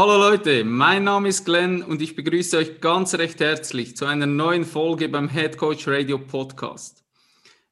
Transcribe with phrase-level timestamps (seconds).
[0.00, 4.26] Hallo Leute, mein Name ist Glenn und ich begrüße euch ganz recht herzlich zu einer
[4.26, 7.04] neuen Folge beim Head Coach Radio Podcast.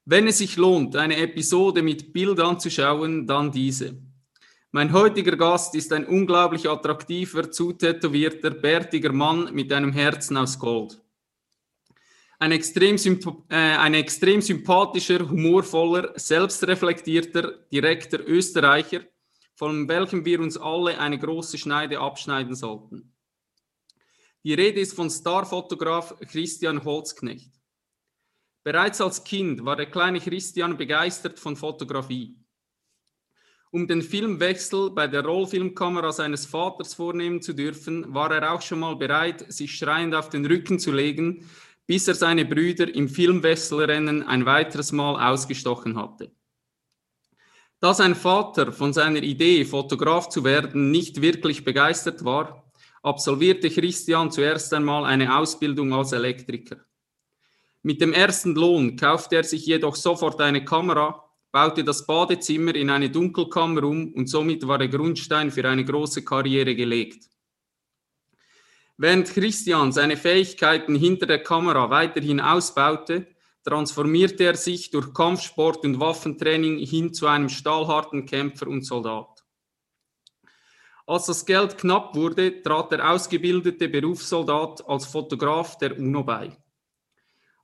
[0.03, 3.95] Wenn es sich lohnt, eine Episode mit Bild anzuschauen, dann diese.
[4.71, 11.01] Mein heutiger Gast ist ein unglaublich attraktiver, zutätowierter, bärtiger Mann mit einem Herzen aus Gold.
[12.39, 12.97] Ein extrem,
[13.47, 18.99] äh, ein extrem sympathischer, humorvoller, selbstreflektierter, direkter Österreicher–
[19.57, 23.11] von welchem wir uns alle eine große Schneide abschneiden sollten.
[24.43, 27.51] Die Rede ist von Starfotograf Christian Holzknecht.
[28.63, 32.37] Bereits als Kind war der kleine Christian begeistert von Fotografie.
[33.71, 38.79] Um den Filmwechsel bei der Rollfilmkamera seines Vaters vornehmen zu dürfen, war er auch schon
[38.79, 41.49] mal bereit, sich schreiend auf den Rücken zu legen,
[41.87, 46.31] bis er seine Brüder im Filmwechselrennen ein weiteres Mal ausgestochen hatte.
[47.79, 52.71] Da sein Vater von seiner Idee, Fotograf zu werden, nicht wirklich begeistert war,
[53.03, 56.77] absolvierte Christian zuerst einmal eine Ausbildung als Elektriker.
[57.83, 62.89] Mit dem ersten Lohn kaufte er sich jedoch sofort eine Kamera, baute das Badezimmer in
[62.89, 67.29] eine Dunkelkammer um und somit war der Grundstein für eine große Karriere gelegt.
[68.97, 73.27] Während Christian seine Fähigkeiten hinter der Kamera weiterhin ausbaute,
[73.67, 79.43] transformierte er sich durch Kampfsport und Waffentraining hin zu einem stahlharten Kämpfer und Soldat.
[81.05, 86.55] Als das Geld knapp wurde, trat der ausgebildete Berufssoldat als Fotograf der UNO bei.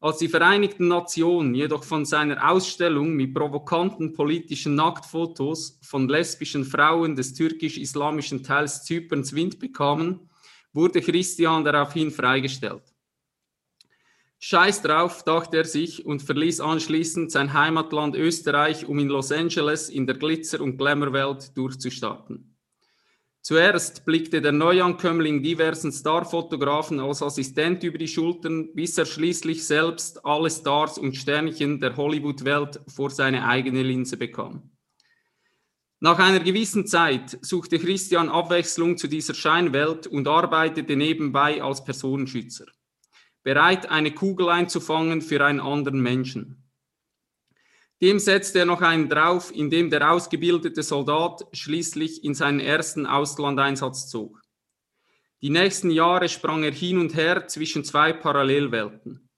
[0.02, 7.16] Als die Vereinigten Nationen jedoch von seiner Ausstellung mit provokanten politischen Nacktfotos von lesbischen Frauen
[7.16, 10.30] des türkisch-islamischen Teils Zyperns Wind bekamen,
[10.74, 12.93] wurde Christian daraufhin freigestellt.
[14.46, 19.88] Scheiß drauf, dachte er sich und verließ anschließend sein Heimatland Österreich, um in Los Angeles
[19.88, 22.54] in der Glitzer- und Glamour-Welt durchzustarten.
[23.42, 30.26] Zuerst blickte der Neuankömmling diversen Starfotografen als Assistent über die Schultern, bis er schließlich selbst
[30.26, 34.72] alle Stars und Sternchen der Hollywood-Welt vor seine eigene Linse bekam.
[36.02, 42.66] Nach einer gewissen Zeit suchte Christian Abwechslung zu dieser Scheinwelt und arbeitete nebenbei als Personenschützer
[43.44, 46.64] bereit, eine Kugel einzufangen für einen anderen Menschen.
[48.02, 54.10] Dem setzte er noch einen drauf, indem der ausgebildete Soldat schließlich in seinen ersten Auslandeinsatz
[54.10, 54.42] zog.
[55.42, 59.30] Die nächsten Jahre sprang er hin und her zwischen zwei Parallelwelten.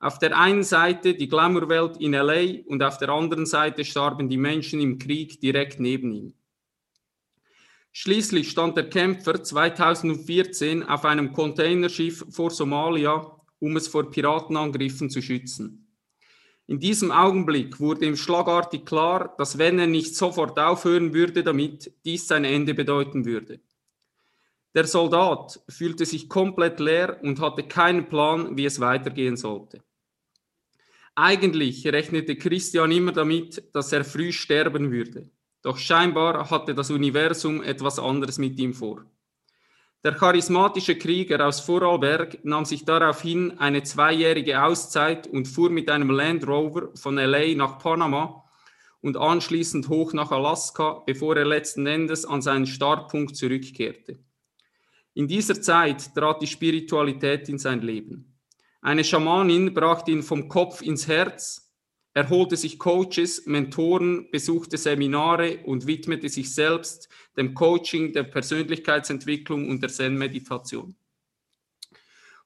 [0.00, 4.38] Auf der einen Seite die Glamourwelt in LA und auf der anderen Seite starben die
[4.38, 6.34] Menschen im Krieg direkt neben ihm.
[7.92, 15.22] Schließlich stand der Kämpfer 2014 auf einem Containerschiff vor Somalia um es vor Piratenangriffen zu
[15.22, 15.86] schützen.
[16.66, 21.92] In diesem Augenblick wurde ihm schlagartig klar, dass wenn er nicht sofort aufhören würde damit,
[22.04, 23.60] dies sein Ende bedeuten würde.
[24.74, 29.82] Der Soldat fühlte sich komplett leer und hatte keinen Plan, wie es weitergehen sollte.
[31.16, 35.28] Eigentlich rechnete Christian immer damit, dass er früh sterben würde.
[35.62, 39.04] Doch scheinbar hatte das Universum etwas anderes mit ihm vor.
[40.02, 46.08] Der charismatische Krieger aus Vorarlberg nahm sich daraufhin eine zweijährige Auszeit und fuhr mit einem
[46.08, 48.42] Land Rover von LA nach Panama
[49.02, 54.18] und anschließend hoch nach Alaska, bevor er letzten Endes an seinen Startpunkt zurückkehrte.
[55.12, 58.38] In dieser Zeit trat die Spiritualität in sein Leben.
[58.80, 61.69] Eine Schamanin brachte ihn vom Kopf ins Herz,
[62.12, 69.68] er holte sich Coaches, Mentoren, besuchte Seminare und widmete sich selbst dem Coaching, der Persönlichkeitsentwicklung
[69.68, 70.96] und der Zen-Meditation.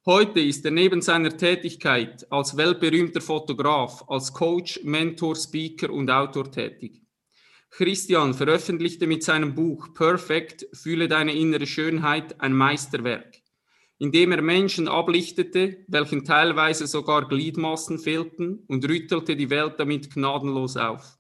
[0.05, 6.53] Heute ist er neben seiner Tätigkeit als weltberühmter Fotograf, als Coach, Mentor, Speaker und Autor
[6.53, 7.01] tätig.
[7.71, 13.44] Christian veröffentlichte mit seinem Buch Perfect, Fühle deine innere Schönheit ein Meisterwerk
[13.99, 20.77] indem er Menschen ablichtete, welchen teilweise sogar Gliedmaßen fehlten, und rüttelte die Welt damit gnadenlos
[20.77, 21.19] auf.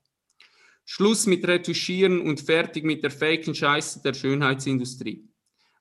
[0.84, 5.28] Schluss mit Retuschieren und fertig mit der faken Scheiße der Schönheitsindustrie.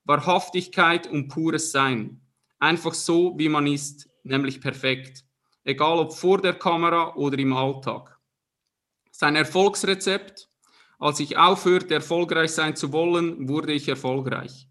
[0.04, 2.22] Wahrhaftigkeit und pures Sein.
[2.58, 5.24] Einfach so, wie man ist, nämlich perfekt.
[5.64, 8.18] Egal ob vor der Kamera oder im Alltag.
[9.10, 10.48] Sein Erfolgsrezept?
[10.98, 14.68] Als ich aufhörte, erfolgreich sein zu wollen, wurde ich erfolgreich.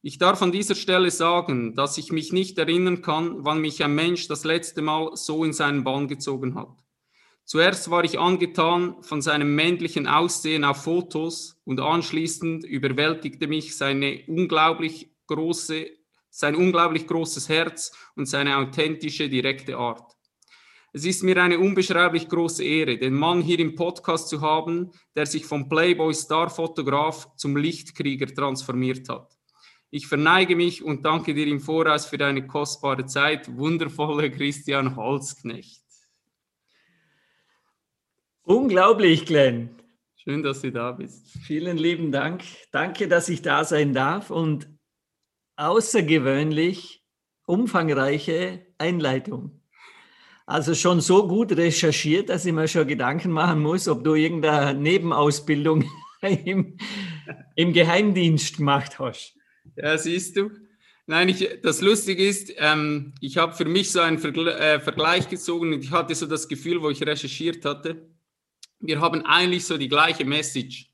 [0.00, 3.96] Ich darf an dieser Stelle sagen, dass ich mich nicht erinnern kann, wann mich ein
[3.96, 6.70] Mensch das letzte Mal so in seinen Bann gezogen hat.
[7.44, 14.22] Zuerst war ich angetan von seinem männlichen Aussehen auf Fotos und anschließend überwältigte mich seine
[14.28, 15.86] unglaublich große,
[16.30, 20.12] sein unglaublich großes Herz und seine authentische, direkte Art.
[20.92, 25.26] Es ist mir eine unbeschreiblich große Ehre, den Mann hier im Podcast zu haben, der
[25.26, 29.37] sich vom Playboy-Star-Fotograf zum Lichtkrieger transformiert hat.
[29.90, 33.56] Ich verneige mich und danke dir im Voraus für deine kostbare Zeit.
[33.56, 35.82] Wundervoller Christian Holzknecht.
[38.42, 39.70] Unglaublich, Glenn.
[40.16, 41.30] Schön, dass du da bist.
[41.46, 42.42] Vielen lieben Dank.
[42.70, 44.68] Danke, dass ich da sein darf und
[45.56, 47.02] außergewöhnlich
[47.46, 49.62] umfangreiche Einleitung.
[50.44, 54.78] Also schon so gut recherchiert, dass ich mir schon Gedanken machen muss, ob du irgendeine
[54.78, 55.84] Nebenausbildung
[56.20, 56.76] im,
[57.54, 59.37] im Geheimdienst gemacht hast.
[59.80, 60.50] Ja, siehst du.
[61.06, 65.28] Nein, ich, das Lustige ist, ähm, ich habe für mich so einen Vergle äh, Vergleich
[65.28, 68.08] gezogen und ich hatte so das Gefühl, wo ich recherchiert hatte,
[68.80, 70.90] wir haben eigentlich so die gleiche Message.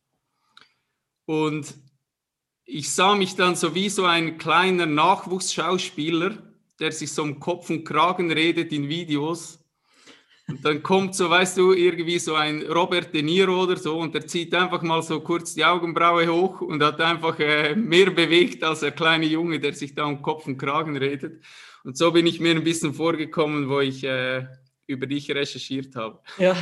[1.25, 1.75] Und
[2.65, 6.39] ich sah mich dann so wie so ein kleiner Nachwuchsschauspieler,
[6.79, 9.64] der sich so um Kopf und Kragen redet in Videos
[10.47, 14.15] und dann kommt so, weißt du, irgendwie so ein Robert De Niro oder so und
[14.15, 18.63] der zieht einfach mal so kurz die Augenbraue hoch und hat einfach äh, mehr bewegt
[18.63, 21.43] als der kleine Junge, der sich da um Kopf und Kragen redet.
[21.83, 24.47] Und so bin ich mir ein bisschen vorgekommen, wo ich äh,
[24.87, 26.21] über dich recherchiert habe.
[26.39, 26.55] Ja,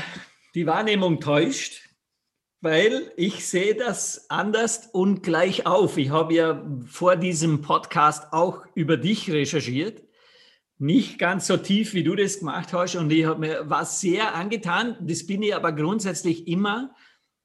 [0.55, 1.89] die Wahrnehmung täuscht,
[2.61, 5.99] weil ich sehe das anders und gleich auf.
[5.99, 10.05] Ich habe ja vor diesem Podcast auch über dich recherchiert
[10.79, 12.97] nicht ganz so tief, wie du das gemacht hast.
[12.97, 14.97] Und ich habe mir was sehr angetan.
[15.01, 16.95] Das bin ich aber grundsätzlich immer,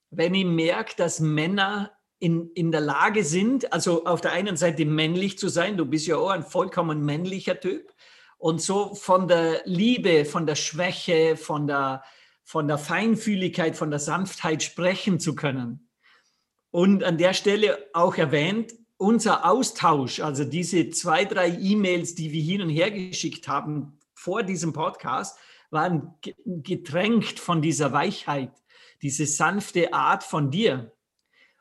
[0.09, 4.85] wenn ich merke, dass Männer in, in der Lage sind, also auf der einen Seite
[4.85, 5.77] männlich zu sein.
[5.77, 7.94] Du bist ja auch ein vollkommen männlicher Typ.
[8.38, 12.03] Und so von der Liebe, von der Schwäche, von der,
[12.44, 15.89] von der Feinfühligkeit, von der Sanftheit sprechen zu können.
[16.71, 22.42] Und an der Stelle auch erwähnt, unser Austausch, also diese zwei, drei E-Mails, die wir
[22.42, 25.38] hin und her geschickt haben vor diesem Podcast,
[25.70, 26.16] waren
[26.46, 28.52] getränkt von dieser Weichheit,
[29.02, 30.94] diese sanfte Art von dir.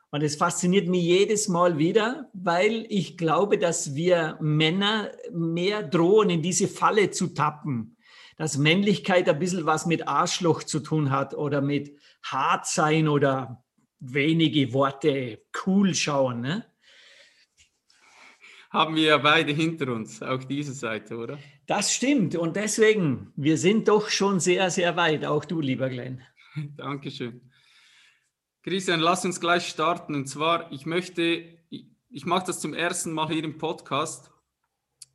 [0.09, 6.29] Und es fasziniert mich jedes Mal wieder, weil ich glaube, dass wir Männer mehr drohen,
[6.29, 7.97] in diese Falle zu tappen.
[8.37, 13.63] Dass Männlichkeit ein bisschen was mit Arschloch zu tun hat oder mit hart sein oder
[13.99, 16.41] wenige Worte cool schauen.
[16.41, 16.65] Ne?
[18.69, 21.37] Haben wir ja beide hinter uns, auch diese Seite, oder?
[21.65, 22.35] Das stimmt.
[22.35, 26.21] Und deswegen, wir sind doch schon sehr, sehr weit, auch du, lieber Glenn.
[26.77, 27.41] Dankeschön.
[28.63, 30.13] Christian, lass uns gleich starten.
[30.13, 34.29] Und zwar, ich möchte, ich, mache das zum ersten Mal hier im Podcast.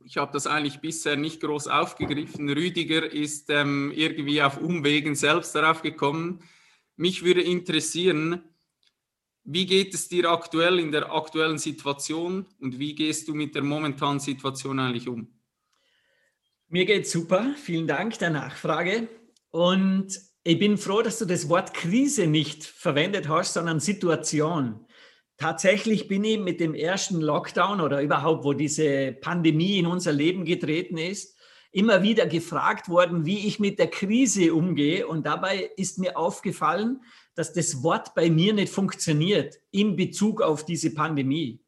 [0.05, 2.49] Ich habe das eigentlich bisher nicht groß aufgegriffen.
[2.49, 6.41] Rüdiger ist ähm, irgendwie auf Umwegen selbst darauf gekommen.
[6.95, 8.43] Mich würde interessieren,
[9.43, 13.63] wie geht es dir aktuell in der aktuellen Situation und wie gehst du mit der
[13.63, 15.27] momentanen Situation eigentlich um?
[16.69, 17.53] Mir geht super.
[17.61, 19.07] Vielen Dank der Nachfrage.
[19.51, 24.85] Und ich bin froh, dass du das Wort Krise nicht verwendet hast, sondern Situation.
[25.37, 30.45] Tatsächlich bin ich mit dem ersten Lockdown oder überhaupt, wo diese Pandemie in unser Leben
[30.45, 31.37] getreten ist,
[31.71, 35.07] immer wieder gefragt worden, wie ich mit der Krise umgehe.
[35.07, 37.01] Und dabei ist mir aufgefallen,
[37.35, 41.59] dass das Wort bei mir nicht funktioniert in Bezug auf diese Pandemie.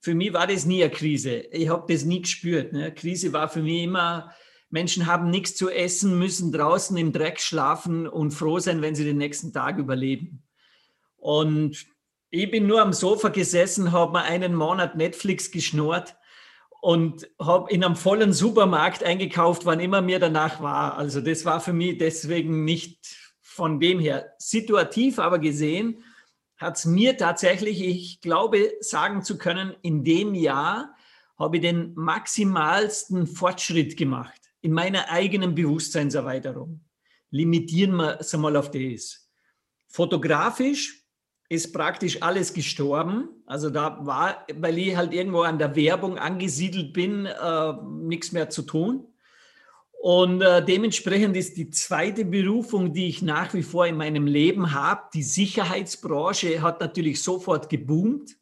[0.00, 1.36] Für mich war das nie eine Krise.
[1.50, 2.72] Ich habe das nie gespürt.
[2.72, 2.92] Ne?
[2.92, 4.34] Krise war für mich immer,
[4.70, 9.04] Menschen haben nichts zu essen, müssen draußen im Dreck schlafen und froh sein, wenn sie
[9.04, 10.42] den nächsten Tag überleben.
[11.16, 11.86] Und
[12.30, 16.16] ich bin nur am Sofa gesessen, habe mir einen Monat Netflix geschnurrt
[16.82, 20.98] und habe in einem vollen Supermarkt eingekauft, wann immer mir danach war.
[20.98, 23.16] Also das war für mich deswegen nicht
[23.54, 26.02] von dem her situativ aber gesehen,
[26.56, 30.92] hat es mir tatsächlich, ich glaube, sagen zu können, in dem Jahr
[31.38, 36.80] habe ich den maximalsten Fortschritt gemacht in meiner eigenen Bewusstseinserweiterung.
[37.30, 39.30] Limitieren wir es einmal auf das.
[39.86, 41.04] Fotografisch
[41.48, 43.28] ist praktisch alles gestorben.
[43.46, 48.50] Also da war, weil ich halt irgendwo an der Werbung angesiedelt bin, äh, nichts mehr
[48.50, 49.13] zu tun.
[50.04, 54.74] Und äh, dementsprechend ist die zweite Berufung, die ich nach wie vor in meinem Leben
[54.74, 58.36] habe, die Sicherheitsbranche hat natürlich sofort geboomt,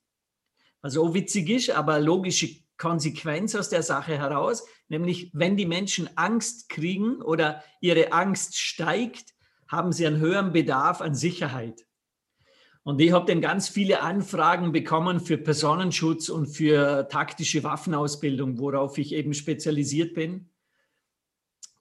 [0.81, 6.11] was auch witzig ist, aber logische Konsequenz aus der Sache heraus, nämlich wenn die Menschen
[6.17, 9.33] Angst kriegen oder ihre Angst steigt,
[9.69, 11.87] haben sie einen höheren Bedarf an Sicherheit.
[12.83, 18.99] Und ich habe dann ganz viele Anfragen bekommen für Personenschutz und für taktische Waffenausbildung, worauf
[18.99, 20.49] ich eben spezialisiert bin.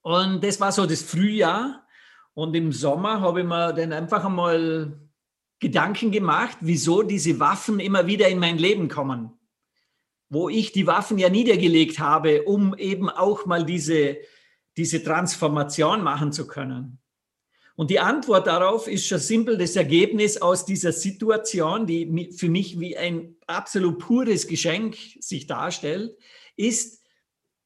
[0.01, 1.85] Und das war so das Frühjahr.
[2.33, 4.99] Und im Sommer habe ich mir dann einfach einmal
[5.59, 9.31] Gedanken gemacht, wieso diese Waffen immer wieder in mein Leben kommen.
[10.29, 14.17] Wo ich die Waffen ja niedergelegt habe, um eben auch mal diese,
[14.77, 16.99] diese Transformation machen zu können.
[17.75, 22.79] Und die Antwort darauf ist schon simpel das Ergebnis aus dieser Situation, die für mich
[22.79, 26.17] wie ein absolut pures Geschenk sich darstellt,
[26.55, 27.03] ist,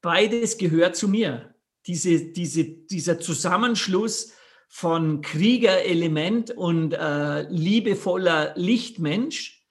[0.02, 1.55] beides gehört zu mir.
[1.88, 4.34] Diese, diese, dieser Zusammenschluss
[4.68, 9.64] von Kriegerelement und äh, liebevoller Lichtmensch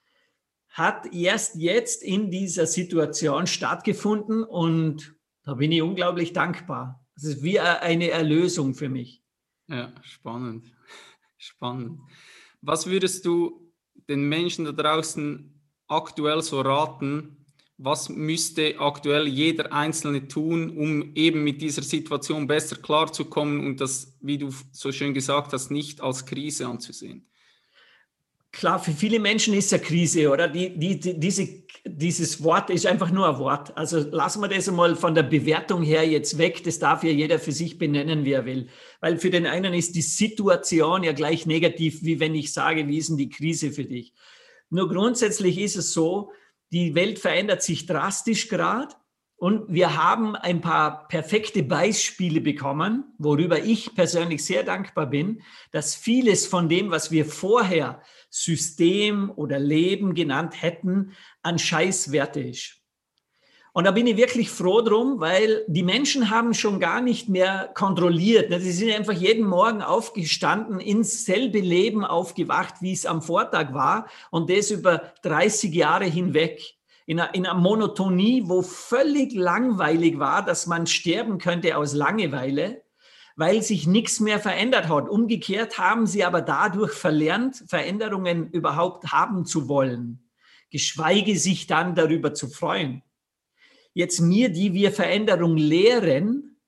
[0.68, 7.04] hat erst jetzt in dieser Situation stattgefunden und da bin ich unglaublich dankbar.
[7.16, 9.22] Es ist wie eine Erlösung für mich.
[9.68, 10.72] Ja, spannend.
[11.38, 12.00] Spannend.
[12.62, 13.72] Was würdest du
[14.08, 17.43] den Menschen da draußen aktuell so raten?
[17.84, 24.16] Was müsste aktuell jeder Einzelne tun, um eben mit dieser Situation besser klarzukommen und das,
[24.22, 27.28] wie du so schön gesagt hast, nicht als Krise anzusehen?
[28.52, 30.48] Klar, für viele Menschen ist eine Krise, oder?
[30.48, 31.46] Die, die, die, diese,
[31.84, 33.76] dieses Wort ist einfach nur ein Wort.
[33.76, 36.64] Also lassen wir das einmal von der Bewertung her jetzt weg.
[36.64, 38.68] Das darf ja jeder für sich benennen, wie er will.
[39.00, 42.96] Weil für den einen ist die Situation ja gleich negativ, wie wenn ich sage, wie
[42.96, 44.14] ist denn die Krise für dich?
[44.70, 46.30] Nur grundsätzlich ist es so,
[46.74, 48.94] die Welt verändert sich drastisch gerade.
[49.36, 55.94] Und wir haben ein paar perfekte Beispiele bekommen, worüber ich persönlich sehr dankbar bin, dass
[55.94, 61.12] vieles von dem, was wir vorher System oder Leben genannt hätten,
[61.42, 62.83] an Scheißwerte ist.
[63.76, 67.72] Und da bin ich wirklich froh drum, weil die Menschen haben schon gar nicht mehr
[67.74, 68.54] kontrolliert.
[68.62, 74.06] Sie sind einfach jeden Morgen aufgestanden, ins selbe Leben aufgewacht, wie es am Vortag war
[74.30, 76.62] und das über 30 Jahre hinweg.
[77.04, 82.84] In einer, in einer Monotonie, wo völlig langweilig war, dass man sterben könnte aus Langeweile
[83.36, 85.08] weil sich nichts mehr verändert hat.
[85.08, 90.30] Umgekehrt haben sie aber dadurch verlernt, Veränderungen überhaupt haben zu wollen,
[90.70, 93.02] geschweige sich dann darüber zu freuen.
[93.94, 96.60] Jetzt mir, die wir Veränderung lehren,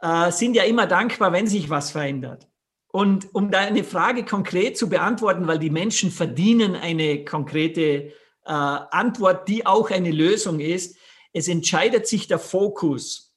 [0.00, 2.48] äh, sind ja immer dankbar, wenn sich was verändert.
[2.90, 8.12] Und um da eine Frage konkret zu beantworten, weil die Menschen verdienen eine konkrete äh,
[8.46, 10.96] Antwort, die auch eine Lösung ist,
[11.34, 13.36] es entscheidet sich der Fokus.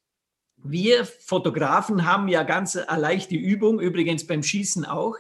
[0.55, 5.17] Wir Fotografen haben ja ganz eine leichte Übung, übrigens beim Schießen auch.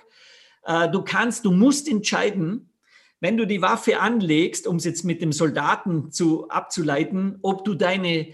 [0.63, 2.70] Äh, du kannst, du musst entscheiden,
[3.21, 7.75] wenn du die Waffe anlegst, um es jetzt mit dem Soldaten zu abzuleiten, ob du
[7.75, 8.33] deine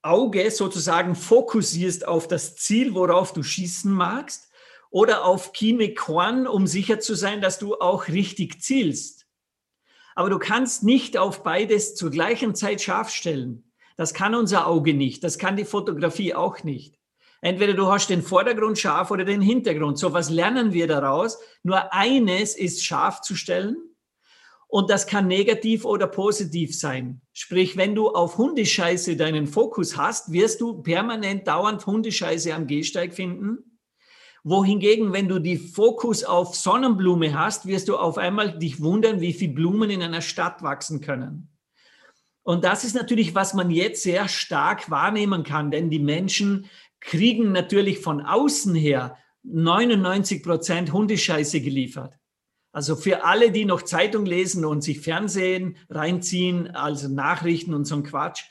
[0.00, 4.48] Auge sozusagen fokussierst auf das Ziel, worauf du schießen magst,
[4.90, 9.26] oder auf Kime Korn, um sicher zu sein, dass du auch richtig zielst.
[10.14, 13.70] Aber du kannst nicht auf beides zur gleichen Zeit scharf stellen.
[13.96, 16.98] Das kann unser Auge nicht, das kann die Fotografie auch nicht.
[17.42, 19.98] Entweder du hast den Vordergrund scharf oder den Hintergrund.
[19.98, 21.38] So was lernen wir daraus.
[21.62, 23.91] Nur eines ist scharf zu stellen
[24.72, 27.20] und das kann negativ oder positiv sein.
[27.34, 33.12] Sprich, wenn du auf Hundescheiße deinen Fokus hast, wirst du permanent dauernd Hundescheiße am Gehsteig
[33.12, 33.78] finden.
[34.44, 39.34] Wohingegen, wenn du die Fokus auf Sonnenblume hast, wirst du auf einmal dich wundern, wie
[39.34, 41.50] viele Blumen in einer Stadt wachsen können.
[42.42, 46.64] Und das ist natürlich, was man jetzt sehr stark wahrnehmen kann, denn die Menschen
[46.98, 52.18] kriegen natürlich von außen her 99 Prozent Hundescheiße geliefert.
[52.72, 57.96] Also für alle, die noch Zeitung lesen und sich Fernsehen reinziehen, also Nachrichten und so
[57.96, 58.44] ein Quatsch,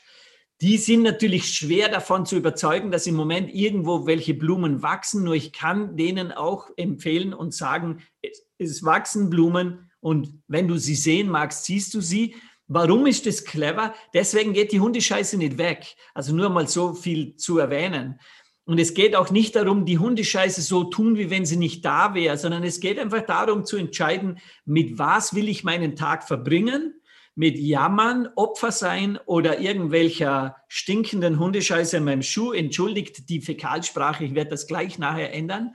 [0.60, 5.24] die sind natürlich schwer davon zu überzeugen, dass im Moment irgendwo welche Blumen wachsen.
[5.24, 10.76] Nur ich kann denen auch empfehlen und sagen, es, es wachsen Blumen und wenn du
[10.76, 12.36] sie sehen magst, siehst du sie.
[12.68, 13.92] Warum ist das clever?
[14.14, 15.96] Deswegen geht die Hundescheiße nicht weg.
[16.14, 18.20] Also nur mal so viel zu erwähnen.
[18.64, 22.14] Und es geht auch nicht darum, die Hundescheiße so tun, wie wenn sie nicht da
[22.14, 26.94] wäre, sondern es geht einfach darum zu entscheiden, mit was will ich meinen Tag verbringen?
[27.34, 32.52] Mit Jammern, Opfer sein oder irgendwelcher stinkenden Hundescheiße in meinem Schuh.
[32.52, 35.74] Entschuldigt die Fäkalsprache, ich werde das gleich nachher ändern.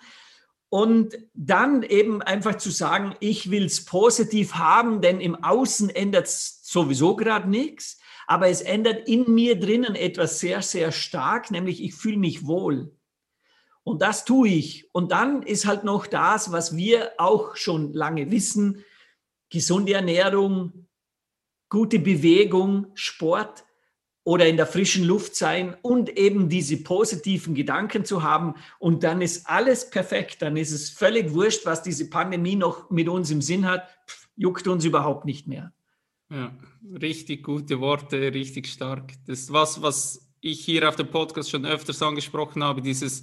[0.69, 6.27] Und dann eben einfach zu sagen, ich will es positiv haben, denn im Außen ändert
[6.27, 11.81] es sowieso gerade nichts, aber es ändert in mir drinnen etwas sehr, sehr stark, nämlich
[11.81, 12.91] ich fühle mich wohl.
[13.83, 14.89] Und das tue ich.
[14.93, 18.83] Und dann ist halt noch das, was wir auch schon lange wissen,
[19.49, 20.87] gesunde Ernährung,
[21.69, 23.63] gute Bewegung, Sport
[24.25, 28.55] oder in der frischen Luft sein und eben diese positiven Gedanken zu haben.
[28.77, 30.41] Und dann ist alles perfekt.
[30.41, 33.87] Dann ist es völlig wurscht, was diese Pandemie noch mit uns im Sinn hat.
[34.35, 35.71] juckt uns überhaupt nicht mehr.
[36.29, 36.55] Ja,
[37.01, 39.13] richtig gute Worte, richtig stark.
[39.25, 43.21] Das ist was, was ich hier auf dem Podcast schon öfters angesprochen habe, dieses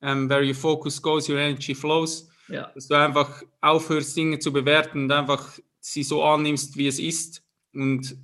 [0.00, 2.28] um, ähm, where your focus goes, your energy flows.
[2.48, 2.70] Ja.
[2.74, 7.42] Dass du einfach aufhörst, Dinge zu bewerten und einfach sie so annimmst, wie es ist.
[7.74, 8.16] Und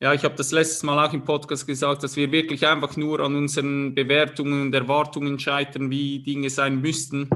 [0.00, 3.20] ja, ich habe das letztes Mal auch im Podcast gesagt, dass wir wirklich einfach nur
[3.20, 7.28] an unseren Bewertungen und Erwartungen scheitern, wie Dinge sein müssten.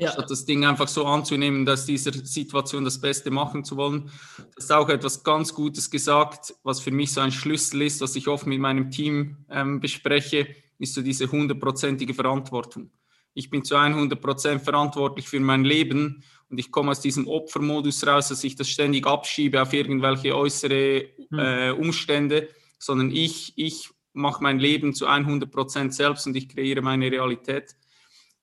[0.00, 0.12] Ja.
[0.12, 4.10] Statt das Ding einfach so anzunehmen, dass dieser Situation das Beste machen zu wollen.
[4.54, 8.16] Das ist auch etwas ganz Gutes gesagt, was für mich so ein Schlüssel ist, was
[8.16, 10.46] ich oft mit meinem Team ähm, bespreche,
[10.78, 12.90] ist so diese hundertprozentige Verantwortung.
[13.34, 18.06] Ich bin zu 100 Prozent verantwortlich für mein Leben und ich komme aus diesem Opfermodus
[18.06, 21.38] raus, dass ich das ständig abschiebe auf irgendwelche äußere hm.
[21.38, 26.80] äh, Umstände, sondern ich, ich mache mein Leben zu 100 Prozent selbst und ich kreiere
[26.80, 27.76] meine Realität.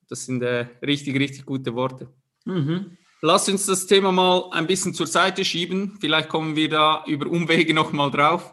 [0.09, 2.09] Das sind äh, richtig, richtig gute Worte.
[2.45, 2.97] Mhm.
[3.21, 5.97] Lass uns das Thema mal ein bisschen zur Seite schieben.
[5.99, 8.51] Vielleicht kommen wir da über Umwege nochmal drauf.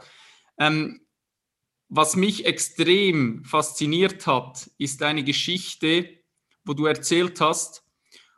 [0.58, 1.00] Ähm,
[1.88, 6.08] was mich extrem fasziniert hat, ist eine Geschichte,
[6.64, 7.84] wo du erzählt hast,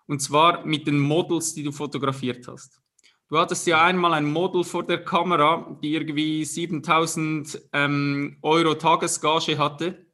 [0.06, 2.80] und zwar mit den Models, die du fotografiert hast.
[3.28, 9.58] Du hattest ja einmal ein Model vor der Kamera, die irgendwie 7000 ähm, Euro Tagesgage
[9.58, 10.06] hatte.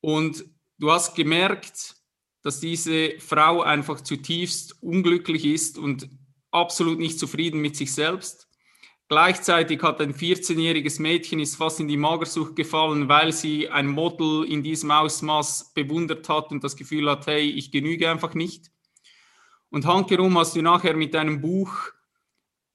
[0.00, 0.44] Und
[0.82, 1.94] du hast gemerkt,
[2.42, 6.10] dass diese Frau einfach zutiefst unglücklich ist und
[6.50, 8.48] absolut nicht zufrieden mit sich selbst.
[9.06, 14.44] Gleichzeitig hat ein 14-jähriges Mädchen ist fast in die Magersucht gefallen, weil sie ein Model
[14.44, 18.72] in diesem Ausmaß bewundert hat und das Gefühl hat, hey, ich genüge einfach nicht.
[19.70, 21.92] Und handherum hast du nachher mit deinem Buch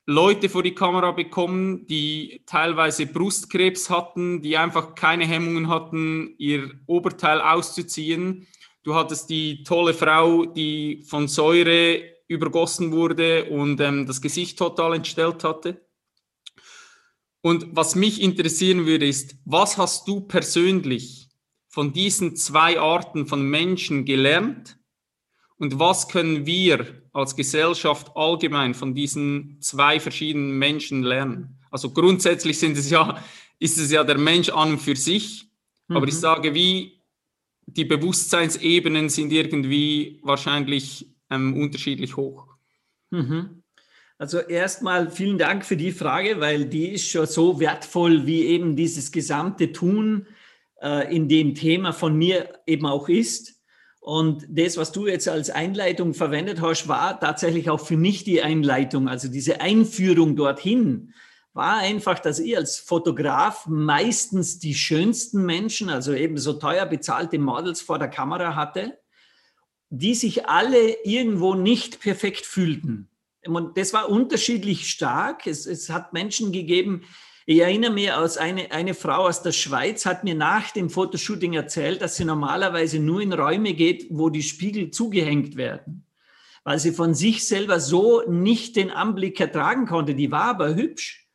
[0.10, 6.72] Leute vor die Kamera bekommen, die teilweise Brustkrebs hatten, die einfach keine Hemmungen hatten, ihr
[6.86, 8.48] Oberteil auszuziehen.
[8.84, 14.96] Du hattest die tolle Frau, die von Säure übergossen wurde und ähm, das Gesicht total
[14.96, 15.86] entstellt hatte.
[17.42, 21.28] Und was mich interessieren würde, ist, was hast du persönlich
[21.68, 24.77] von diesen zwei Arten von Menschen gelernt?
[25.58, 31.58] Und was können wir als Gesellschaft allgemein von diesen zwei verschiedenen Menschen lernen?
[31.72, 33.24] Also grundsätzlich sind es ja,
[33.60, 35.50] ist es ja der Mensch an und für sich.
[35.88, 35.98] Mhm.
[35.98, 36.20] Aber ich mhm.
[36.20, 37.02] sage, wie
[37.66, 42.48] die Bewusstseinsebenen sind irgendwie wahrscheinlich ähm, unterschiedlich hoch.
[43.10, 43.64] Mhm.
[44.18, 48.76] Also erstmal vielen Dank für die Frage, weil die ist schon so wertvoll, wie eben
[48.76, 50.26] dieses gesamte Tun
[50.82, 53.57] äh, in dem Thema von mir eben auch ist.
[54.08, 58.42] Und das, was du jetzt als Einleitung verwendet hast, war tatsächlich auch für mich die
[58.42, 59.10] Einleitung.
[59.10, 61.14] Also diese Einführung dorthin
[61.52, 67.38] war einfach, dass ich als Fotograf meistens die schönsten Menschen, also eben so teuer bezahlte
[67.38, 68.98] Models vor der Kamera hatte,
[69.90, 73.10] die sich alle irgendwo nicht perfekt fühlten.
[73.46, 75.46] Und das war unterschiedlich stark.
[75.48, 77.04] Es, es hat Menschen gegeben,
[77.50, 81.54] ich erinnere mich aus eine, eine Frau aus der Schweiz hat mir nach dem Fotoshooting
[81.54, 86.06] erzählt, dass sie normalerweise nur in Räume geht, wo die Spiegel zugehängt werden,
[86.66, 90.14] weil sie von sich selber so nicht den Anblick ertragen konnte.
[90.14, 91.30] Die war aber hübsch.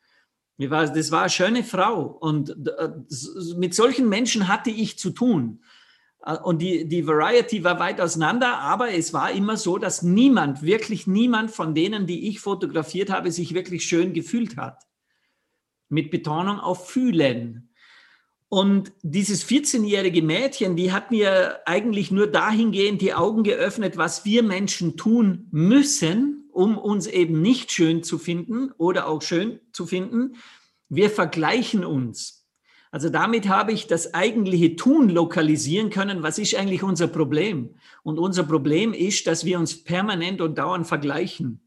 [0.58, 2.02] Das war eine schöne Frau.
[2.02, 2.90] Und äh,
[3.56, 5.64] mit solchen Menschen hatte ich zu tun.
[6.26, 10.60] Äh, und die, die Variety war weit auseinander, aber es war immer so, dass niemand,
[10.60, 14.84] wirklich niemand von denen, die ich fotografiert habe, sich wirklich schön gefühlt hat.
[15.92, 17.68] Mit Betonung auf fühlen.
[18.48, 24.42] Und dieses 14-jährige Mädchen, die hat mir eigentlich nur dahingehend die Augen geöffnet, was wir
[24.42, 30.36] Menschen tun müssen, um uns eben nicht schön zu finden oder auch schön zu finden.
[30.88, 32.46] Wir vergleichen uns.
[32.90, 36.22] Also damit habe ich das eigentliche Tun lokalisieren können.
[36.22, 37.76] Was ist eigentlich unser Problem?
[38.02, 41.60] Und unser Problem ist, dass wir uns permanent und dauernd vergleichen.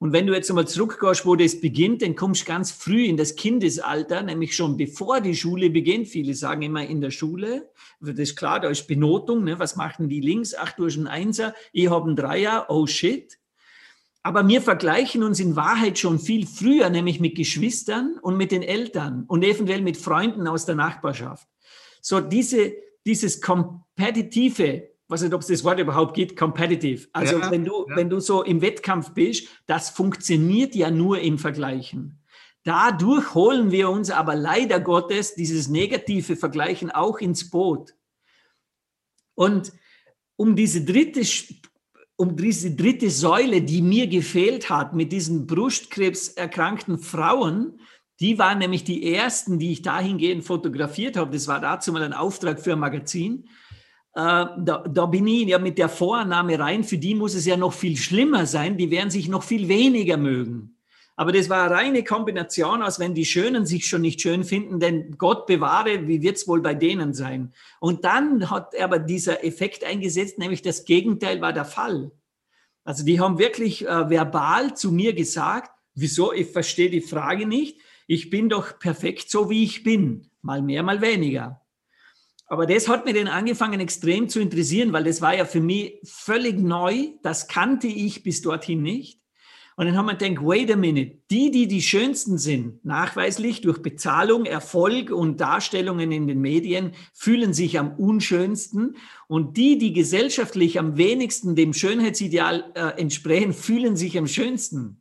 [0.00, 3.16] Und wenn du jetzt einmal zurückgehst, wo das beginnt, dann kommst du ganz früh in
[3.16, 6.06] das Kindesalter, nämlich schon bevor die Schule beginnt.
[6.06, 7.70] Viele sagen immer in der Schule.
[8.00, 9.42] Das ist klar, da ist Benotung.
[9.42, 9.58] Ne?
[9.58, 10.54] Was machen die links?
[10.54, 12.66] Ach, du hast einen Einser, ich habe einen Dreier.
[12.68, 13.38] Oh shit.
[14.22, 18.62] Aber wir vergleichen uns in Wahrheit schon viel früher, nämlich mit Geschwistern und mit den
[18.62, 21.48] Eltern und eventuell mit Freunden aus der Nachbarschaft.
[22.00, 22.72] So diese,
[23.04, 27.08] dieses kompetitive, was nicht, ob es das Wort überhaupt gibt, competitive.
[27.12, 27.96] Also ja, wenn du, ja.
[27.96, 32.22] wenn du so im Wettkampf bist, das funktioniert ja nur im Vergleichen.
[32.62, 37.94] Dadurch holen wir uns aber leider Gottes dieses negative Vergleichen auch ins Boot.
[39.34, 39.72] Und
[40.36, 41.24] um diese dritte
[42.20, 47.78] um diese dritte Säule, die mir gefehlt hat, mit diesen Brustkrebserkrankten Frauen,
[48.18, 51.30] die waren nämlich die ersten, die ich dahingehend fotografiert habe.
[51.30, 53.48] Das war dazu mal ein Auftrag für ein Magazin.
[54.14, 57.56] Äh, da, da bin ich ja mit der Vorannahme rein, für die muss es ja
[57.56, 60.74] noch viel schlimmer sein, die werden sich noch viel weniger mögen.
[61.18, 64.78] Aber das war eine reine Kombination aus, wenn die Schönen sich schon nicht schön finden,
[64.78, 67.52] denn Gott bewahre, wie wird es wohl bei denen sein?
[67.80, 72.12] Und dann hat aber dieser Effekt eingesetzt, nämlich das Gegenteil war der Fall.
[72.84, 77.80] Also die haben wirklich äh, verbal zu mir gesagt, wieso, ich verstehe die Frage nicht,
[78.06, 81.60] ich bin doch perfekt so, wie ich bin, mal mehr, mal weniger.
[82.48, 86.00] Aber das hat mir dann angefangen extrem zu interessieren, weil das war ja für mich
[86.04, 87.08] völlig neu.
[87.22, 89.20] Das kannte ich bis dorthin nicht.
[89.76, 93.80] Und dann haben wir gedacht, wait a minute, die, die die schönsten sind, nachweislich durch
[93.80, 98.96] Bezahlung, Erfolg und Darstellungen in den Medien, fühlen sich am unschönsten.
[99.28, 105.00] Und die, die gesellschaftlich am wenigsten dem Schönheitsideal äh, entsprechen, fühlen sich am schönsten.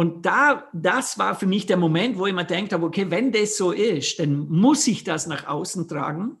[0.00, 3.32] Und da, das war für mich der Moment, wo ich mir denkt habe, okay, wenn
[3.32, 6.38] das so ist, dann muss ich das nach außen tragen.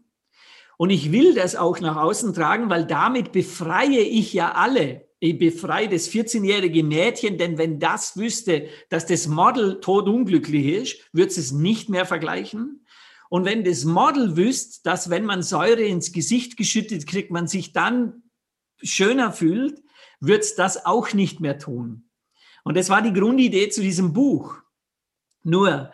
[0.78, 5.10] Und ich will das auch nach außen tragen, weil damit befreie ich ja alle.
[5.18, 11.32] Ich befreie das 14-jährige Mädchen, denn wenn das wüsste, dass das Model todunglücklich ist, würde
[11.32, 12.86] es nicht mehr vergleichen.
[13.28, 17.74] Und wenn das Model wüsste, dass wenn man Säure ins Gesicht geschüttet kriegt, man sich
[17.74, 18.22] dann
[18.82, 19.82] schöner fühlt,
[20.18, 22.06] wird es das auch nicht mehr tun.
[22.64, 24.56] Und das war die Grundidee zu diesem Buch.
[25.42, 25.92] Nur,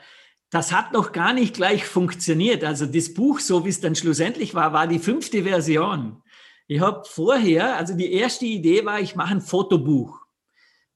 [0.50, 2.64] das hat noch gar nicht gleich funktioniert.
[2.64, 6.22] Also das Buch, so wie es dann schlussendlich war, war die fünfte Version.
[6.68, 10.20] Ich habe vorher, also die erste Idee war, ich mache ein Fotobuch.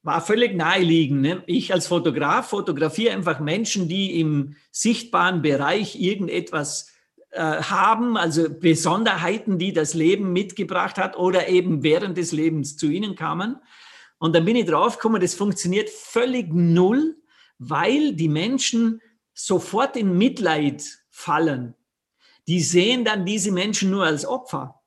[0.02, 1.20] War völlig naheliegend.
[1.20, 1.42] Ne?
[1.46, 6.90] Ich als Fotograf fotografiere einfach Menschen, die im sichtbaren Bereich irgendetwas
[7.30, 12.86] äh, haben, also Besonderheiten, die das Leben mitgebracht hat oder eben während des Lebens zu
[12.88, 13.56] ihnen kamen.
[14.20, 17.16] Und dann bin ich draufgekommen, das funktioniert völlig null,
[17.58, 19.00] weil die Menschen
[19.32, 21.74] sofort in Mitleid fallen.
[22.46, 24.82] Die sehen dann diese Menschen nur als Opfer.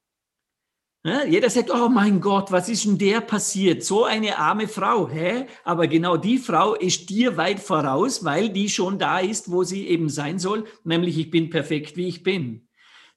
[1.04, 3.84] Ja, jeder sagt, oh mein Gott, was ist denn der passiert?
[3.84, 5.10] So eine arme Frau.
[5.10, 5.48] Hä?
[5.64, 9.88] Aber genau die Frau ist dir weit voraus, weil die schon da ist, wo sie
[9.88, 12.63] eben sein soll, nämlich ich bin perfekt, wie ich bin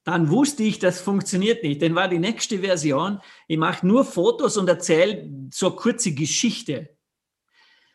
[0.07, 1.83] dann wusste ich, das funktioniert nicht.
[1.83, 6.91] Dann war die nächste Version, ich mache nur Fotos und erzähle so kurze Geschichte.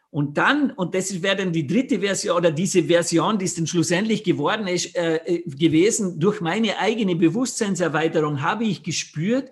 [0.10, 3.66] Und dann, und das wäre dann die dritte Version oder diese Version, die es dann
[3.66, 9.50] schlussendlich geworden ist, äh, äh, gewesen, durch meine eigene Bewusstseinserweiterung habe ich gespürt,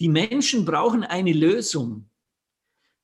[0.00, 2.06] die Menschen brauchen eine Lösung.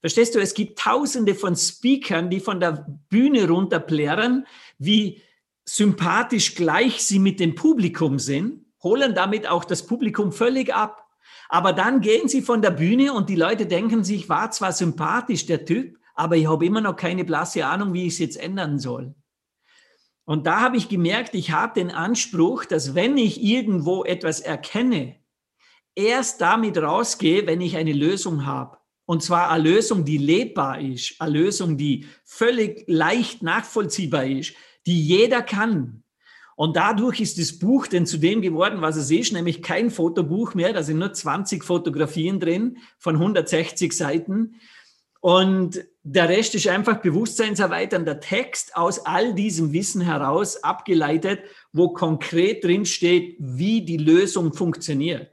[0.01, 5.23] Verstehst du, es gibt tausende von Speakern, die von der Bühne runterplären, wie
[5.65, 11.05] sympathisch gleich sie mit dem Publikum sind holen damit auch das Publikum völlig ab.
[11.49, 15.47] Aber dann gehen sie von der Bühne und die Leute denken sich, war zwar sympathisch
[15.47, 18.79] der Typ, aber ich habe immer noch keine blasse Ahnung, wie ich es jetzt ändern
[18.79, 19.15] soll.
[20.25, 25.17] Und da habe ich gemerkt, ich habe den Anspruch, dass wenn ich irgendwo etwas erkenne,
[25.95, 28.79] erst damit rausgehe, wenn ich eine Lösung habe.
[29.05, 34.55] Und zwar eine Lösung, die lebbar ist, eine Lösung, die völlig leicht nachvollziehbar ist,
[34.87, 36.03] die jeder kann.
[36.57, 40.55] Und dadurch ist das Buch denn zu dem geworden, was es ist, nämlich kein Fotobuch
[40.55, 40.73] mehr.
[40.73, 44.57] Da sind nur 20 Fotografien drin von 160 Seiten.
[45.21, 51.41] Und der Rest ist einfach bewusstseinserweiternder Text aus all diesem Wissen heraus abgeleitet,
[51.73, 55.31] wo konkret drin steht, wie die Lösung funktioniert.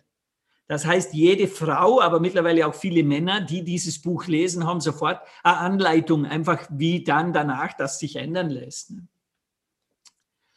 [0.67, 5.21] Das heißt, jede Frau, aber mittlerweile auch viele Männer, die dieses Buch lesen, haben sofort
[5.43, 8.93] eine Anleitung, einfach wie dann danach das sich ändern lässt.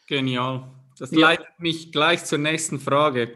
[0.07, 0.71] Genial.
[0.99, 1.19] Das ja.
[1.21, 3.35] leitet mich gleich zur nächsten Frage.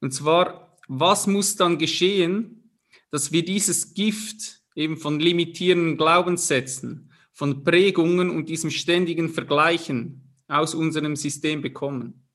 [0.00, 2.70] Und zwar, was muss dann geschehen,
[3.10, 10.74] dass wir dieses Gift eben von limitierenden Glaubenssätzen, von Prägungen und diesem ständigen Vergleichen aus
[10.74, 12.28] unserem System bekommen?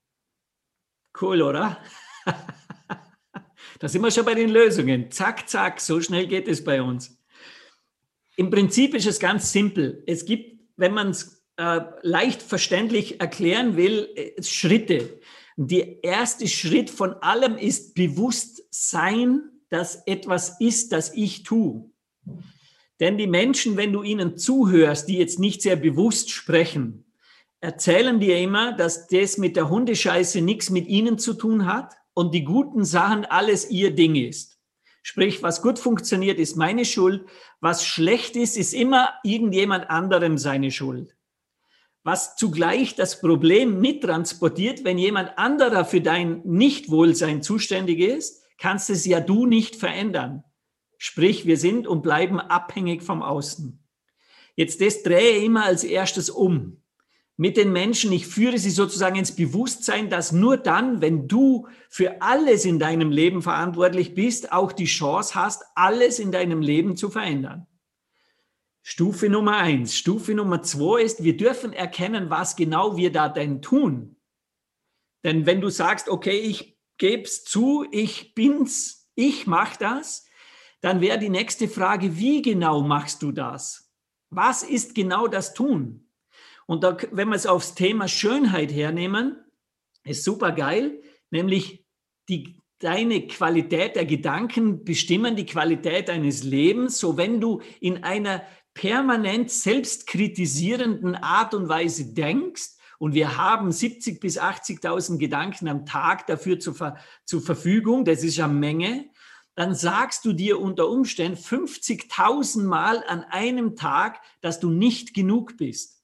[1.19, 1.77] Cool, oder?
[3.79, 5.11] da sind wir schon bei den Lösungen.
[5.11, 7.19] Zack, zack, so schnell geht es bei uns.
[8.37, 10.01] Im Prinzip ist es ganz simpel.
[10.07, 15.19] Es gibt, wenn man es äh, leicht verständlich erklären will, äh, Schritte.
[15.57, 21.91] Der erste Schritt von allem ist Bewusstsein, dass etwas ist, das ich tue.
[23.01, 27.11] Denn die Menschen, wenn du ihnen zuhörst, die jetzt nicht sehr bewusst sprechen,
[27.59, 32.33] erzählen dir immer, dass das mit der Hundescheiße nichts mit ihnen zu tun hat und
[32.33, 34.57] die guten Sachen alles ihr Ding ist.
[35.03, 37.25] Sprich, was gut funktioniert, ist meine Schuld.
[37.59, 41.17] Was schlecht ist, ist immer irgendjemand anderem seine Schuld
[42.03, 49.05] was zugleich das Problem mittransportiert, wenn jemand anderer für dein Nichtwohlsein zuständig ist, kannst es
[49.05, 50.43] ja du nicht verändern.
[50.97, 53.83] Sprich, wir sind und bleiben abhängig vom Außen.
[54.55, 56.81] Jetzt das drehe immer als erstes um.
[57.39, 62.21] mit den Menschen, ich führe sie sozusagen ins Bewusstsein, dass nur dann, wenn du für
[62.21, 67.09] alles in deinem Leben verantwortlich bist, auch die Chance hast, alles in deinem Leben zu
[67.09, 67.65] verändern.
[68.81, 69.95] Stufe Nummer eins.
[69.95, 74.15] Stufe Nummer zwei ist, wir dürfen erkennen, was genau wir da denn tun.
[75.23, 80.25] Denn wenn du sagst, okay, ich gebe es zu, ich bin's, ich mache das,
[80.81, 83.91] dann wäre die nächste Frage, wie genau machst du das?
[84.29, 86.09] Was ist genau das Tun?
[86.67, 89.43] Und da, wenn wir es aufs Thema Schönheit hernehmen,
[90.03, 91.85] ist super geil, nämlich
[92.29, 96.99] die, deine Qualität der Gedanken bestimmen die Qualität deines Lebens.
[96.99, 98.43] So wenn du in einer
[98.79, 106.27] permanent selbstkritisierenden Art und Weise denkst, und wir haben 70 bis 80.000 Gedanken am Tag
[106.27, 109.09] dafür zur, Ver zur Verfügung, das ist eine Menge,
[109.55, 115.57] dann sagst du dir unter Umständen 50.000 Mal an einem Tag, dass du nicht genug
[115.57, 115.98] bist.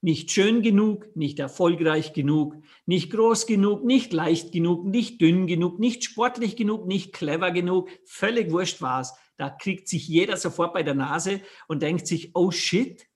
[0.00, 2.54] Nicht schön genug, nicht erfolgreich genug,
[2.86, 7.90] nicht groß genug, nicht leicht genug, nicht dünn genug, nicht sportlich genug, nicht clever genug,
[8.04, 9.14] völlig wurscht war's.
[9.36, 13.08] Da kriegt sich jeder sofort bei der Nase und denkt sich, oh shit,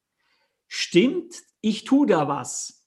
[0.66, 2.82] stimmt, ich tue da was.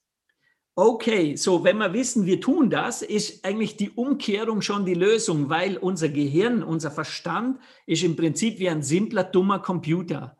[0.78, 5.48] Okay, so wenn wir wissen, wir tun das, ist eigentlich die Umkehrung schon die Lösung,
[5.48, 10.36] weil unser Gehirn, unser Verstand ist im Prinzip wie ein simpler, dummer Computer.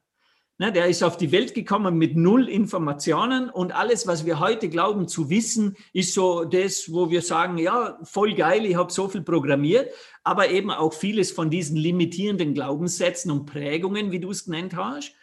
[0.58, 4.70] Ne, der ist auf die Welt gekommen mit null Informationen und alles, was wir heute
[4.70, 9.06] glauben zu wissen, ist so das, wo wir sagen, ja, voll geil, ich habe so
[9.06, 9.92] viel programmiert,
[10.24, 15.14] aber eben auch vieles von diesen limitierenden Glaubenssätzen und Prägungen, wie du es genannt hast.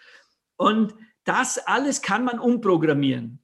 [0.56, 0.94] Und
[1.24, 3.40] das alles kann man umprogrammieren.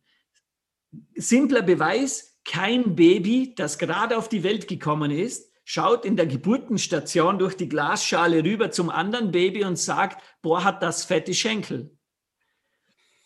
[1.15, 7.37] Simpler Beweis, kein Baby, das gerade auf die Welt gekommen ist, schaut in der Geburtenstation
[7.37, 11.95] durch die Glasschale rüber zum anderen Baby und sagt, boah, hat das fette Schenkel.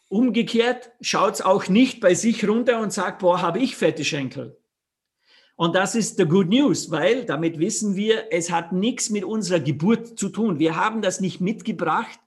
[0.09, 4.61] Umgekehrt schaut es auch nicht bei sich runter und sagt, boah, habe ich fette Schenkel.
[5.55, 9.61] Und das ist the good news, weil damit wissen wir, es hat nichts mit unserer
[9.61, 10.59] Geburt zu tun.
[10.59, 12.19] Wir haben das nicht mitgebracht,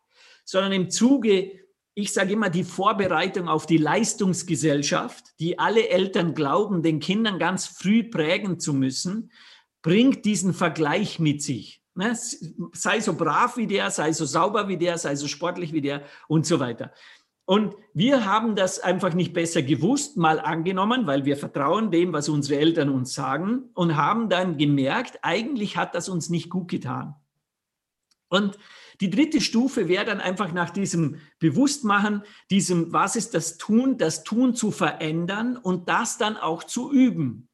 [0.47, 1.53] sondern im Zuge,
[1.93, 7.67] ich sage immer, die Vorbereitung auf die Leistungsgesellschaft, die alle Eltern glauben, den Kindern ganz
[7.67, 9.31] früh prägen zu müssen,
[9.87, 11.81] bringt diesen Vergleich mit sich.
[11.95, 12.19] Ne?
[12.73, 16.03] Sei so brav wie der, sei so sauber wie der, sei so sportlich wie der
[16.27, 16.93] und so weiter.
[17.45, 22.29] Und wir haben das einfach nicht besser gewusst, mal angenommen, weil wir vertrauen dem, was
[22.29, 27.15] unsere Eltern uns sagen und haben dann gemerkt, eigentlich hat das uns nicht gut getan.
[28.27, 28.59] Und
[29.01, 34.25] die dritte Stufe wäre dann einfach nach diesem Bewusstmachen, diesem, was ist das Tun, das
[34.25, 37.49] Tun zu verändern und das dann auch zu üben.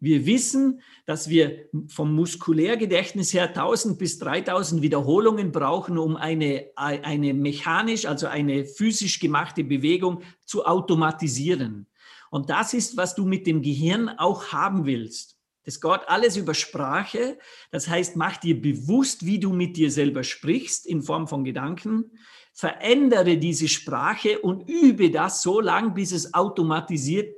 [0.00, 7.34] Wir wissen, dass wir vom Muskulärgedächtnis her 1000 bis 3000 Wiederholungen brauchen, um eine, eine
[7.34, 11.86] mechanisch, also eine physisch gemachte Bewegung zu automatisieren.
[12.30, 15.36] Und das ist, was du mit dem Gehirn auch haben willst.
[15.64, 17.38] Das geht alles über Sprache.
[17.70, 22.12] Das heißt, mach dir bewusst, wie du mit dir selber sprichst in Form von Gedanken.
[22.54, 27.36] Verändere diese Sprache und übe das so lang, bis es automatisiert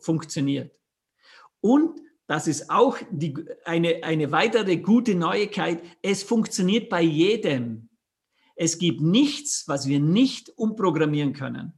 [0.00, 0.79] funktioniert.
[1.60, 5.82] Und das ist auch die, eine, eine weitere gute Neuigkeit.
[6.00, 7.88] Es funktioniert bei jedem.
[8.54, 11.72] Es gibt nichts, was wir nicht umprogrammieren können,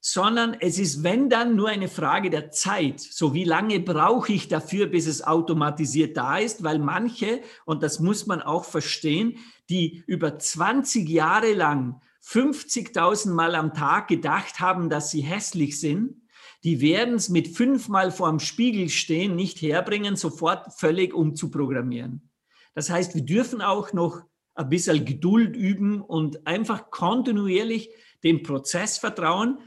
[0.00, 3.00] sondern es ist, wenn dann, nur eine Frage der Zeit.
[3.00, 7.98] So wie lange brauche ich dafür, bis es automatisiert da ist, weil manche, und das
[7.98, 9.38] muss man auch verstehen,
[9.70, 16.27] die über 20 Jahre lang 50.000 Mal am Tag gedacht haben, dass sie hässlich sind,
[16.64, 22.30] die werden es mit fünfmal vorm Spiegel stehen nicht herbringen, sofort völlig umzuprogrammieren.
[22.74, 24.22] Das heißt, wir dürfen auch noch
[24.54, 27.90] ein bisschen Geduld üben und einfach kontinuierlich
[28.24, 29.58] dem Prozess vertrauen.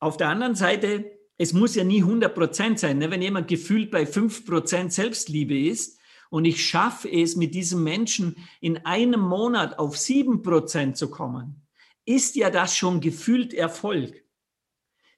[0.00, 2.98] Auf der anderen Seite, es muss ja nie 100 Prozent sein.
[2.98, 3.10] Ne?
[3.10, 8.36] Wenn jemand gefühlt bei 5 Prozent Selbstliebe ist und ich schaffe es, mit diesem Menschen
[8.60, 11.66] in einem Monat auf 7 Prozent zu kommen,
[12.04, 14.24] ist ja das schon gefühlt Erfolg.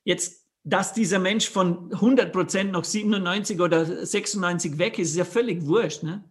[0.04, 5.24] Jetzt dass dieser Mensch von 100 Prozent noch 97 oder 96 weg ist, ist ja
[5.26, 6.02] völlig wurscht.
[6.02, 6.24] Ne?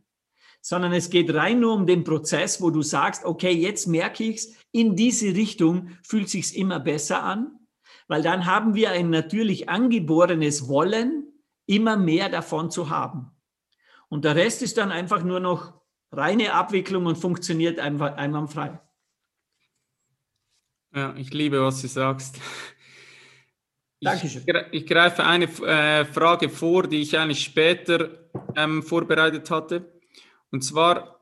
[0.59, 4.37] Sondern es geht rein nur um den Prozess, wo du sagst, okay, jetzt merke ich
[4.37, 7.59] es, in diese Richtung fühlt sich's immer besser an,
[8.07, 11.27] weil dann haben wir ein natürlich angeborenes Wollen,
[11.67, 13.31] immer mehr davon zu haben.
[14.09, 15.73] Und der Rest ist dann einfach nur noch
[16.11, 18.79] reine Abwicklung und funktioniert einwandfrei.
[20.95, 22.39] Ja, ich liebe, was du sagst.
[24.03, 24.43] Dankeschön.
[24.71, 29.93] Ich, greife eine äh, Frage vor, die ich eigentlich später ähm, vorbereitet hatte.
[30.51, 31.19] Und zwar,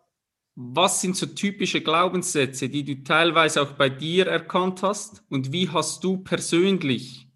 [0.56, 5.24] was sind so typische Glaubenssätze, die du teilweise auch bei dir erkannt hast?
[5.30, 7.28] Und wie hast du persönlich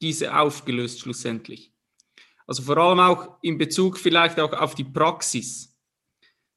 [0.00, 1.72] diese aufgelöst schlussendlich?
[2.46, 5.78] Also vor allem auch in Bezug vielleicht auch auf die Praxis.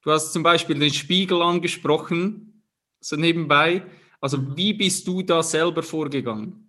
[0.04, 2.63] Du hast zum Beispiel den Spiegel angesprochen,
[2.99, 3.84] so nebenbei.
[4.19, 6.61] Also wie bist du da selber vorgegangen?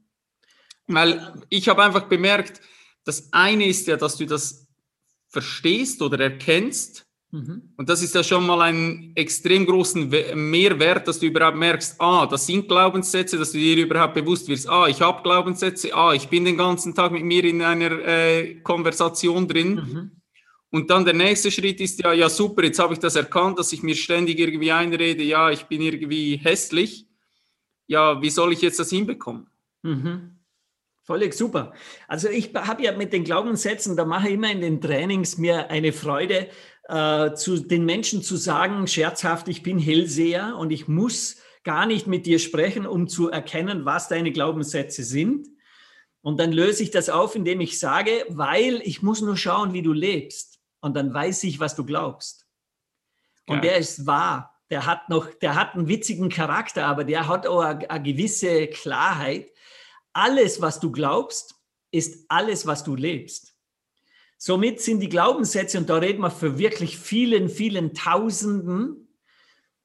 [0.95, 2.61] Weil ich habe einfach bemerkt,
[3.05, 4.67] das eine ist ja, dass du das
[5.29, 7.07] verstehst oder erkennst.
[7.31, 7.73] Mhm.
[7.79, 12.27] Und das ist ja schon mal ein extrem großen Mehrwert, dass du überhaupt merkst, ah,
[12.27, 16.29] das sind Glaubenssätze, dass du dir überhaupt bewusst wirst, ah, ich habe Glaubenssätze, ah, ich
[16.29, 19.75] bin den ganzen Tag mit mir in einer äh, Konversation drin.
[19.75, 20.11] Mhm.
[20.71, 23.73] Und dann der nächste Schritt ist ja, ja super, jetzt habe ich das erkannt, dass
[23.73, 27.07] ich mir ständig irgendwie einrede, ja, ich bin irgendwie hässlich.
[27.87, 29.49] Ja, wie soll ich jetzt das hinbekommen?
[29.83, 30.39] Mhm.
[31.13, 31.75] Völlig super.
[32.09, 35.69] Also ich habe ja mit den Glaubenssätzen, da mache ich immer in den Trainings mir
[35.69, 36.49] eine Freude,
[36.89, 42.07] äh, zu den Menschen zu sagen, scherzhaft, ich bin Hellseher und ich muss gar nicht
[42.07, 45.49] mit dir sprechen, um zu erkennen, was deine Glaubenssätze sind.
[46.23, 49.83] Und dann löse ich das auf, indem ich sage, weil ich muss nur schauen, wie
[49.83, 50.61] du lebst.
[50.81, 52.47] Und dann weiß ich, was du glaubst.
[53.47, 53.61] Und ja.
[53.61, 54.59] der ist wahr.
[54.71, 58.67] Der hat noch, der hat einen witzigen Charakter, aber der hat auch eine, eine gewisse
[58.69, 59.52] Klarheit
[60.13, 61.55] alles, was du glaubst,
[61.91, 63.55] ist alles, was du lebst.
[64.39, 69.09] Somit sind die Glaubenssätze, und da reden wir für wirklich vielen, vielen Tausenden,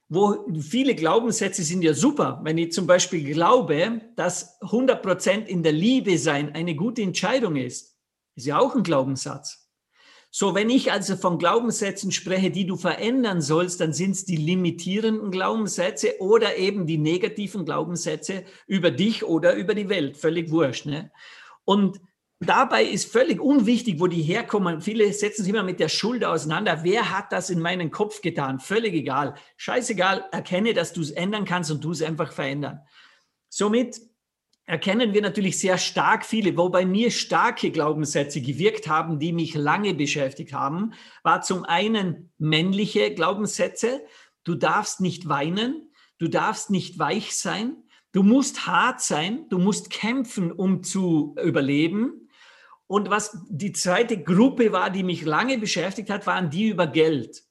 [0.09, 2.39] wo viele Glaubenssätze sind ja super.
[2.43, 7.55] Wenn ich zum Beispiel glaube, dass 100 Prozent in der Liebe sein eine gute Entscheidung
[7.55, 7.97] ist,
[8.35, 9.66] ist ja auch ein Glaubenssatz.
[10.29, 14.35] So, wenn ich also von Glaubenssätzen spreche, die du verändern sollst, dann sind es die
[14.35, 20.17] limitierenden Glaubenssätze oder eben die negativen Glaubenssätze über dich oder über die Welt.
[20.17, 20.85] Völlig wurscht.
[20.85, 21.11] Ne?
[21.63, 22.01] Und
[22.39, 24.81] dabei ist völlig unwichtig, wo die herkommen.
[24.81, 26.81] Viele setzen sich immer mit der Schuld auseinander.
[26.83, 28.59] Wer hat das in meinen Kopf getan?
[28.59, 29.35] Völlig egal.
[29.55, 30.25] Scheißegal.
[30.31, 32.81] Erkenne, dass du es ändern kannst und du es einfach verändern.
[33.49, 34.01] Somit
[34.67, 39.55] erkennen wir natürlich sehr stark viele, wo bei mir starke Glaubenssätze gewirkt haben, die mich
[39.55, 44.05] lange beschäftigt haben, war zum einen männliche Glaubenssätze.
[44.43, 47.77] Du darfst nicht weinen, du darfst nicht weich sein,
[48.11, 52.29] du musst hart sein, du musst kämpfen, um zu überleben.
[52.87, 57.46] Und was die zweite Gruppe war, die mich lange beschäftigt hat, waren die über Geld.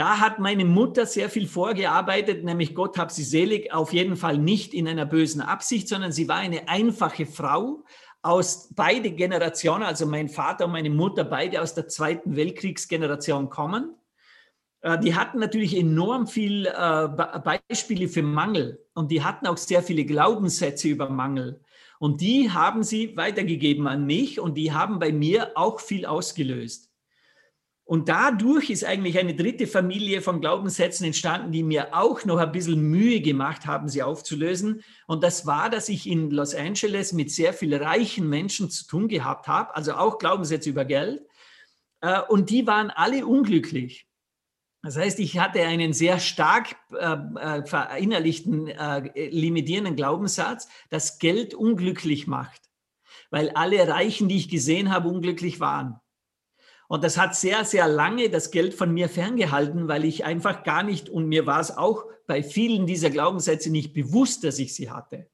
[0.00, 4.38] Da hat meine Mutter sehr viel vorgearbeitet, nämlich Gott hab sie selig, auf jeden Fall
[4.38, 7.84] nicht in einer bösen Absicht, sondern sie war eine einfache Frau
[8.22, 13.94] aus beide Generationen, also mein Vater und meine Mutter, beide aus der Zweiten Weltkriegsgeneration kommen.
[14.80, 17.08] Äh, die hatten natürlich enorm viel äh,
[17.68, 21.60] Beispiele für Mangel und die hatten auch sehr viele Glaubenssätze über Mangel.
[21.98, 26.89] Und die haben sie weitergegeben an mich und die haben bei mir auch viel ausgelöst.
[27.90, 32.52] Und dadurch ist eigentlich eine dritte Familie von Glaubenssätzen entstanden, die mir auch noch ein
[32.52, 34.84] bisschen Mühe gemacht haben, sie aufzulösen.
[35.08, 39.08] Und das war, dass ich in Los Angeles mit sehr vielen reichen Menschen zu tun
[39.08, 41.26] gehabt habe, also auch Glaubenssätze über Geld.
[42.00, 44.06] Äh, und die waren alle unglücklich.
[44.84, 51.54] Das heißt, ich hatte einen sehr stark äh, äh verinnerlichten, äh, limitierenden Glaubenssatz, dass Geld
[51.54, 52.70] unglücklich macht,
[53.30, 55.99] weil alle Reichen, die ich gesehen habe, unglücklich waren.
[56.90, 60.82] Und das hat sehr, sehr lange das Geld von mir ferngehalten, weil ich einfach gar
[60.82, 64.90] nicht, und mir war es auch bei vielen dieser Glaubenssätze nicht bewusst, dass ich sie
[64.90, 65.28] hatte.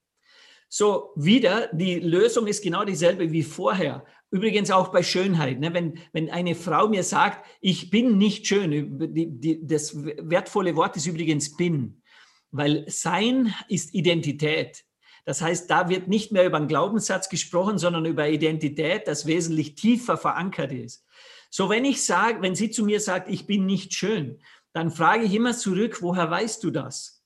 [0.69, 4.05] So, wieder, die Lösung ist genau dieselbe wie vorher.
[4.31, 5.59] Übrigens auch bei Schönheit.
[5.59, 5.73] Ne?
[5.73, 10.95] Wenn, wenn eine Frau mir sagt, ich bin nicht schön, die, die, das wertvolle Wort
[10.99, 12.03] ist übrigens bin,
[12.51, 14.85] weil sein ist Identität.
[15.25, 19.75] Das heißt, da wird nicht mehr über einen Glaubenssatz gesprochen, sondern über Identität, das wesentlich
[19.75, 21.06] tiefer verankert ist.
[21.51, 24.41] So, wenn ich sage, wenn sie zu mir sagt, ich bin nicht schön,
[24.73, 27.25] dann frage ich immer zurück, woher weißt du das?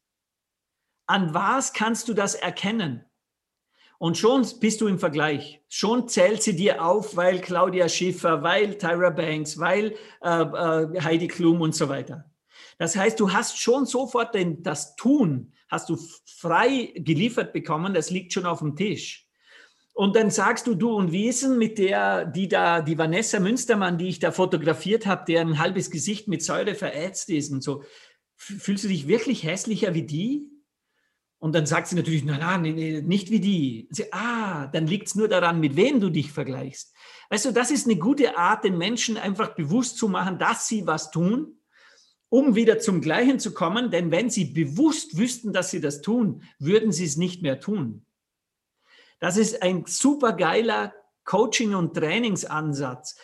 [1.06, 3.04] An was kannst du das erkennen?
[3.98, 5.60] Und schon bist du im Vergleich.
[5.68, 11.28] Schon zählt sie dir auf, weil Claudia Schiffer, weil Tyra Banks, weil äh, äh, Heidi
[11.28, 12.24] Klum und so weiter.
[12.78, 18.10] Das heißt, du hast schon sofort den, das Tun, hast du frei geliefert bekommen, das
[18.10, 19.28] liegt schon auf dem Tisch.
[20.00, 24.08] Und dann sagst du, du und Wiesen mit der, die da, die Vanessa Münstermann, die
[24.08, 27.84] ich da fotografiert habe, der ein halbes Gesicht mit Säure verätzt ist und so.
[28.34, 30.48] Fühlst du dich wirklich hässlicher wie die?
[31.38, 33.88] Und dann sagt sie natürlich, nein, nein, nicht wie die.
[33.90, 36.94] Sie, ah, dann liegt es nur daran, mit wem du dich vergleichst.
[37.28, 40.86] Weißt du, das ist eine gute Art, den Menschen einfach bewusst zu machen, dass sie
[40.86, 41.58] was tun,
[42.30, 43.90] um wieder zum Gleichen zu kommen.
[43.90, 48.06] Denn wenn sie bewusst wüssten, dass sie das tun, würden sie es nicht mehr tun.
[49.20, 50.94] Das ist ein super geiler
[51.24, 53.16] Coaching- und Trainingsansatz.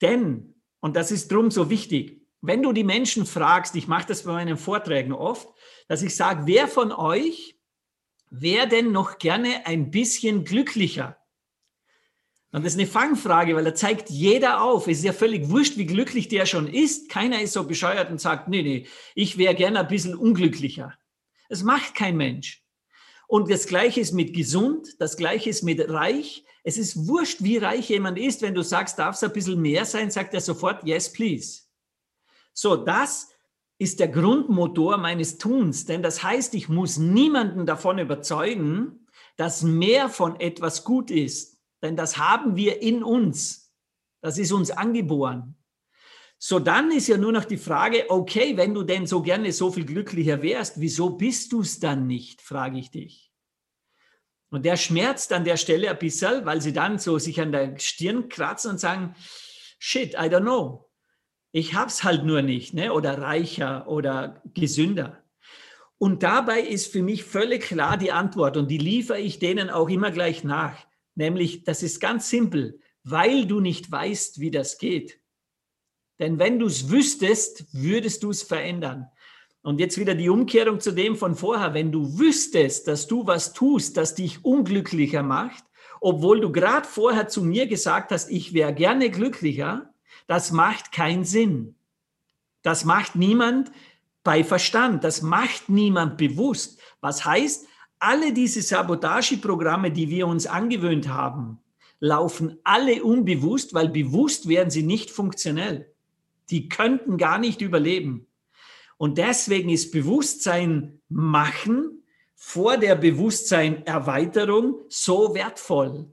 [0.00, 4.22] Denn, und das ist drum so wichtig, wenn du die Menschen fragst, ich mache das
[4.22, 5.48] bei meinen Vorträgen oft,
[5.88, 7.58] dass ich sage, wer von euch
[8.30, 11.16] wäre denn noch gerne ein bisschen glücklicher?
[12.50, 14.86] Und das ist eine Fangfrage, weil da zeigt jeder auf.
[14.86, 17.10] Es ist ja völlig wurscht, wie glücklich der schon ist.
[17.10, 20.94] Keiner ist so bescheuert und sagt, nee, nee, ich wäre gerne ein bisschen unglücklicher.
[21.50, 22.62] Das macht kein Mensch.
[23.28, 26.44] Und das Gleiche ist mit gesund, das Gleiche ist mit reich.
[26.64, 28.42] Es ist wurscht, wie reich jemand ist.
[28.42, 31.62] Wenn du sagst, darf es ein bisschen mehr sein, sagt er sofort, yes, please.
[32.52, 33.28] So, das
[33.78, 35.84] ist der Grundmotor meines Tuns.
[35.84, 39.06] Denn das heißt, ich muss niemanden davon überzeugen,
[39.36, 43.72] dass mehr von etwas gut ist denn das haben wir in uns.
[44.20, 45.56] Das ist uns angeboren.
[46.40, 49.72] So, dann ist ja nur noch die Frage, okay, wenn du denn so gerne so
[49.72, 53.32] viel glücklicher wärst, wieso bist du es dann nicht, frage ich dich.
[54.50, 57.78] Und der schmerzt an der Stelle ein bisschen, weil sie dann so sich an der
[57.78, 59.14] Stirn kratzen und sagen,
[59.78, 60.88] shit, I don't know.
[61.50, 62.92] Ich hab's halt nur nicht, ne?
[62.92, 65.22] oder reicher oder gesünder.
[65.98, 69.88] Und dabei ist für mich völlig klar die Antwort und die liefere ich denen auch
[69.88, 70.86] immer gleich nach.
[71.16, 75.17] Nämlich, das ist ganz simpel, weil du nicht weißt, wie das geht.
[76.18, 79.08] Denn wenn du es wüsstest, würdest du es verändern.
[79.62, 81.74] Und jetzt wieder die Umkehrung zu dem von vorher.
[81.74, 85.64] Wenn du wüsstest, dass du was tust, das dich unglücklicher macht,
[86.00, 89.92] obwohl du gerade vorher zu mir gesagt hast, ich wäre gerne glücklicher,
[90.26, 91.74] das macht keinen Sinn.
[92.62, 93.72] Das macht niemand
[94.22, 95.04] bei Verstand.
[95.04, 96.80] Das macht niemand bewusst.
[97.00, 97.66] Was heißt,
[97.98, 101.60] alle diese Sabotageprogramme, die wir uns angewöhnt haben,
[102.00, 105.92] laufen alle unbewusst, weil bewusst wären sie nicht funktionell.
[106.50, 108.26] Die könnten gar nicht überleben.
[108.96, 112.02] Und deswegen ist Bewusstsein machen
[112.34, 116.12] vor der Bewusstseinerweiterung so wertvoll.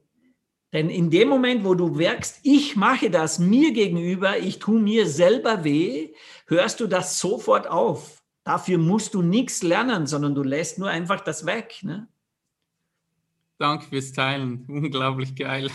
[0.74, 5.08] Denn in dem Moment, wo du merkst, ich mache das mir gegenüber, ich tue mir
[5.08, 6.14] selber weh,
[6.48, 8.22] hörst du das sofort auf.
[8.44, 11.80] Dafür musst du nichts lernen, sondern du lässt nur einfach das weg.
[11.82, 12.08] Ne?
[13.58, 14.66] Danke fürs Teilen.
[14.68, 15.72] Unglaublich geil.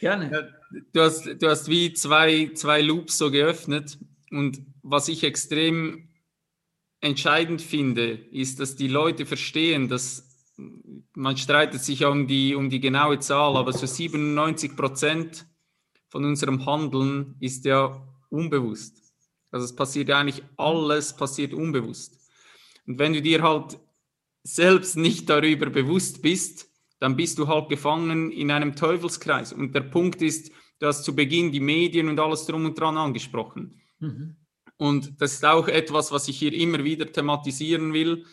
[0.00, 0.54] Gerne.
[0.92, 3.98] Du, hast, du hast wie zwei, zwei Loops so geöffnet.
[4.30, 6.08] Und was ich extrem
[7.00, 10.26] entscheidend finde, ist, dass die Leute verstehen, dass
[11.14, 15.46] man streitet sich um die, um die genaue Zahl, aber so 97 Prozent
[16.08, 18.96] von unserem Handeln ist ja unbewusst.
[19.50, 22.18] Also es passiert eigentlich alles passiert unbewusst.
[22.86, 23.78] Und wenn du dir halt
[24.42, 26.69] selbst nicht darüber bewusst bist,
[27.00, 29.52] dann bist du halt gefangen in einem Teufelskreis.
[29.52, 32.96] Und der Punkt ist, du hast zu Beginn die Medien und alles drum und dran
[32.96, 33.80] angesprochen.
[33.98, 34.36] Mhm.
[34.76, 38.24] Und das ist auch etwas, was ich hier immer wieder thematisieren will.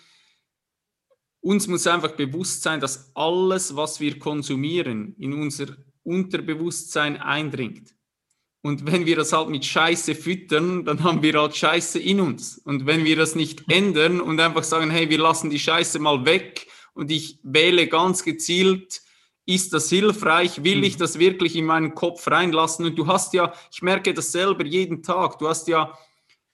[1.39, 5.67] Uns muss einfach bewusst sein, dass alles, was wir konsumieren, in unser
[6.03, 7.93] Unterbewusstsein eindringt.
[8.61, 12.57] Und wenn wir das halt mit Scheiße füttern, dann haben wir halt Scheiße in uns.
[12.57, 16.25] Und wenn wir das nicht ändern und einfach sagen, hey, wir lassen die Scheiße mal
[16.25, 16.67] weg
[16.97, 19.01] und ich wähle ganz gezielt,
[19.45, 20.63] ist das hilfreich?
[20.63, 20.99] Will ich mhm.
[20.99, 22.85] das wirklich in meinen Kopf reinlassen?
[22.85, 25.93] Und du hast ja, ich merke das selber jeden Tag, du hast ja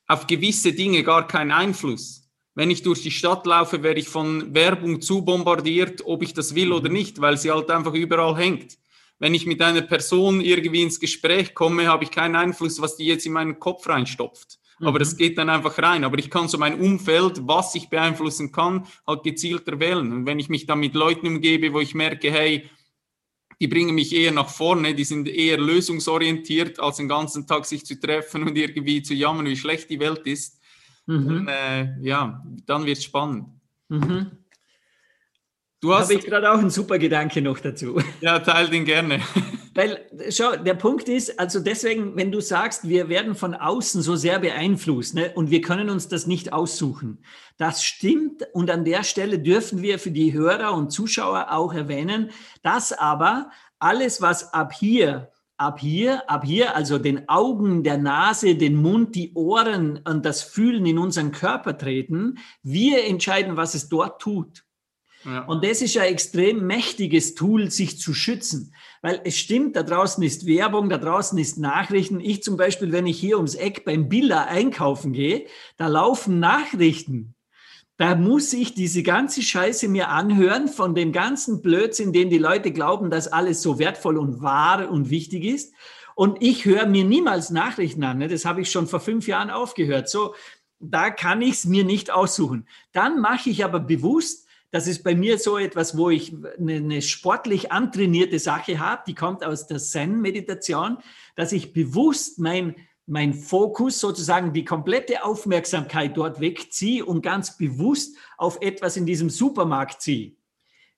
[0.08, 2.30] auf gewisse Dinge gar keinen Einfluss.
[2.56, 6.54] Wenn ich durch die Stadt laufe, werde ich von Werbung zu bombardiert, ob ich das
[6.54, 6.96] will oder mhm.
[6.96, 8.78] nicht, weil sie halt einfach überall hängt
[9.24, 13.06] wenn ich mit einer Person irgendwie ins Gespräch komme, habe ich keinen Einfluss, was die
[13.06, 14.60] jetzt in meinen Kopf reinstopft.
[14.84, 14.88] Mhm.
[14.88, 16.04] Aber das geht dann einfach rein.
[16.04, 20.12] Aber ich kann so mein Umfeld, was ich beeinflussen kann, halt gezielter wählen.
[20.12, 22.70] Und wenn ich mich dann mit Leuten umgebe, wo ich merke, hey,
[23.60, 27.86] die bringen mich eher nach vorne, die sind eher lösungsorientiert, als den ganzen Tag sich
[27.86, 30.60] zu treffen und irgendwie zu jammern, wie schlecht die Welt ist,
[31.06, 31.28] mhm.
[31.28, 33.48] dann, äh, ja, dann wird es spannend.
[33.88, 34.32] Mhm.
[35.84, 36.04] Du hast.
[36.04, 38.00] Habe ich gerade auch einen super Gedanke noch dazu.
[38.22, 39.20] Ja, teil den gerne.
[39.76, 44.16] Weil, schau, der Punkt ist, also deswegen, wenn du sagst, wir werden von außen so
[44.16, 47.22] sehr beeinflusst ne, und wir können uns das nicht aussuchen,
[47.58, 52.30] das stimmt und an der Stelle dürfen wir für die Hörer und Zuschauer auch erwähnen,
[52.62, 58.56] dass aber alles, was ab hier, ab hier, ab hier, also den Augen, der Nase,
[58.56, 63.90] den Mund, die Ohren und das Fühlen in unseren Körper treten, wir entscheiden, was es
[63.90, 64.63] dort tut.
[65.48, 68.74] Und das ist ein extrem mächtiges Tool, sich zu schützen.
[69.02, 72.20] Weil es stimmt, da draußen ist Werbung, da draußen ist Nachrichten.
[72.20, 75.46] Ich zum Beispiel, wenn ich hier ums Eck beim Billa einkaufen gehe,
[75.78, 77.36] da laufen Nachrichten.
[77.98, 82.72] Da muss ich diese ganze Scheiße mir anhören von dem ganzen Blödsinn, den die Leute
[82.72, 85.74] glauben, dass alles so wertvoll und wahr und wichtig ist.
[86.16, 88.18] Und ich höre mir niemals Nachrichten an.
[88.18, 88.28] Ne?
[88.28, 90.10] Das habe ich schon vor fünf Jahren aufgehört.
[90.10, 90.36] So,
[90.80, 92.68] da kann ich es mir nicht aussuchen.
[92.92, 94.43] Dann mache ich aber bewusst
[94.74, 99.14] das ist bei mir so etwas, wo ich eine, eine sportlich antrainierte Sache habe, die
[99.14, 100.98] kommt aus der Zen-Meditation,
[101.36, 108.18] dass ich bewusst mein, mein Fokus, sozusagen die komplette Aufmerksamkeit dort wegziehe und ganz bewusst
[108.36, 110.38] auf etwas in diesem Supermarkt ziehe.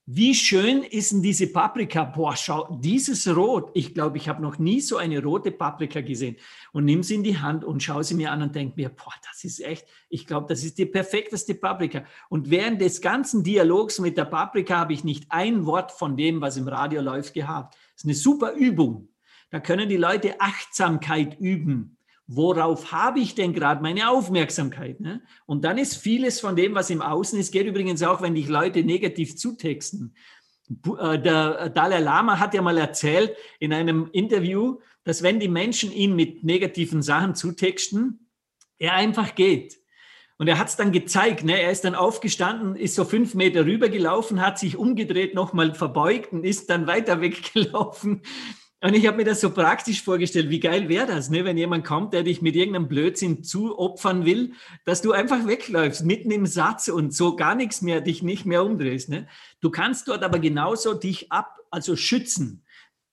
[0.08, 2.03] Wie schön ist denn diese Paprika?
[2.03, 3.72] Boah, schau, dieses Rot.
[3.74, 6.36] Ich glaube, ich habe noch nie so eine rote Paprika gesehen.
[6.74, 9.14] Und nimm sie in die Hand und schau sie mir an und denk mir, boah,
[9.28, 12.03] das ist echt, ich glaube, das ist die perfekteste Paprika.
[12.30, 16.39] Und während des ganzen Dialogs mit der Paprika habe ich nicht ein Wort von dem,
[16.39, 17.74] was im Radio läuft, gehabt.
[17.74, 19.10] Das ist eine super Übung.
[19.49, 21.95] Da können die Leute Achtsamkeit üben
[22.28, 24.99] worauf habe ich denn gerade meine Aufmerksamkeit?
[24.99, 25.21] Ne?
[25.45, 28.47] Und dann ist vieles von dem, was im Außen ist, geht übrigens auch, wenn dich
[28.47, 30.15] Leute negativ zutexten.
[30.99, 35.91] Äh, der Dalai Lama hat ja mal erzählt in einem Interview, dass wenn die Menschen
[35.91, 38.28] ihn mit negativen Sachen zutexten,
[38.78, 39.78] er einfach geht.
[40.38, 41.45] Und er hat es dann gezeigt.
[41.45, 41.61] Ne?
[41.61, 46.43] Er ist dann aufgestanden, ist so fünf Meter rübergelaufen, hat sich umgedreht, nochmal verbeugt und
[46.43, 48.23] ist dann weiter weggelaufen.
[48.86, 51.43] Und ich habe mir das so praktisch vorgestellt, wie geil wäre das, ne?
[51.43, 54.53] wenn jemand kommt, der dich mit irgendeinem Blödsinn zuopfern will,
[54.86, 58.63] dass du einfach wegläufst, mitten im Satz und so gar nichts mehr, dich nicht mehr
[58.63, 59.09] umdrehst.
[59.09, 59.27] Ne?
[59.59, 62.63] Du kannst dort aber genauso dich ab, also schützen,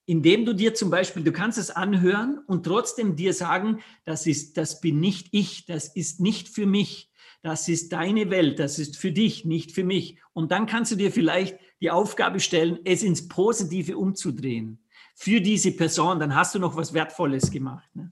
[0.04, 4.58] indem du dir zum Beispiel, du kannst es anhören und trotzdem dir sagen, das ist,
[4.58, 7.10] das bin nicht ich, das ist nicht für mich.
[7.40, 10.18] Das ist deine Welt, das ist für dich, nicht für mich.
[10.34, 14.81] Und dann kannst du dir vielleicht die Aufgabe stellen, es ins Positive umzudrehen
[15.22, 17.88] für diese Person, dann hast du noch was Wertvolles gemacht.
[17.94, 18.10] Ne?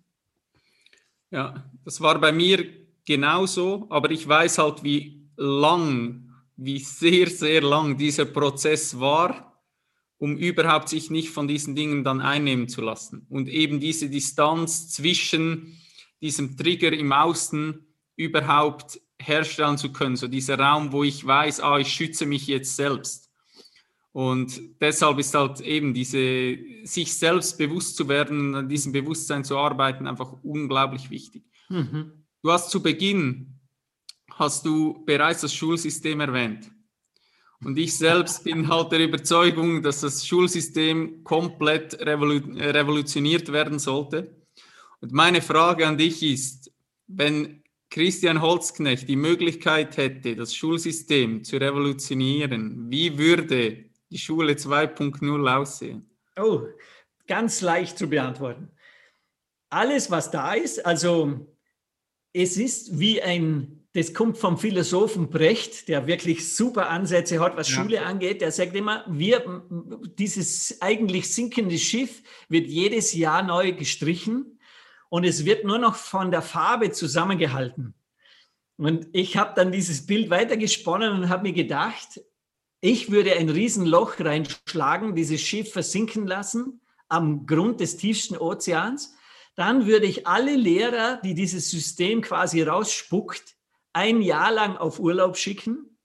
[1.32, 2.64] Ja, das war bei mir
[3.04, 9.61] genauso, aber ich weiß halt, wie lang, wie sehr, sehr lang dieser Prozess war,
[10.18, 13.26] um überhaupt sich nicht von diesen Dingen dann einnehmen zu lassen.
[13.28, 15.80] Und eben diese Distanz zwischen
[16.20, 20.14] diesem Trigger im Außen überhaupt herstellen zu können.
[20.14, 23.30] So dieser Raum, wo ich weiß, ah, ich schütze mich jetzt selbst.
[24.12, 29.56] Und deshalb ist halt eben diese, sich selbst bewusst zu werden, an diesem Bewusstsein zu
[29.56, 31.44] arbeiten, einfach unglaublich wichtig.
[31.68, 32.24] Mhm.
[32.42, 33.61] Du hast zu Beginn,
[34.32, 36.70] hast du bereits das Schulsystem erwähnt.
[37.62, 44.34] Und ich selbst bin halt der Überzeugung, dass das Schulsystem komplett revolu revolutioniert werden sollte.
[45.00, 46.72] Und meine Frage an dich ist,
[47.06, 55.56] wenn Christian Holzknecht die Möglichkeit hätte, das Schulsystem zu revolutionieren, wie würde die Schule 2.0
[55.56, 56.11] aussehen?
[56.36, 56.62] Oh,
[57.26, 58.70] ganz leicht zu beantworten.
[59.68, 61.46] Alles, was da ist, also
[62.32, 67.70] es ist wie ein, das kommt vom Philosophen Brecht, der wirklich super Ansätze hat, was
[67.70, 67.76] ja.
[67.76, 68.40] Schule angeht.
[68.40, 69.64] Der sagt immer, wir,
[70.18, 74.58] dieses eigentlich sinkende Schiff wird jedes Jahr neu gestrichen
[75.08, 77.94] und es wird nur noch von der Farbe zusammengehalten.
[78.76, 82.20] Und ich habe dann dieses Bild weitergesponnen und habe mir gedacht,
[82.81, 89.14] ich würde ein Riesenloch reinschlagen, dieses Schiff versinken lassen am Grund des tiefsten Ozeans.
[89.55, 93.57] Dann würde ich alle Lehrer, die dieses System quasi rausspuckt,
[93.93, 95.99] ein Jahr lang auf Urlaub schicken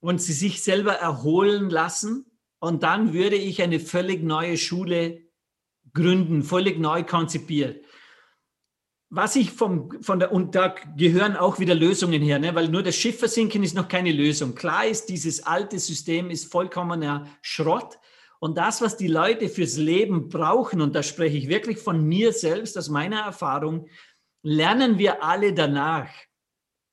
[0.00, 2.26] und sie sich selber erholen lassen.
[2.58, 5.22] Und dann würde ich eine völlig neue Schule
[5.92, 7.84] gründen, völlig neu konzipiert
[9.10, 12.54] was ich vom, von der, und da gehören auch wieder Lösungen her, ne?
[12.54, 14.54] weil nur das Schiff versinken ist noch keine Lösung.
[14.54, 17.98] Klar ist, dieses alte System ist vollkommener Schrott.
[18.38, 22.32] Und das, was die Leute fürs Leben brauchen, und da spreche ich wirklich von mir
[22.32, 23.88] selbst, aus meiner Erfahrung,
[24.42, 26.08] lernen wir alle danach.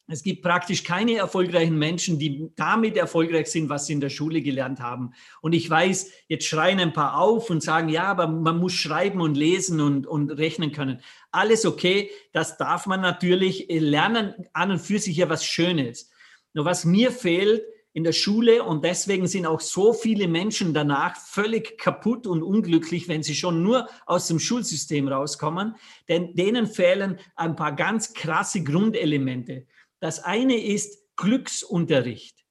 [0.10, 4.42] Es gibt praktisch keine erfolgreichen Menschen, die damit erfolgreich sind, was sie in der Schule
[4.42, 5.12] gelernt haben.
[5.42, 9.20] Und ich weiß, jetzt schreien ein paar auf und sagen, ja, aber man muss schreiben
[9.20, 11.02] und lesen und, und rechnen können.
[11.38, 16.10] Alles okay, das darf man natürlich lernen, an und für sich ja was Schönes.
[16.54, 17.62] Nur was mir fehlt
[17.94, 23.08] in der Schule, und deswegen sind auch so viele Menschen danach völlig kaputt und unglücklich,
[23.08, 25.76] wenn sie schon nur aus dem Schulsystem rauskommen,
[26.10, 29.68] denn denen fehlen ein paar ganz krasse Grundelemente.
[30.00, 32.46] Das eine ist Glücksunterricht.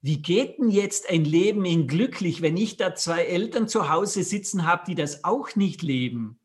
[0.00, 4.24] Wie geht denn jetzt ein Leben in glücklich, wenn ich da zwei Eltern zu Hause
[4.24, 6.40] sitzen habe, die das auch nicht leben?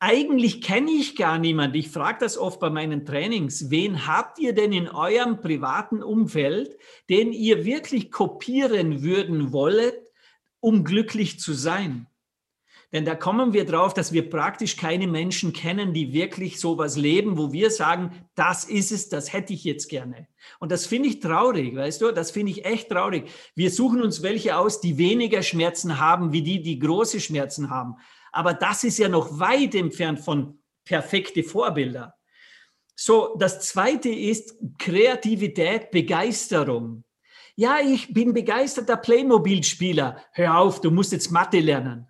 [0.00, 1.74] Eigentlich kenne ich gar niemand.
[1.74, 3.68] Ich frage das oft bei meinen Trainings.
[3.70, 6.78] Wen habt ihr denn in eurem privaten Umfeld,
[7.08, 10.00] den ihr wirklich kopieren würden wollet,
[10.60, 12.06] um glücklich zu sein?
[12.92, 17.36] Denn da kommen wir drauf, dass wir praktisch keine Menschen kennen, die wirklich sowas leben,
[17.36, 20.26] wo wir sagen, das ist es, das hätte ich jetzt gerne.
[20.58, 23.28] Und das finde ich traurig, weißt du, das finde ich echt traurig.
[23.54, 27.96] Wir suchen uns welche aus, die weniger Schmerzen haben, wie die, die große Schmerzen haben.
[28.32, 32.14] Aber das ist ja noch weit entfernt von perfekte Vorbilder.
[32.96, 37.04] So, das zweite ist Kreativität, Begeisterung.
[37.54, 40.22] Ja, ich bin begeisterter Playmobil-Spieler.
[40.32, 42.08] Hör auf, du musst jetzt Mathe lernen.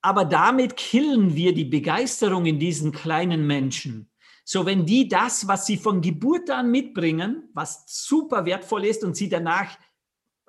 [0.00, 4.10] Aber damit killen wir die Begeisterung in diesen kleinen Menschen.
[4.44, 9.16] So, wenn die das, was sie von Geburt an mitbringen, was super wertvoll ist und
[9.16, 9.76] sie danach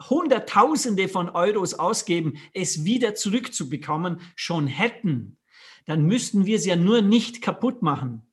[0.09, 5.37] Hunderttausende von Euros ausgeben, es wieder zurückzubekommen, schon hätten,
[5.85, 8.29] dann müssten wir es ja nur nicht kaputt machen.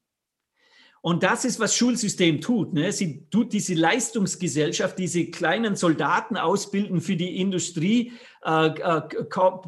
[1.07, 2.73] Und das ist, was Schulsystem tut.
[2.73, 2.91] Ne?
[2.91, 8.13] Sie tut diese Leistungsgesellschaft, diese kleinen Soldaten ausbilden für die Industrie,
[8.45, 9.03] äh, äh,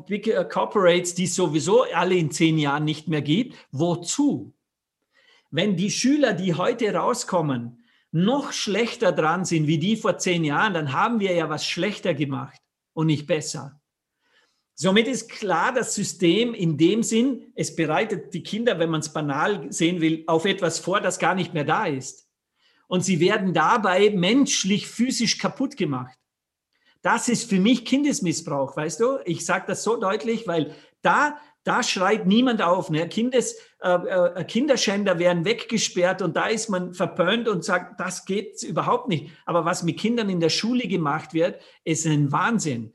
[0.08, 3.54] Big äh, Corporates, die es sowieso alle in zehn Jahren nicht mehr gibt.
[3.70, 4.52] Wozu?
[5.52, 7.77] Wenn die Schüler, die heute rauskommen,
[8.10, 12.14] noch schlechter dran sind wie die vor zehn Jahren, dann haben wir ja was schlechter
[12.14, 12.60] gemacht
[12.94, 13.80] und nicht besser.
[14.74, 19.12] Somit ist klar, das System in dem Sinn, es bereitet die Kinder, wenn man es
[19.12, 22.28] banal sehen will, auf etwas vor, das gar nicht mehr da ist.
[22.86, 26.16] Und sie werden dabei menschlich, physisch kaputt gemacht.
[27.02, 29.18] Das ist für mich Kindesmissbrauch, weißt du?
[29.24, 31.38] Ich sage das so deutlich, weil da,
[31.68, 32.88] da schreit niemand auf.
[32.88, 33.06] Ne?
[33.08, 38.62] Kindes, äh, äh, Kinderschänder werden weggesperrt und da ist man verpönt und sagt, das geht
[38.62, 39.30] überhaupt nicht.
[39.44, 42.94] Aber was mit Kindern in der Schule gemacht wird, ist ein Wahnsinn.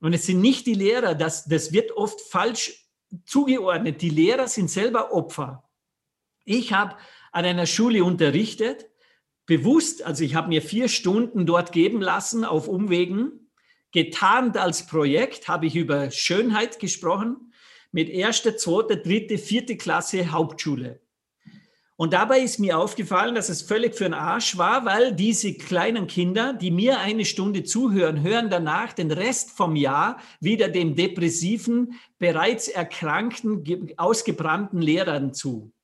[0.00, 2.86] Und es sind nicht die Lehrer, das, das wird oft falsch
[3.24, 4.02] zugeordnet.
[4.02, 5.64] Die Lehrer sind selber Opfer.
[6.44, 6.96] Ich habe
[7.32, 8.86] an einer Schule unterrichtet,
[9.46, 13.50] bewusst, also ich habe mir vier Stunden dort geben lassen auf Umwegen.
[13.92, 17.49] Getarnt als Projekt habe ich über Schönheit gesprochen
[17.92, 21.00] mit erster, zweiter, dritte, vierte Klasse Hauptschule.
[22.00, 26.06] Und dabei ist mir aufgefallen, dass es völlig für den Arsch war, weil diese kleinen
[26.06, 32.00] Kinder, die mir eine Stunde zuhören, hören danach den Rest vom Jahr wieder dem depressiven,
[32.18, 35.74] bereits erkrankten, ausgebrannten Lehrern zu.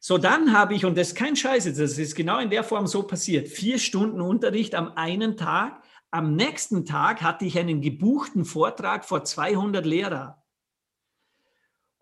[0.00, 2.88] So, dann habe ich, und das ist kein Scheiß, das ist genau in der Form
[2.88, 5.80] so passiert, vier Stunden Unterricht am einen Tag.
[6.10, 10.34] Am nächsten Tag hatte ich einen gebuchten Vortrag vor 200 Lehrern.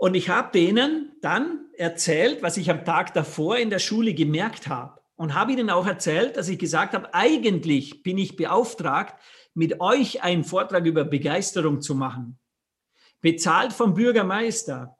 [0.02, 4.66] Und ich habe denen dann erzählt, was ich am Tag davor in der Schule gemerkt
[4.66, 5.00] habe.
[5.14, 9.14] Und habe ihnen auch erzählt, dass ich gesagt habe, eigentlich bin ich beauftragt,
[9.54, 12.36] mit euch einen Vortrag über Begeisterung zu machen.
[13.20, 14.96] Bezahlt vom Bürgermeister.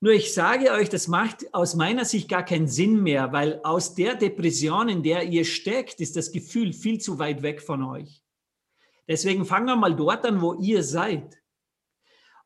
[0.00, 3.94] Nur ich sage euch, das macht aus meiner Sicht gar keinen Sinn mehr, weil aus
[3.94, 8.22] der Depression, in der ihr steckt, ist das Gefühl viel zu weit weg von euch.
[9.08, 11.38] Deswegen fangen wir mal dort an, wo ihr seid.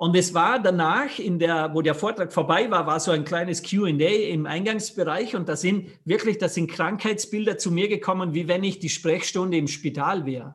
[0.01, 3.63] Und es war danach, in der, wo der Vortrag vorbei war, war so ein kleines
[3.63, 8.65] QA im Eingangsbereich und da sind wirklich, da sind Krankheitsbilder zu mir gekommen, wie wenn
[8.65, 10.55] ich die Sprechstunde im Spital wäre.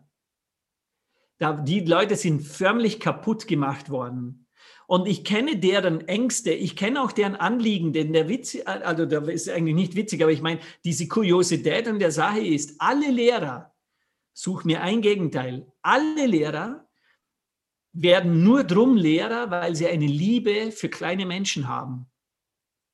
[1.38, 4.48] Da, die Leute sind förmlich kaputt gemacht worden.
[4.88, 9.30] Und ich kenne deren Ängste, ich kenne auch deren Anliegen, denn der Witz, also der
[9.30, 13.76] ist eigentlich nicht witzig, aber ich meine, diese Kuriosität an der Sache ist, alle Lehrer,
[14.34, 16.85] such mir ein Gegenteil, alle Lehrer
[17.96, 22.08] werden nur drum Lehrer, weil sie eine Liebe für kleine Menschen haben.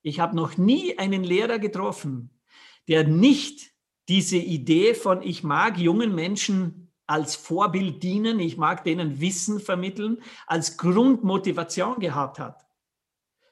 [0.03, 2.39] Ich habe noch nie einen Lehrer getroffen,
[2.87, 3.71] der nicht
[4.07, 10.21] diese Idee von ich mag jungen Menschen als Vorbild dienen, ich mag denen Wissen vermitteln,
[10.47, 12.65] als Grundmotivation gehabt hat.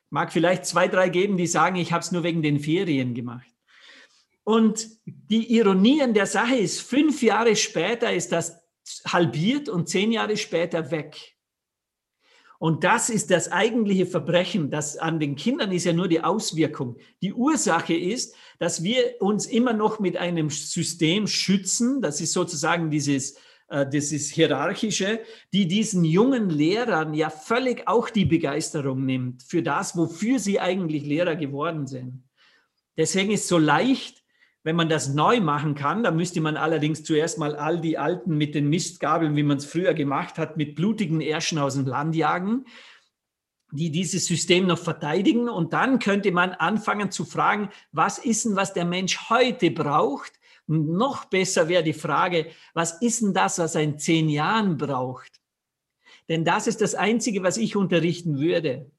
[0.10, 3.48] Mag vielleicht zwei, drei geben, die sagen, ich habe es nur wegen den Ferien gemacht.
[4.44, 8.60] Und die Ironie an der Sache ist, fünf Jahre später ist das
[9.06, 11.39] halbiert und zehn Jahre später weg.
[12.60, 14.70] Und das ist das eigentliche Verbrechen.
[14.70, 16.98] Das an den Kindern ist ja nur die Auswirkung.
[17.22, 22.02] Die Ursache ist, dass wir uns immer noch mit einem System schützen.
[22.02, 23.38] Das ist sozusagen dieses,
[23.70, 25.22] äh, ist hierarchische,
[25.54, 31.06] die diesen jungen Lehrern ja völlig auch die Begeisterung nimmt für das, wofür sie eigentlich
[31.06, 32.24] Lehrer geworden sind.
[32.98, 34.19] Deswegen ist es so leicht,
[34.70, 38.38] wenn man das neu machen kann, dann müsste man allerdings zuerst mal all die alten
[38.38, 42.16] mit den Mistgabeln, wie man es früher gemacht hat, mit blutigen Ärschen aus dem Land
[42.16, 42.66] jagen,
[43.72, 45.50] die dieses System noch verteidigen.
[45.50, 50.34] Und dann könnte man anfangen zu fragen, was ist denn, was der Mensch heute braucht?
[50.68, 54.78] Und noch besser wäre die Frage, was ist denn das, was er in zehn Jahren
[54.78, 55.42] braucht?
[56.28, 58.92] Denn das ist das Einzige, was ich unterrichten würde.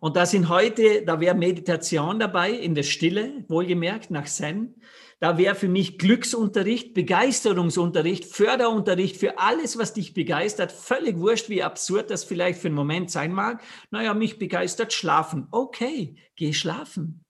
[0.00, 4.74] Und da sind heute, da wäre Meditation dabei, in der Stille, wohlgemerkt, nach Zen.
[5.18, 10.72] Da wäre für mich Glücksunterricht, Begeisterungsunterricht, Förderunterricht für alles, was dich begeistert.
[10.72, 13.62] Völlig wurscht, wie absurd das vielleicht für einen Moment sein mag.
[13.90, 15.48] Naja, mich begeistert Schlafen.
[15.50, 17.24] Okay, geh schlafen.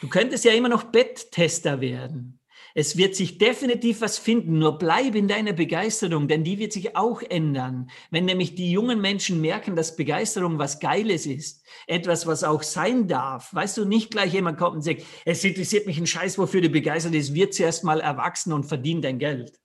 [0.00, 2.40] Du könntest ja immer noch Betttester werden.
[2.74, 6.96] Es wird sich definitiv was finden, nur bleib in deiner Begeisterung, denn die wird sich
[6.96, 7.90] auch ändern.
[8.10, 13.08] Wenn nämlich die jungen Menschen merken, dass Begeisterung was Geiles ist, etwas, was auch sein
[13.08, 13.52] darf.
[13.52, 16.68] Weißt du, nicht gleich jemand kommt und sagt, es interessiert mich ein Scheiß, wofür du
[16.68, 19.58] begeistert ist, wird zuerst mal erwachsen und verdient dein Geld.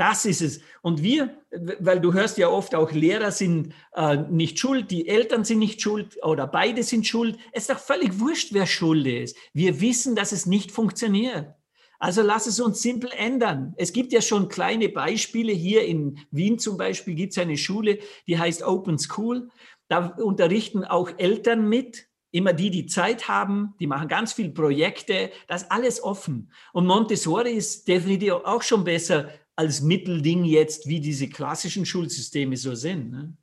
[0.00, 0.62] Das ist es.
[0.80, 1.36] Und wir,
[1.78, 5.82] weil du hörst ja oft auch, Lehrer sind äh, nicht schuld, die Eltern sind nicht
[5.82, 7.38] schuld oder beide sind schuld.
[7.52, 9.36] Es ist doch völlig wurscht, wer schuld ist.
[9.52, 11.54] Wir wissen, dass es nicht funktioniert.
[12.00, 13.74] Also lass es uns simpel ändern.
[13.76, 15.52] Es gibt ja schon kleine Beispiele.
[15.52, 19.50] Hier in Wien zum Beispiel gibt es eine Schule, die heißt Open School.
[19.86, 23.74] Da unterrichten auch Eltern mit, immer die, die Zeit haben.
[23.80, 25.30] Die machen ganz viele Projekte.
[25.46, 26.50] Das ist alles offen.
[26.72, 32.74] Und Montessori ist definitiv auch schon besser als Mittelding jetzt, wie diese klassischen Schulsysteme so
[32.74, 33.10] sind.
[33.10, 33.36] Ne?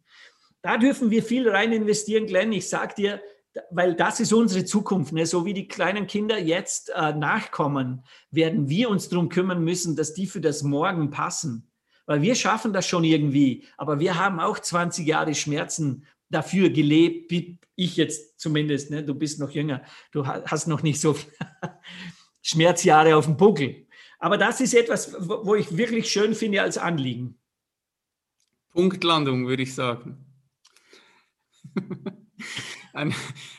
[0.63, 2.51] Da dürfen wir viel rein investieren, Glenn.
[2.53, 3.21] Ich sage dir,
[3.71, 5.13] weil das ist unsere Zukunft.
[5.13, 5.25] Ne?
[5.25, 10.13] So wie die kleinen Kinder jetzt äh, nachkommen, werden wir uns darum kümmern müssen, dass
[10.13, 11.71] die für das Morgen passen.
[12.05, 17.31] Weil wir schaffen das schon irgendwie, aber wir haben auch 20 Jahre Schmerzen dafür gelebt,
[17.31, 18.91] wie ich jetzt zumindest.
[18.91, 19.03] Ne?
[19.03, 21.15] Du bist noch jünger, du hast noch nicht so
[22.41, 23.87] Schmerzjahre auf dem Buckel.
[24.19, 27.37] Aber das ist etwas, wo ich wirklich schön finde als Anliegen.
[28.69, 30.25] Punktlandung, würde ich sagen.
[32.93, 33.13] Ein,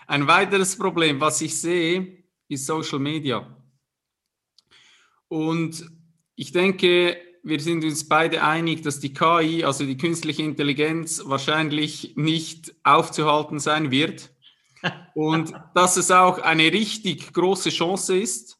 [0.06, 3.46] ein weiteres Problem, was ich sehe, ist Social Media.
[5.28, 5.84] Und
[6.34, 12.14] ich denke, wir sind uns beide einig, dass die KI, also die künstliche Intelligenz, wahrscheinlich
[12.16, 14.30] nicht aufzuhalten sein wird.
[15.14, 18.58] Und dass es auch eine richtig große Chance ist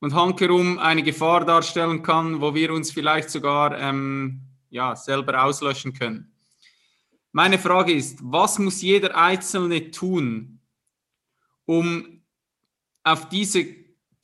[0.00, 5.92] und hankerum eine Gefahr darstellen kann, wo wir uns vielleicht sogar ähm, ja, selber auslöschen
[5.92, 6.29] können.
[7.32, 10.60] Meine Frage ist, was muss jeder Einzelne tun,
[11.64, 12.22] um
[13.04, 13.64] auf diese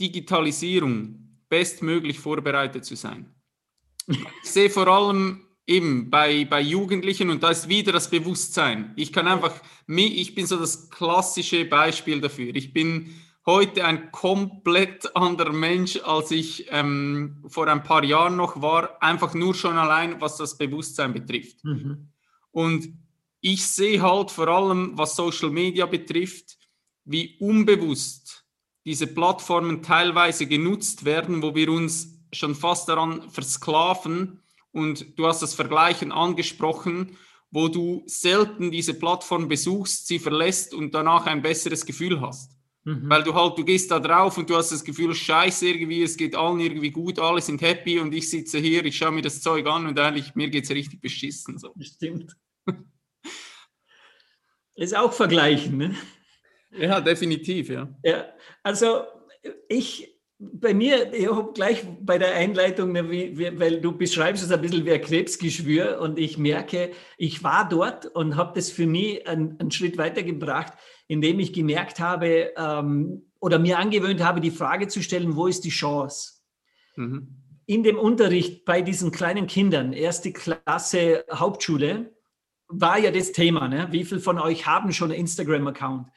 [0.01, 3.33] Digitalisierung bestmöglich vorbereitet zu sein?
[4.07, 8.93] Ich sehe vor allem eben bei, bei Jugendlichen und da ist wieder das Bewusstsein.
[8.97, 9.55] Ich kann einfach,
[9.87, 12.55] ich bin so das klassische Beispiel dafür.
[12.55, 18.61] Ich bin heute ein komplett anderer Mensch, als ich ähm, vor ein paar Jahren noch
[18.61, 21.65] war, einfach nur schon allein, was das Bewusstsein betrifft.
[21.65, 22.09] Mhm.
[22.57, 22.89] Und
[23.43, 26.57] ich sehe halt vor allem, was Social Media betrifft,
[27.05, 28.47] wie unbewusst
[28.87, 34.41] diese Plattformen teilweise genutzt werden, wo wir uns schon fast daran versklaven.
[34.73, 37.19] Und du hast das Vergleichen angesprochen,
[37.51, 42.57] wo du selten diese Plattform besuchst, sie verlässt und danach ein besseres Gefühl hast.
[42.85, 43.11] Mhm.
[43.11, 46.17] Weil du halt, du gehst da drauf und du hast das Gefühl, scheiße irgendwie, es
[46.17, 49.43] geht allen irgendwie gut, alle sind happy und ich sitze hier, ich schaue mir das
[49.43, 51.59] Zeug an und eigentlich, mir geht es richtig beschissen.
[51.59, 51.75] So.
[51.81, 52.35] Stimmt.
[54.77, 55.79] Ist auch vergleichen.
[55.79, 55.95] Ne?
[56.79, 57.89] Ja, definitiv, ja.
[58.03, 58.27] ja.
[58.63, 59.03] Also
[59.69, 64.85] ich, bei mir, ich habe gleich bei der Einleitung, weil du beschreibst es ein bisschen
[64.85, 69.59] wie ein Krebsgeschwür und ich merke, ich war dort und habe das für mich einen,
[69.59, 70.75] einen, Schritt weitergebracht,
[71.09, 75.65] indem ich gemerkt habe ähm, oder mir angewöhnt habe, die Frage zu stellen, wo ist
[75.65, 76.35] die Chance?
[76.97, 77.29] Mhm.
[77.65, 82.16] In dem Unterricht bei diesen kleinen Kindern, erste Klasse Hauptschule,
[82.69, 83.69] war ja das Thema.
[83.69, 83.89] Ne?
[83.91, 86.09] Wie viele von euch haben schon einen Instagram-Account?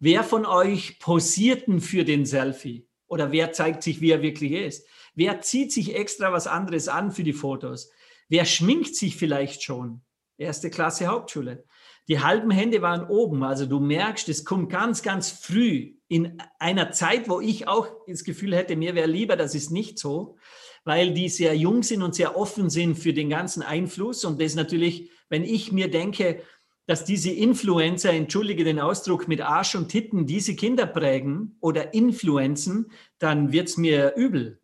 [0.00, 2.86] Wer von euch posierten für den Selfie?
[3.06, 4.86] Oder wer zeigt sich, wie er wirklich ist?
[5.14, 7.90] Wer zieht sich extra was anderes an für die Fotos?
[8.28, 10.02] Wer schminkt sich vielleicht schon?
[10.36, 11.64] Erste Klasse Hauptschule.
[12.06, 13.42] Die halben Hände waren oben.
[13.42, 18.24] Also du merkst, es kommt ganz, ganz früh in einer Zeit, wo ich auch das
[18.24, 20.36] Gefühl hätte, mir wäre lieber, das ist nicht so,
[20.84, 24.24] weil die sehr jung sind und sehr offen sind für den ganzen Einfluss.
[24.24, 26.42] Und das natürlich wenn ich mir denke,
[26.86, 32.90] dass diese Influencer, entschuldige den Ausdruck, mit Arsch und Titten diese Kinder prägen oder influenzen,
[33.18, 34.60] dann wird es mir übel.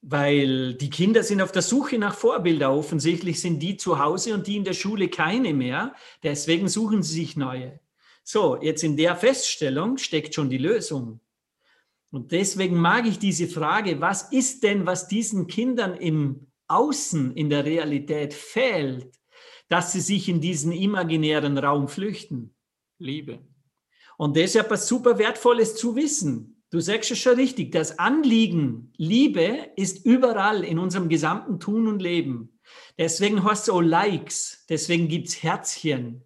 [0.00, 2.72] Weil die Kinder sind auf der Suche nach Vorbilder.
[2.72, 5.94] Offensichtlich sind die zu Hause und die in der Schule keine mehr.
[6.22, 7.80] Deswegen suchen sie sich neue.
[8.22, 11.18] So, jetzt in der Feststellung steckt schon die Lösung.
[12.12, 17.50] Und deswegen mag ich diese Frage, was ist denn, was diesen Kindern im Außen, in
[17.50, 19.10] der Realität fehlt,
[19.68, 22.54] dass sie sich in diesen imaginären Raum flüchten.
[22.98, 23.40] Liebe.
[24.16, 26.62] Und das ist etwas super Wertvolles zu wissen.
[26.70, 32.02] Du sagst es schon richtig, das Anliegen Liebe ist überall in unserem gesamten Tun und
[32.02, 32.58] Leben.
[32.98, 36.24] Deswegen hast du auch Likes, deswegen gibt es Herzchen.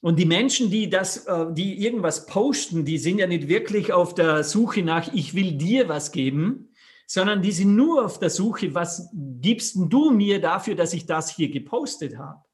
[0.00, 4.14] Und die Menschen, die das, äh, die irgendwas posten, die sind ja nicht wirklich auf
[4.14, 6.67] der Suche nach, ich will dir was geben,
[7.10, 11.34] sondern die sind nur auf der Suche, was gibst du mir dafür, dass ich das
[11.34, 12.44] hier gepostet habe?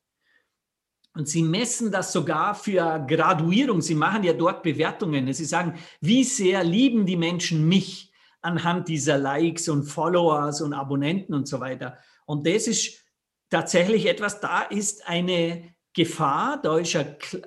[1.13, 3.83] Und sie messen das sogar für Graduierung.
[3.83, 5.33] Sie machen ja dort Bewertungen.
[5.33, 11.35] Sie sagen, wie sehr lieben die Menschen mich anhand dieser Likes und Followers und Abonnenten
[11.35, 11.99] und so weiter.
[12.25, 13.01] Und das ist
[13.51, 16.97] tatsächlich etwas, da ist eine Gefahr, da ist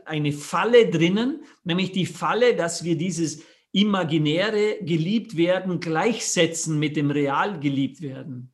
[0.06, 7.12] eine Falle drinnen, nämlich die Falle, dass wir dieses imaginäre geliebt werden gleichsetzen mit dem
[7.12, 8.52] real geliebt werden.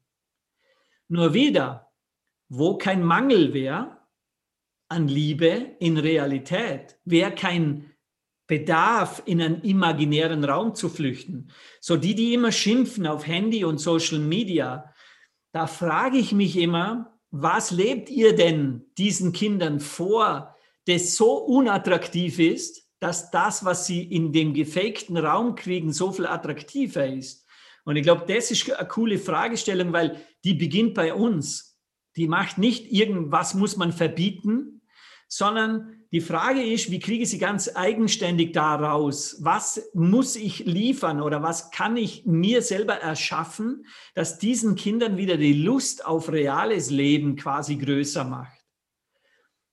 [1.08, 1.92] Nur wieder,
[2.50, 3.98] wo kein Mangel wäre
[4.90, 7.94] an Liebe in Realität, wäre kein
[8.46, 11.50] Bedarf, in einen imaginären Raum zu flüchten.
[11.80, 14.94] So die, die immer schimpfen auf Handy und Social Media,
[15.54, 20.56] da frage ich mich immer, was lebt ihr denn diesen Kindern vor,
[20.86, 26.26] das so unattraktiv ist, dass das, was sie in dem gefakten Raum kriegen, so viel
[26.26, 27.46] attraktiver ist?
[27.84, 31.78] Und ich glaube, das ist eine coole Fragestellung, weil die beginnt bei uns.
[32.16, 34.82] Die macht nicht irgendwas muss man verbieten,
[35.28, 39.38] sondern die Frage ist, wie kriege ich sie ganz eigenständig da raus?
[39.42, 45.38] Was muss ich liefern oder was kann ich mir selber erschaffen, dass diesen Kindern wieder
[45.38, 48.53] die Lust auf reales Leben quasi größer macht?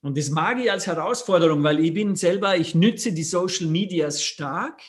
[0.03, 4.23] Und das mag ich als Herausforderung, weil ich bin selber, ich nütze die Social Medias
[4.23, 4.81] stark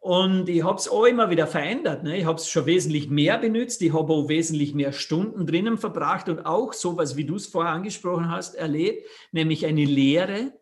[0.00, 2.02] und ich habe es auch immer wieder verändert.
[2.02, 2.16] Ne?
[2.18, 3.82] Ich habe es schon wesentlich mehr benutzt.
[3.82, 7.72] Ich habe auch wesentlich mehr Stunden drinnen verbracht und auch sowas, wie du es vorher
[7.72, 10.58] angesprochen hast, erlebt, nämlich eine Lehre.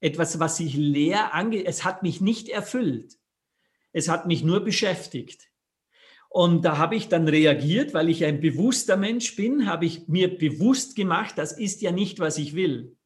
[0.00, 1.64] Etwas, was sich leer ange...
[1.64, 3.14] Es hat mich nicht erfüllt.
[3.92, 5.51] Es hat mich nur beschäftigt.
[6.32, 10.38] Und da habe ich dann reagiert, weil ich ein bewusster Mensch bin, habe ich mir
[10.38, 12.96] bewusst gemacht, das ist ja nicht, was ich will.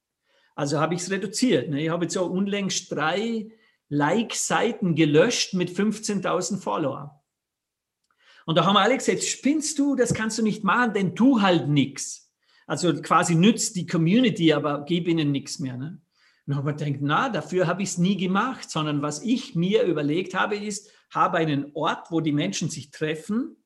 [0.54, 1.68] Also habe ich es reduziert.
[1.68, 1.82] Ne?
[1.82, 3.50] Ich habe jetzt so unlängst drei
[3.88, 7.20] Like-Seiten gelöscht mit 15.000 Follower.
[8.44, 11.68] Und da haben alle gesagt, spinnst du, das kannst du nicht machen, denn tu halt
[11.68, 12.32] nichts.
[12.68, 15.76] Also quasi nützt die Community, aber gib ihnen nichts mehr.
[15.76, 16.00] Ne?
[16.47, 20.57] Und gedacht, na, dafür habe ich es nie gemacht, sondern was ich mir überlegt habe,
[20.57, 23.57] ist, habe einen Ort, wo die Menschen sich treffen.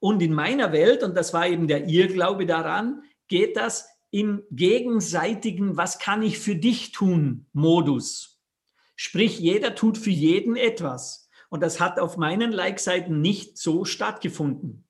[0.00, 5.76] Und in meiner Welt, und das war eben der Irrglaube daran, geht das im gegenseitigen
[5.76, 8.40] Was kann ich für dich tun Modus.
[8.96, 11.28] Sprich, jeder tut für jeden etwas.
[11.50, 14.88] Und das hat auf meinen Like-Seiten nicht so stattgefunden.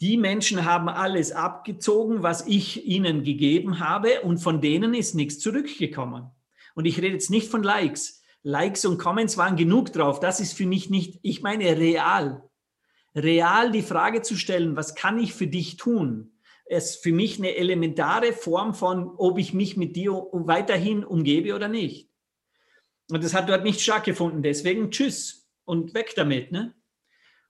[0.00, 5.40] Die Menschen haben alles abgezogen, was ich ihnen gegeben habe, und von denen ist nichts
[5.40, 6.30] zurückgekommen.
[6.78, 8.22] Und ich rede jetzt nicht von Likes.
[8.44, 10.20] Likes und Comments waren genug drauf.
[10.20, 12.48] Das ist für mich nicht, ich meine real.
[13.16, 16.38] Real die Frage zu stellen, was kann ich für dich tun?
[16.66, 21.66] ist für mich eine elementare Form von, ob ich mich mit dir weiterhin umgebe oder
[21.66, 22.10] nicht.
[23.10, 24.44] Und das hat dort nicht stattgefunden.
[24.44, 26.52] Deswegen tschüss und weg damit.
[26.52, 26.74] Ne?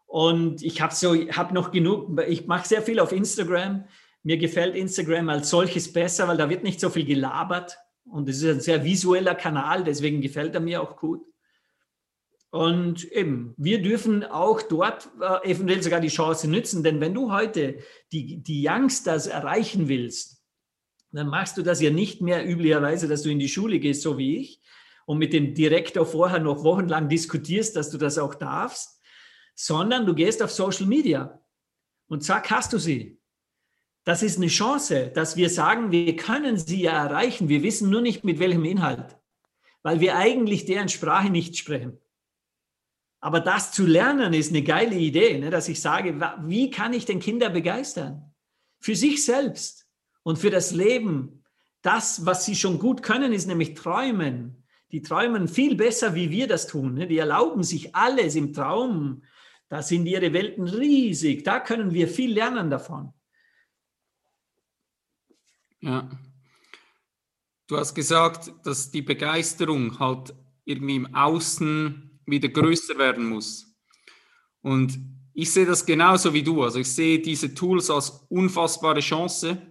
[0.07, 3.85] Und ich habe so, habe noch genug, ich mache sehr viel auf Instagram.
[4.23, 7.77] Mir gefällt Instagram als solches besser, weil da wird nicht so viel gelabert.
[8.11, 11.23] Und es ist ein sehr visueller Kanal, deswegen gefällt er mir auch gut.
[12.51, 17.31] Und eben, wir dürfen auch dort äh, eventuell sogar die Chance nützen, denn wenn du
[17.31, 17.79] heute
[18.11, 20.43] die, die Youngsters erreichen willst,
[21.13, 24.17] dann machst du das ja nicht mehr üblicherweise, dass du in die Schule gehst, so
[24.17, 24.61] wie ich,
[25.07, 29.01] und mit dem Direktor vorher noch wochenlang diskutierst, dass du das auch darfst,
[29.55, 31.41] sondern du gehst auf Social Media
[32.09, 33.18] und zack, hast du sie.
[34.09, 37.51] Das ist eine Chance, dass wir sagen, wir können sie ja erreichen.
[37.51, 39.19] Wir wissen nur nicht, mit welchem Inhalt,
[39.83, 41.99] weil wir eigentlich deren Sprache nicht sprechen.
[43.21, 45.51] Aber das zu lernen ist eine geile Idee, ne?
[45.51, 48.33] dass ich sage, wie kann ich den Kinder begeistern?
[48.81, 49.87] Für sich selbst
[50.23, 51.45] und für das Leben.
[51.83, 56.47] Das, was sie schon gut können, ist nämlich träumen die träumen viel besser, wie wir
[56.47, 56.95] das tun.
[56.95, 57.07] Ne?
[57.07, 59.23] Die erlauben sich alles im Traum.
[59.69, 61.45] Da sind ihre Welten riesig.
[61.45, 63.13] Da können wir viel lernen davon.
[65.81, 66.11] Ja.
[67.69, 73.67] Du hast gesagt, dass die Begeisterung halt irgendwie im Außen wieder größer werden muss.
[74.63, 74.99] Und
[75.35, 76.63] ich sehe das genauso wie du.
[76.63, 79.63] Also ich sehe diese Tools als unfassbare Chance.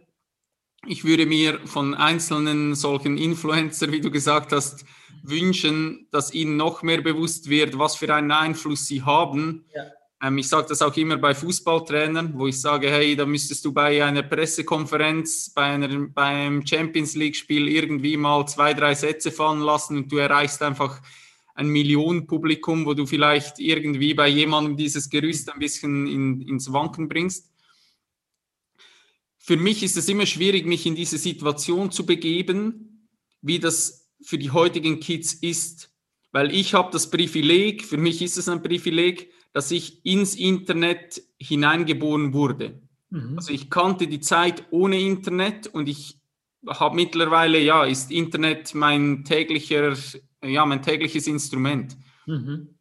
[0.85, 4.85] Ich würde mir von einzelnen solchen Influencer, wie du gesagt hast,
[5.23, 9.65] wünschen, dass ihnen noch mehr bewusst wird, was für einen Einfluss sie haben.
[9.75, 9.83] Ja.
[10.21, 13.73] Ähm, ich sage das auch immer bei Fußballtrainern, wo ich sage, hey, da müsstest du
[13.73, 19.97] bei einer Pressekonferenz, bei, einer, beim Champions League-Spiel irgendwie mal zwei, drei Sätze fallen lassen
[19.97, 21.01] und du erreichst einfach
[21.53, 27.09] ein Millionenpublikum, wo du vielleicht irgendwie bei jemandem dieses Gerüst ein bisschen in, ins Wanken
[27.09, 27.51] bringst.
[29.39, 33.07] Für mich ist es immer schwierig, mich in diese Situation zu begeben,
[33.41, 35.91] wie das für die heutigen Kids ist.
[36.31, 41.19] Weil ich habe das Privileg, für mich ist es ein Privileg, dass ich ins Internet
[41.39, 42.79] hineingeboren wurde.
[43.09, 43.37] Mhm.
[43.37, 46.21] Also ich kannte die Zeit ohne Internet und ich
[46.67, 49.95] habe mittlerweile, ja, ist Internet mein täglicher,
[50.43, 51.97] ja, mein tägliches Instrument.
[52.27, 52.75] Mhm.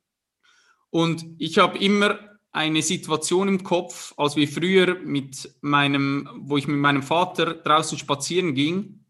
[0.90, 2.18] Und ich habe immer
[2.52, 7.96] eine Situation im Kopf, als wir früher mit meinem, wo ich mit meinem Vater draußen
[7.96, 9.06] spazieren ging,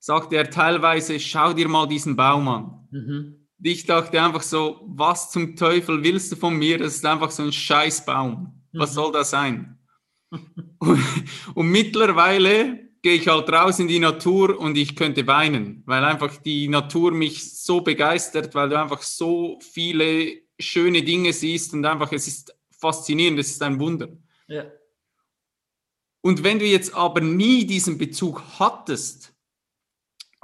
[0.00, 2.88] sagte er teilweise, schau dir mal diesen Baum an.
[2.90, 3.43] Mhm.
[3.62, 6.78] Ich dachte einfach so, was zum Teufel willst du von mir?
[6.78, 8.52] Das ist einfach so ein Scheißbaum.
[8.72, 8.94] Was mhm.
[8.94, 9.78] soll das sein?
[10.30, 11.04] und,
[11.54, 16.36] und, mittlerweile gehe ich halt raus in die Natur und ich könnte weinen, weil einfach
[16.38, 22.10] die Natur mich so begeistert, weil du einfach so viele schöne Dinge siehst und einfach
[22.12, 24.08] es ist faszinierend, es ist ein Wunder.
[24.48, 24.64] Ja.
[26.20, 29.33] Und wenn du jetzt aber nie diesen Bezug hattest,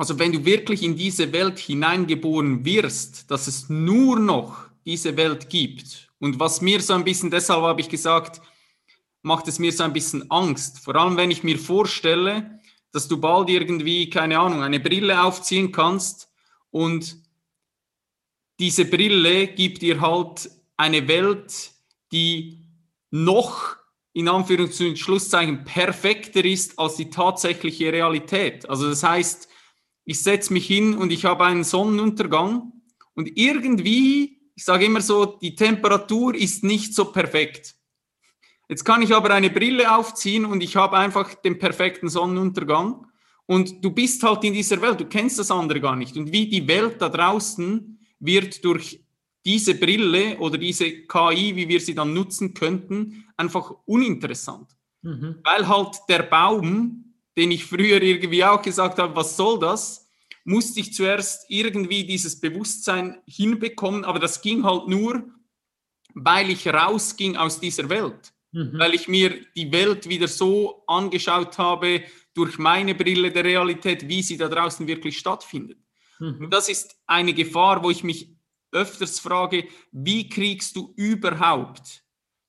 [0.01, 5.51] also wenn du wirklich in diese Welt hineingeboren wirst, dass es nur noch diese Welt
[5.51, 6.09] gibt.
[6.19, 8.41] Und was mir so ein bisschen, deshalb habe ich gesagt,
[9.21, 10.79] macht es mir so ein bisschen Angst.
[10.79, 12.59] Vor allem, wenn ich mir vorstelle,
[12.93, 16.31] dass du bald irgendwie, keine Ahnung, eine Brille aufziehen kannst
[16.71, 17.19] und
[18.59, 21.73] diese Brille gibt dir halt eine Welt,
[22.11, 22.65] die
[23.11, 23.77] noch
[24.15, 28.67] in Anführungs- und Schlusszeichen perfekter ist als die tatsächliche Realität.
[28.67, 29.50] Also das heißt,
[30.11, 32.73] ich setze mich hin und ich habe einen Sonnenuntergang
[33.15, 37.77] und irgendwie, ich sage immer so, die Temperatur ist nicht so perfekt.
[38.69, 43.07] Jetzt kann ich aber eine Brille aufziehen und ich habe einfach den perfekten Sonnenuntergang
[43.47, 46.17] und du bist halt in dieser Welt, du kennst das andere gar nicht.
[46.17, 49.05] Und wie die Welt da draußen wird durch
[49.47, 54.77] diese Brille oder diese KI, wie wir sie dann nutzen könnten, einfach uninteressant.
[55.03, 55.37] Mhm.
[55.45, 60.00] Weil halt der Baum, den ich früher irgendwie auch gesagt habe, was soll das,
[60.45, 65.25] musste ich zuerst irgendwie dieses Bewusstsein hinbekommen, aber das ging halt nur,
[66.15, 68.79] weil ich rausging aus dieser Welt, mhm.
[68.79, 72.03] weil ich mir die Welt wieder so angeschaut habe
[72.35, 75.79] durch meine Brille der Realität, wie sie da draußen wirklich stattfindet.
[76.19, 76.45] Mhm.
[76.45, 78.35] Und das ist eine Gefahr, wo ich mich
[78.73, 82.05] öfters frage, wie kriegst du überhaupt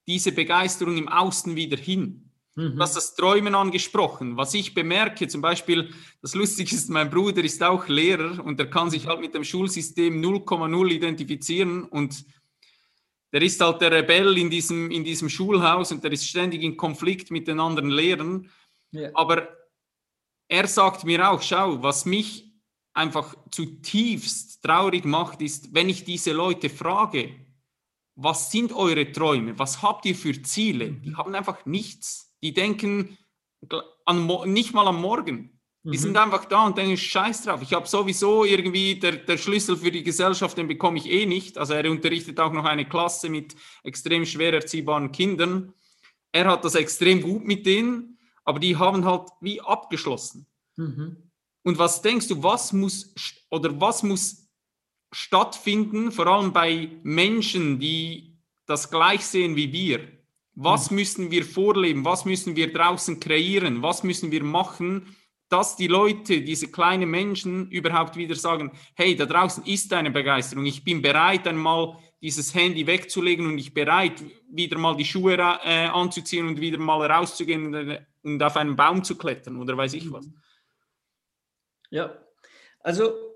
[0.08, 2.30] diese Begeisterung im Außen wieder hin?
[2.56, 2.76] Mhm.
[2.76, 4.38] Du hast das Träumen angesprochen.
[4.38, 8.70] Was ich bemerke, zum Beispiel, das Lustige ist, mein Bruder ist auch Lehrer und er
[8.70, 12.26] kann sich halt mit dem Schulsystem 0,0 identifizieren und
[13.32, 16.76] der ist halt der Rebell in diesem, in diesem Schulhaus und der ist ständig in
[16.76, 18.49] Konflikt mit den anderen Lehrern.
[18.91, 19.10] Ja.
[19.14, 19.47] Aber
[20.49, 22.52] er sagt mir auch, schau, was mich
[22.93, 27.34] einfach zutiefst traurig macht, ist, wenn ich diese Leute frage,
[28.16, 30.91] was sind eure Träume, was habt ihr für Ziele?
[30.91, 31.18] Die mhm.
[31.18, 32.30] haben einfach nichts.
[32.44, 33.18] Die denken
[34.06, 35.60] an, nicht mal am Morgen.
[35.84, 36.02] Die mhm.
[36.02, 37.62] sind einfach da und denken, scheiß drauf.
[37.64, 41.58] Ich habe sowieso irgendwie, der, der Schlüssel für die Gesellschaft, den bekomme ich eh nicht.
[41.58, 45.74] Also er unterrichtet auch noch eine Klasse mit extrem schwer erziehbaren Kindern.
[46.32, 50.46] Er hat das extrem gut mit denen, aber die haben halt wie abgeschlossen.
[50.78, 51.32] Mhm.
[51.64, 53.14] Und was denkst du, was muss
[53.50, 54.48] oder was muss
[55.12, 58.38] stattfinden, vor allem bei Menschen, die
[58.68, 60.08] das gleich sehen wie wir?
[60.64, 60.97] Was mhm.
[60.97, 62.05] müssen wir vorleben?
[62.05, 63.82] Was müssen wir draußen kreieren?
[63.82, 65.16] Was müssen wir machen,
[65.49, 70.66] dass die Leute, diese kleinen Menschen überhaupt wieder sagen, hey, da draußen ist eine Begeisterung.
[70.66, 75.88] Ich bin bereit, einmal dieses Handy wegzulegen und ich bereit, wieder mal die Schuhe äh,
[75.88, 80.09] anzuziehen und wieder mal rauszugehen und, und auf einen Baum zu klettern oder weiß ich
[80.12, 80.30] was.
[81.89, 82.18] Ja,
[82.80, 83.30] also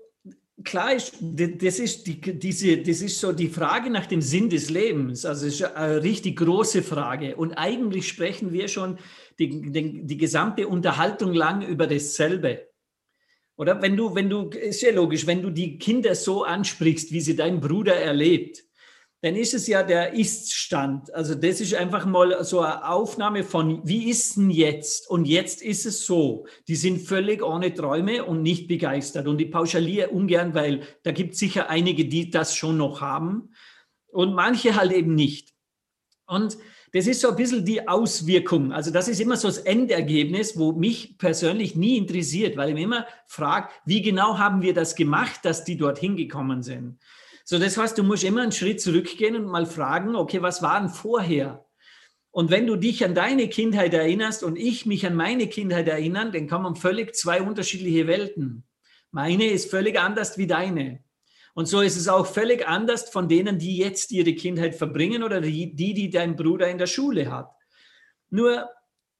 [0.64, 4.70] klar ist, das ist, die, diese, das ist so die Frage nach dem Sinn des
[4.70, 5.24] Lebens.
[5.24, 7.36] Also es ist eine richtig große Frage.
[7.36, 8.98] Und eigentlich sprechen wir schon
[9.38, 12.68] die, die, die gesamte Unterhaltung lang über dasselbe.
[13.56, 17.20] Oder wenn du, wenn du, ist ja logisch, wenn du die Kinder so ansprichst, wie
[17.20, 18.64] sie dein Bruder erlebt,
[19.22, 21.12] dann ist es ja der Ist-Stand.
[21.14, 25.08] Also das ist einfach mal so eine Aufnahme von, wie ist denn jetzt?
[25.08, 26.46] Und jetzt ist es so.
[26.68, 29.26] Die sind völlig ohne Träume und nicht begeistert.
[29.26, 33.50] Und ich pauschaliere ungern, weil da gibt es sicher einige, die das schon noch haben
[34.08, 35.54] und manche halt eben nicht.
[36.26, 36.58] Und
[36.92, 38.72] das ist so ein bisschen die Auswirkung.
[38.72, 42.84] Also das ist immer so das Endergebnis, wo mich persönlich nie interessiert, weil ich mir
[42.84, 46.98] immer frage, wie genau haben wir das gemacht, dass die dorthin gekommen sind?
[47.48, 50.80] So, das heißt, du musst immer einen Schritt zurückgehen und mal fragen, okay, was war
[50.80, 51.64] denn vorher?
[52.32, 56.32] Und wenn du dich an deine Kindheit erinnerst und ich mich an meine Kindheit erinnern,
[56.32, 58.64] dann man völlig zwei unterschiedliche Welten.
[59.12, 61.04] Meine ist völlig anders wie deine.
[61.54, 65.40] Und so ist es auch völlig anders von denen, die jetzt ihre Kindheit verbringen oder
[65.40, 67.48] die, die dein Bruder in der Schule hat.
[68.28, 68.68] Nur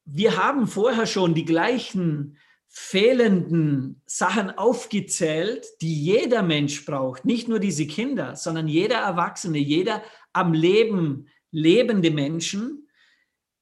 [0.03, 2.37] wir haben vorher schon die gleichen
[2.67, 10.03] fehlenden Sachen aufgezählt, die jeder Mensch braucht, nicht nur diese Kinder, sondern jeder Erwachsene, jeder
[10.33, 12.87] am Leben lebende Menschen,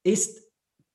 [0.02, 0.46] ist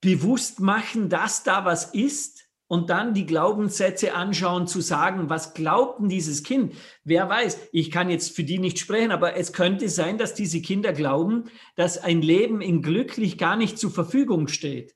[0.02, 6.00] bewusst machen, dass da was ist und dann die Glaubenssätze anschauen, zu sagen, was glaubt
[6.00, 6.74] denn dieses Kind?
[7.04, 10.62] Wer weiß, ich kann jetzt für die nicht sprechen, aber es könnte sein, dass diese
[10.62, 14.96] Kinder glauben, dass ein Leben in glücklich gar nicht zur Verfügung steht.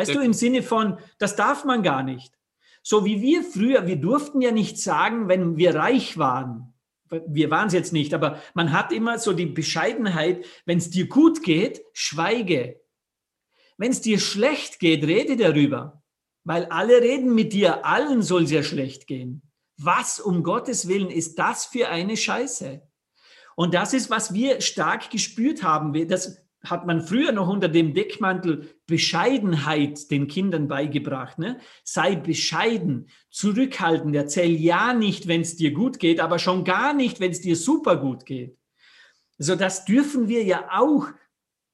[0.00, 2.38] Weißt du, im Sinne von, das darf man gar nicht.
[2.82, 6.72] So wie wir früher, wir durften ja nicht sagen, wenn wir reich waren.
[7.26, 11.08] Wir waren es jetzt nicht, aber man hat immer so die Bescheidenheit, wenn es dir
[11.08, 12.80] gut geht, schweige.
[13.76, 16.00] Wenn es dir schlecht geht, rede darüber.
[16.44, 19.42] weil alle reden mit dir, allen soll es ja schlecht gehen.
[19.76, 22.82] Was um Gottes Willen ist das für eine Scheiße?
[23.56, 25.92] Und das ist, was wir stark gespürt haben.
[26.08, 31.38] Das hat man früher noch unter dem Deckmantel Bescheidenheit den Kindern beigebracht.
[31.38, 31.58] Ne?
[31.84, 37.20] Sei bescheiden, zurückhaltend, erzähl ja nicht, wenn es dir gut geht, aber schon gar nicht,
[37.20, 38.58] wenn es dir super gut geht.
[39.38, 41.06] So, das dürfen wir ja auch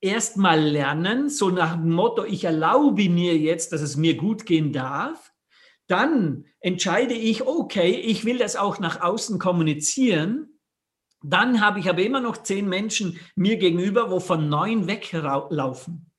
[0.01, 4.73] erstmal lernen, so nach dem Motto, ich erlaube mir jetzt, dass es mir gut gehen
[4.73, 5.33] darf.
[5.89, 10.56] Dann entscheide ich, okay, ich will das auch nach außen kommunizieren
[11.31, 16.11] dann habe ich aber immer noch zehn Menschen mir gegenüber, wo von neun weglaufen.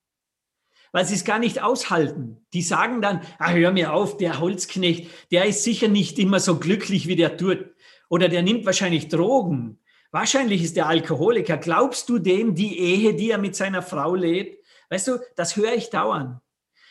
[0.92, 2.46] Weil sie es gar nicht aushalten.
[2.52, 6.58] Die sagen dann, ah, hör mir auf, der Holzknecht, der ist sicher nicht immer so
[6.58, 7.70] glücklich, wie der tut.
[8.10, 9.80] Oder der nimmt wahrscheinlich Drogen.
[10.10, 11.56] Wahrscheinlich ist der Alkoholiker.
[11.56, 14.62] Glaubst du dem die Ehe, die er mit seiner Frau lebt?
[14.90, 16.38] Weißt du, das höre ich dauernd.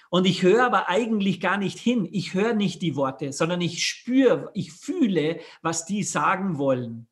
[0.09, 2.07] Und ich höre aber eigentlich gar nicht hin.
[2.11, 7.07] Ich höre nicht die Worte, sondern ich spüre, ich fühle, was die sagen wollen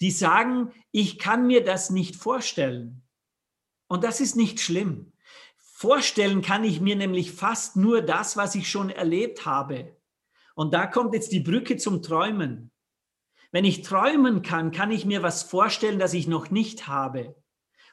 [0.00, 3.02] die sagen, ich kann mir das nicht vorstellen.
[3.88, 5.12] Und das ist nicht schlimm.
[5.56, 9.96] Vorstellen kann ich mir nämlich fast nur das, was ich schon erlebt habe.
[10.54, 12.70] Und da kommt jetzt die Brücke zum Träumen.
[13.52, 17.36] Wenn ich träumen kann, kann ich mir was vorstellen, das ich noch nicht habe.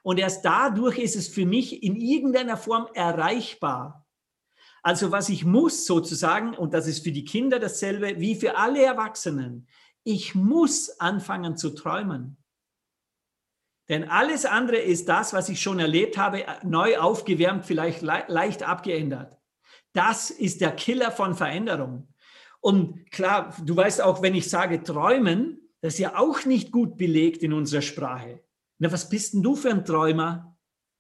[0.02, 4.06] Und erst dadurch ist es für mich in irgendeiner Form erreichbar.
[4.82, 8.84] Also was ich muss sozusagen, und das ist für die Kinder dasselbe wie für alle
[8.84, 9.68] Erwachsenen,
[10.04, 12.38] ich muss anfangen zu träumen.
[13.90, 18.64] Denn alles andere ist das, was ich schon erlebt habe, neu aufgewärmt, vielleicht le leicht
[18.64, 19.38] abgeändert.
[19.92, 22.08] Das ist der Killer von Veränderung.
[22.62, 26.98] Und klar, du weißt auch, wenn ich sage träumen, das ist ja auch nicht gut
[26.98, 28.42] belegt in unserer Sprache.
[28.80, 30.58] Na, was bist denn du für ein Träumer?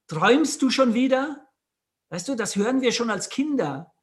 [0.07, 1.47] Träumst du schon wieder?
[2.09, 3.93] Weißt du, das hören wir schon als Kinder.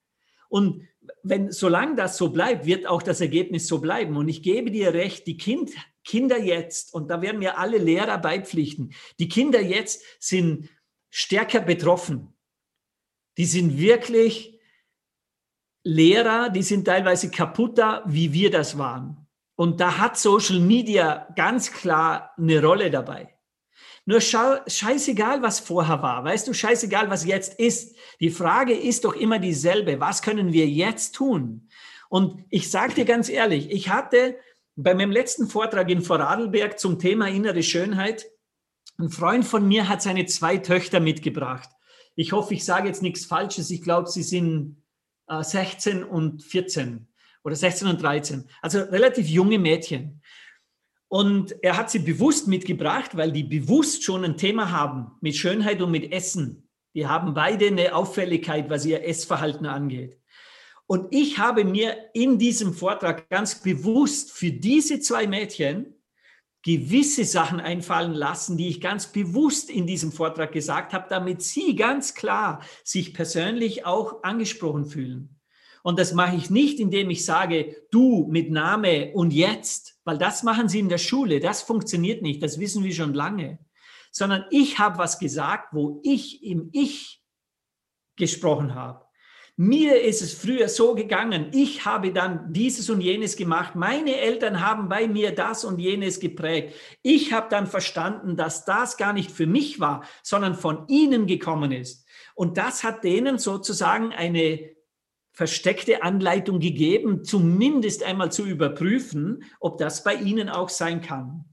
[0.49, 0.89] Und
[1.23, 4.17] wenn, solange das so bleibt, wird auch das Ergebnis so bleiben.
[4.17, 5.71] Und ich gebe dir recht, die kind,
[6.05, 10.69] Kinder jetzt, und da werden mir alle Lehrer beipflichten, die Kinder jetzt sind
[11.11, 12.35] stärker betroffen.
[13.37, 14.61] Die sind wirklich
[15.83, 19.27] Lehrer, die sind teilweise kaputter, wie wir das waren.
[19.57, 23.35] Und da hat Social Media ganz klar eine Rolle dabei.
[24.07, 26.25] Nur schau, scheißegal, was vorher war.
[26.25, 27.97] Weißt du, scheißegal, was jetzt ist.
[28.19, 30.01] Die Frage ist doch immer dieselbe.
[30.01, 31.69] Was können wir jetzt tun?
[32.09, 34.37] Und ich sage dir ganz ehrlich, ich hatte
[34.75, 38.27] bei meinem letzten Vortrag in Vorarlberg zum Thema innere Schönheit,
[38.99, 41.71] ein Freund von mir hat seine zwei Töchter mitgebracht.
[42.17, 43.71] Ich hoffe, ich sage jetzt nichts Falsches.
[43.71, 44.83] Ich glaube, sie sind
[45.29, 47.09] äh, 16 und 14
[47.43, 48.49] oder 16 und 13.
[48.61, 50.21] Also relativ junge Mädchen.
[51.11, 55.83] Und er hat sie bewusst mitgebracht, weil die bewusst schon ein Thema haben mit Schönheit
[55.83, 56.69] und mit Essen.
[56.95, 60.17] Die haben beide eine Auffälligkeit, was ihr Essverhalten angeht.
[60.87, 66.01] Und ich habe mir in diesem Vortrag ganz bewusst für diese zwei Mädchen
[66.63, 71.75] gewisse Sachen einfallen lassen, die ich ganz bewusst in diesem Vortrag gesagt habe, damit sie
[71.75, 75.40] ganz klar sich persönlich auch angesprochen fühlen.
[75.83, 80.43] Und das mache ich nicht, indem ich sage, du mit Name und jetzt, weil das
[80.43, 83.59] machen sie in der Schule, das funktioniert nicht, das wissen wir schon lange,
[84.11, 87.23] sondern ich habe was gesagt, wo ich im Ich
[88.17, 89.05] gesprochen habe.
[89.57, 94.67] Mir ist es früher so gegangen, ich habe dann dieses und jenes gemacht, meine Eltern
[94.67, 96.75] haben bei mir das und jenes geprägt.
[97.03, 101.73] Ich habe dann verstanden, dass das gar nicht für mich war, sondern von ihnen gekommen
[101.73, 102.07] ist.
[102.35, 104.71] Und das hat denen sozusagen eine
[105.41, 111.47] versteckte Anleitung gegeben, zumindest einmal zu überprüfen, ob das bei Ihnen auch sein kann.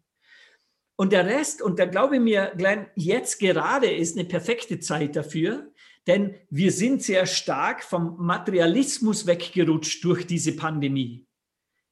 [0.97, 5.15] Und der Rest, und da glaube ich mir, Glenn, jetzt gerade ist eine perfekte Zeit
[5.15, 5.71] dafür,
[6.05, 11.25] denn wir sind sehr stark vom Materialismus weggerutscht durch diese Pandemie.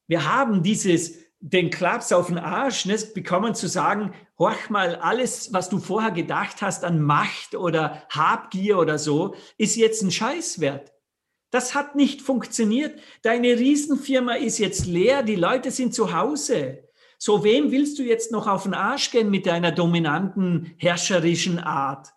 [0.06, 5.50] Wir haben dieses, den Klaps auf den Arsch ne, bekommen zu sagen, horch mal, alles,
[5.54, 10.92] was du vorher gedacht hast an Macht oder Habgier oder so, ist jetzt ein Scheißwert.
[11.56, 13.00] Das hat nicht funktioniert.
[13.22, 16.86] Deine Riesenfirma ist jetzt leer, die Leute sind zu Hause.
[17.16, 22.12] So wem willst du jetzt noch auf den Arsch gehen mit deiner dominanten, herrscherischen Art?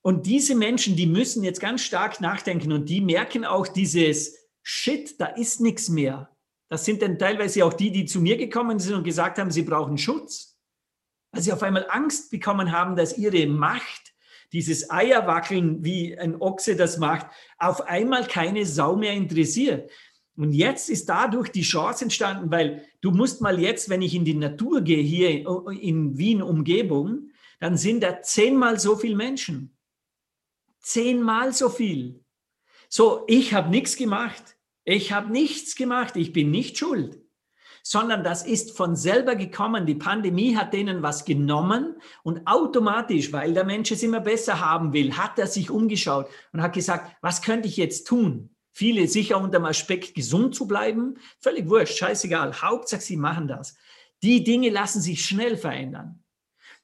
[0.00, 5.20] Und diese Menschen, die müssen jetzt ganz stark nachdenken und die merken auch dieses Shit,
[5.20, 6.30] da ist nichts mehr.
[6.68, 9.62] Das sind dann teilweise auch die, die zu mir gekommen sind und gesagt haben, sie
[9.62, 10.56] brauchen Schutz.
[11.32, 14.05] Weil sie auf einmal Angst bekommen haben, dass ihre Macht
[14.52, 17.26] dieses Eierwackeln, wie ein Ochse das macht,
[17.58, 19.90] auf einmal keine Sau mehr interessiert.
[20.36, 24.24] Und jetzt ist dadurch die Chance entstanden, weil du musst mal jetzt, wenn ich in
[24.24, 25.46] die Natur gehe, hier
[25.80, 29.74] in Wien Umgebung, dann sind da zehnmal so viele Menschen.
[30.80, 32.22] Zehnmal so viel.
[32.88, 34.56] So, ich habe nichts gemacht.
[34.84, 36.16] Ich habe nichts gemacht.
[36.16, 37.18] Ich bin nicht schuld.
[37.88, 39.86] Sondern das ist von selber gekommen.
[39.86, 41.94] Die Pandemie hat denen was genommen
[42.24, 46.62] und automatisch, weil der Mensch es immer besser haben will, hat er sich umgeschaut und
[46.62, 48.50] hat gesagt, was könnte ich jetzt tun?
[48.72, 51.14] Viele sicher unter dem Aspekt, gesund zu bleiben.
[51.38, 52.60] Völlig wurscht, scheißegal.
[52.60, 53.76] Hauptsache, sie machen das.
[54.20, 56.24] Die Dinge lassen sich schnell verändern.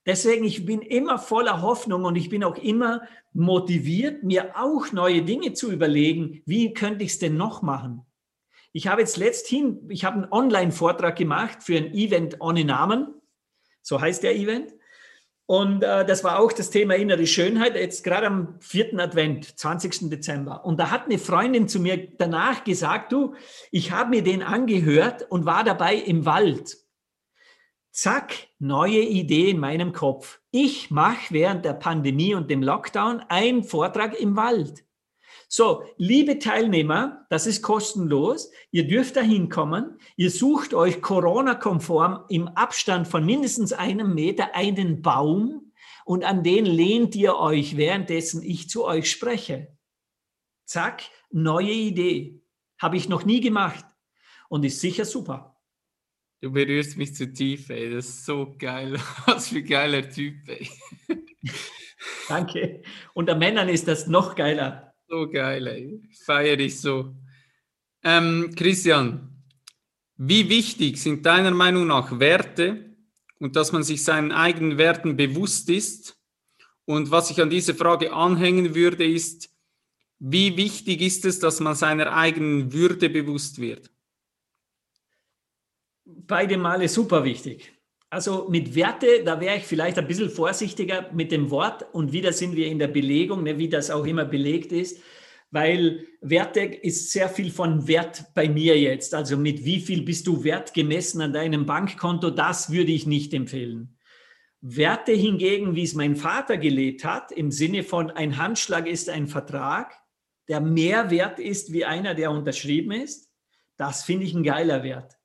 [0.07, 3.03] Deswegen, ich bin immer voller Hoffnung und ich bin auch immer
[3.33, 6.43] motiviert, mir auch neue Dinge zu überlegen.
[6.47, 8.07] Wie könnte ich es denn noch machen?
[8.73, 13.15] Ich habe jetzt letzthin, ich habe einen Online-Vortrag gemacht für ein Event ohne Namen.
[13.83, 14.73] So heißt der Event.
[15.47, 20.09] Und äh, das war auch das Thema innere Schönheit, jetzt gerade am vierten Advent, 20.
[20.09, 20.65] Dezember.
[20.65, 23.35] Und da hat eine Freundin zu mir danach gesagt, du,
[23.71, 26.79] ich habe mir den angehört und war dabei im Wald.
[27.91, 30.41] Zack, neue Idee in meinem Kopf.
[30.51, 34.85] Ich mache während der Pandemie und dem Lockdown einen Vortrag im Wald.
[35.55, 38.51] So, liebe Teilnehmer, das ist kostenlos.
[38.71, 39.99] Ihr dürft da hinkommen.
[40.17, 45.75] Ihr sucht euch Corona-konform im Abstand von mindestens einem Meter einen Baum
[46.07, 49.77] und an den lehnt ihr euch, währenddessen ich zu euch spreche.
[50.65, 52.41] Zack, neue Idee.
[52.79, 53.85] Habe ich noch nie gemacht
[54.49, 55.61] und ist sicher super.
[56.41, 57.91] Du berührst mich zu tief, ey.
[57.91, 58.99] Das ist so geil.
[59.27, 60.71] Was für ein geiler Typ, ey.
[62.27, 62.83] Danke.
[63.13, 64.92] Unter Männern ist das noch geiler.
[65.13, 66.01] So geil, ey.
[66.25, 67.15] Feier ich so.
[68.03, 69.45] Ähm, Christian,
[70.17, 72.97] wie wichtig sind deiner Meinung nach Werte
[73.39, 76.19] und dass man sich seinen eigenen Werten bewusst ist?
[76.87, 79.51] Und was ich an diese Frage anhängen würde, ist,
[80.19, 83.91] wie wichtig ist es, dass man seiner eigenen Würde bewusst wird?
[86.05, 87.72] beide Male super wichtig.
[88.13, 92.35] Also mit Werte, da wäre ich vielleicht ein bisschen vorsichtiger mit dem Wort und wieder
[92.35, 95.01] sind wir in der Belegung, ne, wie das auch immer belegt ist,
[95.51, 99.15] weil Werte ist sehr viel von Wert bei mir jetzt.
[99.15, 103.33] Also mit wie viel bist du wert gemessen an deinem Bankkonto, das würde ich nicht
[103.33, 103.97] empfehlen.
[104.61, 109.27] Werte hingegen, wie es mein Vater gelebt hat, im Sinne von ein Handschlag ist ein
[109.27, 109.99] Vertrag,
[110.49, 113.33] der mehr wert ist wie einer, der unterschrieben ist,
[113.79, 115.17] das finde ich ein geiler Wert.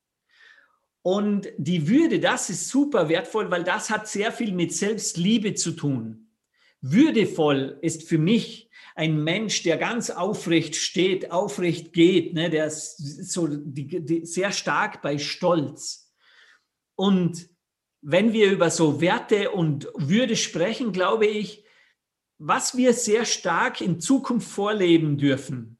[1.08, 5.70] Und die Würde, das ist super wertvoll, weil das hat sehr viel mit Selbstliebe zu
[5.70, 6.28] tun.
[6.82, 12.98] Würdevoll ist für mich ein Mensch, der ganz aufrecht steht, aufrecht geht, ne, der ist
[13.32, 16.12] so die, die, sehr stark bei Stolz.
[16.94, 17.48] Und
[18.02, 21.64] wenn wir über so Werte und Würde sprechen, glaube ich,
[22.36, 25.78] was wir sehr stark in Zukunft vorleben dürfen.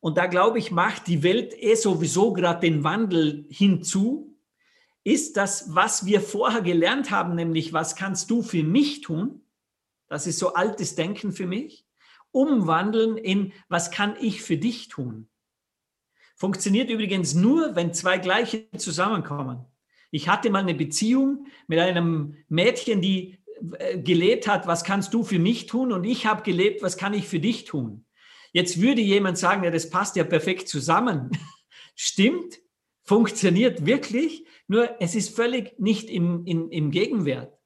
[0.00, 4.27] Und da glaube ich, macht die Welt eh sowieso gerade den Wandel hinzu
[5.08, 9.40] ist das, was wir vorher gelernt haben, nämlich was kannst du für mich tun?
[10.08, 11.86] Das ist so altes Denken für mich.
[12.30, 15.28] Umwandeln in was kann ich für dich tun?
[16.36, 19.64] Funktioniert übrigens nur, wenn zwei Gleiche zusammenkommen.
[20.10, 23.38] Ich hatte mal eine Beziehung mit einem Mädchen, die
[23.78, 25.90] äh, gelebt hat, was kannst du für mich tun?
[25.90, 28.04] Und ich habe gelebt, was kann ich für dich tun?
[28.52, 31.30] Jetzt würde jemand sagen, ja, das passt ja perfekt zusammen.
[31.96, 32.60] Stimmt,
[33.04, 37.58] funktioniert wirklich, nur es ist völlig nicht im, in, im Gegenwert.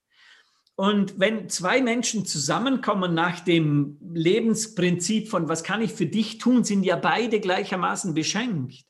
[0.74, 6.64] Und wenn zwei Menschen zusammenkommen nach dem Lebensprinzip von was kann ich für dich tun,
[6.64, 8.84] sind ja beide gleichermaßen beschenkt.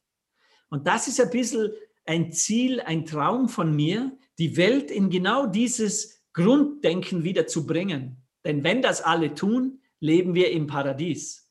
[0.69, 1.73] Und das ist ein bisschen
[2.05, 8.25] ein Ziel, ein Traum von mir, die Welt in genau dieses Grunddenken wieder zu bringen.
[8.45, 11.42] Denn wenn das alle tun, leben wir im Paradies.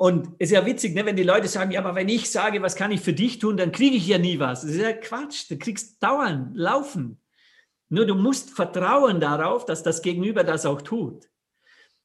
[0.00, 2.62] Und es ist ja witzig, ne, wenn die Leute sagen, ja, aber wenn ich sage,
[2.62, 4.62] was kann ich für dich tun, dann kriege ich ja nie was.
[4.62, 5.50] Das ist ja Quatsch.
[5.50, 7.20] Du kriegst dauernd, laufen.
[7.90, 11.28] Nur du musst vertrauen darauf, dass das Gegenüber das auch tut.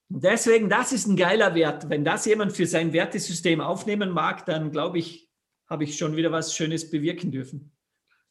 [0.10, 1.90] Und deswegen, das ist ein geiler Wert.
[1.90, 5.32] Wenn das jemand für sein Wertesystem aufnehmen mag, dann glaube ich,
[5.70, 7.72] habe ich schon wieder was Schönes bewirken dürfen.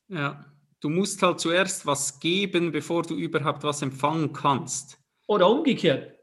[0.08, 0.44] Ja,
[0.80, 4.98] du musst halt zuerst was geben, bevor du überhaupt was empfangen kannst.
[5.26, 6.13] Oder umgekehrt.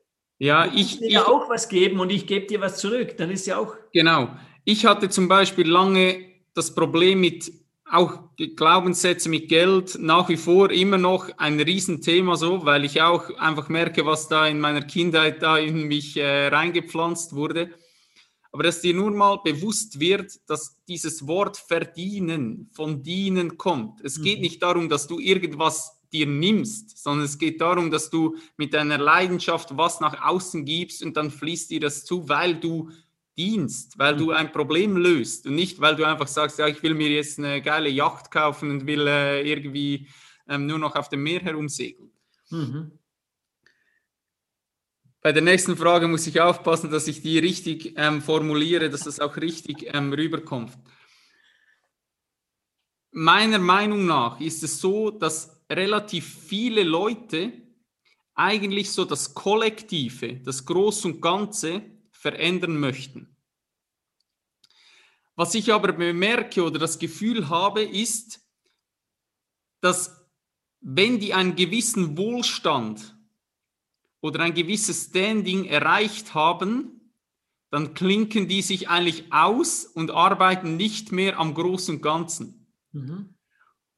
[0.42, 0.98] Ja, du ich.
[0.98, 3.16] dir ich, auch was geben und ich gebe dir was zurück.
[3.16, 3.76] Dann ist ja auch.
[3.94, 4.30] Genau.
[4.66, 7.52] Ich hatte zum Beispiel lange das Problem mit
[7.88, 8.18] auch
[8.56, 13.70] Glaubenssätze mit Geld nach wie vor immer noch ein Riesenthema so, weil ich auch einfach
[13.70, 17.70] merke, was da in meiner Kindheit da in mich äh, reingepflanzt wurde.
[18.52, 24.02] Aber dass dir nur mal bewusst wird, dass dieses Wort verdienen von dienen kommt.
[24.02, 24.42] Es geht mhm.
[24.42, 28.98] nicht darum, dass du irgendwas dir nimmst, sondern es geht darum, dass du mit deiner
[28.98, 32.90] Leidenschaft was nach außen gibst und dann fließt dir das zu, weil du
[33.38, 36.94] dienst, weil du ein Problem löst und nicht, weil du einfach sagst, ja, ich will
[36.94, 40.08] mir jetzt eine geile Yacht kaufen und will äh, irgendwie
[40.48, 42.12] ähm, nur noch auf dem Meer herumsegeln.
[42.50, 42.92] Mhm.
[45.22, 49.20] Bei der nächsten Frage muss ich aufpassen, dass ich die richtig ähm, formuliere, dass das
[49.20, 50.74] auch richtig ähm, rüberkommt.
[53.12, 57.54] Meiner Meinung nach ist es so, dass relativ viele Leute
[58.34, 63.36] eigentlich so das Kollektive, das Groß und Ganze verändern möchten.
[65.36, 68.42] Was ich aber bemerke oder das Gefühl habe, ist,
[69.80, 70.22] dass
[70.82, 73.18] wenn die einen gewissen Wohlstand
[74.20, 77.14] oder ein gewisses Standing erreicht haben,
[77.70, 82.68] dann klinken die sich eigentlich aus und arbeiten nicht mehr am Großen und Ganzen.
[82.92, 83.36] Mhm.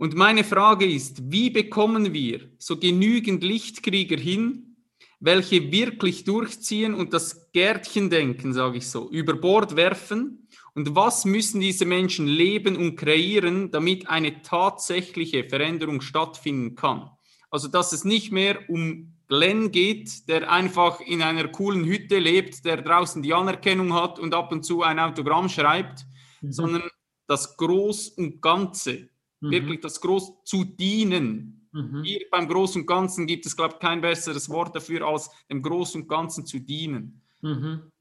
[0.03, 4.75] Und meine Frage ist, wie bekommen wir so genügend Lichtkrieger hin,
[5.21, 10.49] welche wirklich durchziehen und das Gärtchendenken, sage ich so, über Bord werfen?
[10.75, 17.09] Und was müssen diese Menschen leben und kreieren, damit eine tatsächliche Veränderung stattfinden kann?
[17.49, 22.65] Also, dass es nicht mehr um Glenn geht, der einfach in einer coolen Hütte lebt,
[22.65, 26.05] der draußen die Anerkennung hat und ab und zu ein Autogramm schreibt,
[26.41, 26.51] mhm.
[26.51, 26.89] sondern
[27.25, 29.12] das Groß und Ganze,
[29.43, 29.51] mhm.
[29.51, 31.67] wirklich das Groß zu dienen.
[31.71, 32.03] Mhm.
[32.03, 35.61] Hier beim Großen und Ganzen gibt es, glaube ich, kein besseres Wort dafür, als dem
[35.61, 37.21] Großen und Ganzen zu dienen.
[37.41, 37.91] Mhm.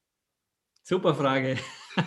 [0.83, 1.59] Super Frage.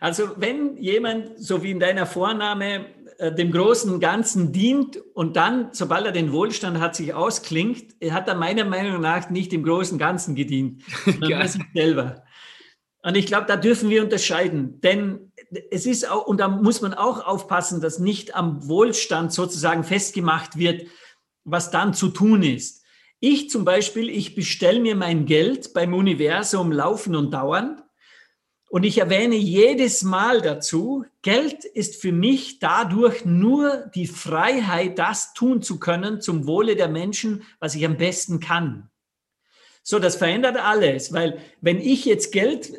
[0.00, 2.86] Also wenn jemand, so wie in deiner Vorname,
[3.18, 8.28] äh, dem großen Ganzen dient und dann, sobald er den Wohlstand hat, sich ausklingt, hat
[8.28, 11.48] er meiner Meinung nach nicht dem großen Ganzen gedient, sondern ja.
[11.48, 12.22] sich selber.
[13.02, 15.32] Und ich glaube, da dürfen wir unterscheiden, denn
[15.70, 20.58] es ist auch, und da muss man auch aufpassen, dass nicht am Wohlstand sozusagen festgemacht
[20.58, 20.86] wird,
[21.44, 22.82] was dann zu tun ist.
[23.20, 27.82] Ich zum Beispiel, ich bestelle mir mein Geld beim Universum laufen und dauernd
[28.74, 35.32] und ich erwähne jedes Mal dazu, Geld ist für mich dadurch nur die Freiheit, das
[35.32, 38.90] tun zu können zum Wohle der Menschen, was ich am besten kann.
[39.86, 42.72] So, das verändert alles, weil wenn ich jetzt Geld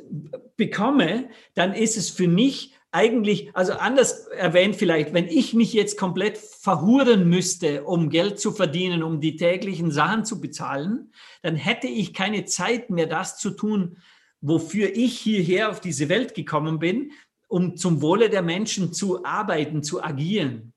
[0.58, 6.00] bekomme, dann ist es für mich eigentlich, also anders erwähnt vielleicht, wenn ich mich jetzt
[6.00, 11.12] komplett verhuren müsste, um Geld zu verdienen, um die täglichen Sachen zu bezahlen,
[11.44, 13.98] dann hätte ich keine Zeit mehr, das zu tun,
[14.42, 17.12] wofür ich hierher auf diese Welt gekommen bin,
[17.48, 20.74] um zum Wohle der Menschen zu arbeiten, zu agieren,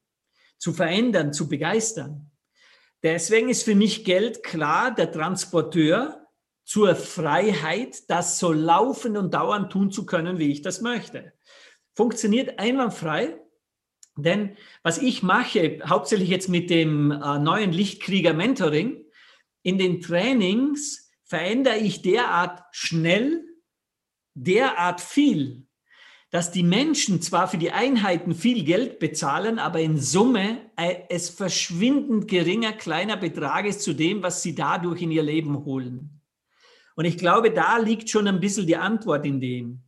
[0.59, 2.30] zu verändern, zu begeistern.
[3.02, 6.17] Deswegen ist für mich Geld klar der Transporteur
[6.68, 11.32] zur Freiheit, das so laufen und dauernd tun zu können, wie ich das möchte.
[11.94, 13.40] Funktioniert einwandfrei,
[14.18, 19.02] denn was ich mache, hauptsächlich jetzt mit dem äh, neuen Lichtkrieger Mentoring,
[19.62, 23.46] in den Trainings verändere ich derart schnell,
[24.34, 25.66] derart viel,
[26.28, 31.30] dass die Menschen zwar für die Einheiten viel Geld bezahlen, aber in Summe äh, es
[31.30, 36.17] verschwindend geringer kleiner Betrag ist zu dem, was sie dadurch in ihr Leben holen.
[36.98, 39.84] Und ich glaube, da liegt schon ein bisschen die Antwort in dem.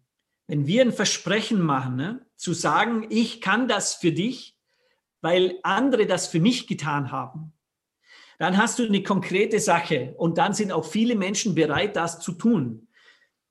[0.46, 4.56] Wenn wir ein Versprechen machen, ne, zu sagen, ich kann das für dich,
[5.20, 7.52] weil andere das für mich getan haben,
[8.38, 12.30] dann hast du eine konkrete Sache und dann sind auch viele Menschen bereit, das zu
[12.30, 12.86] tun.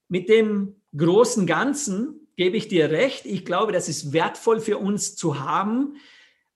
[0.08, 3.26] Mit dem großen Ganzen gebe ich dir recht.
[3.26, 5.98] Ich glaube, das ist wertvoll für uns zu haben.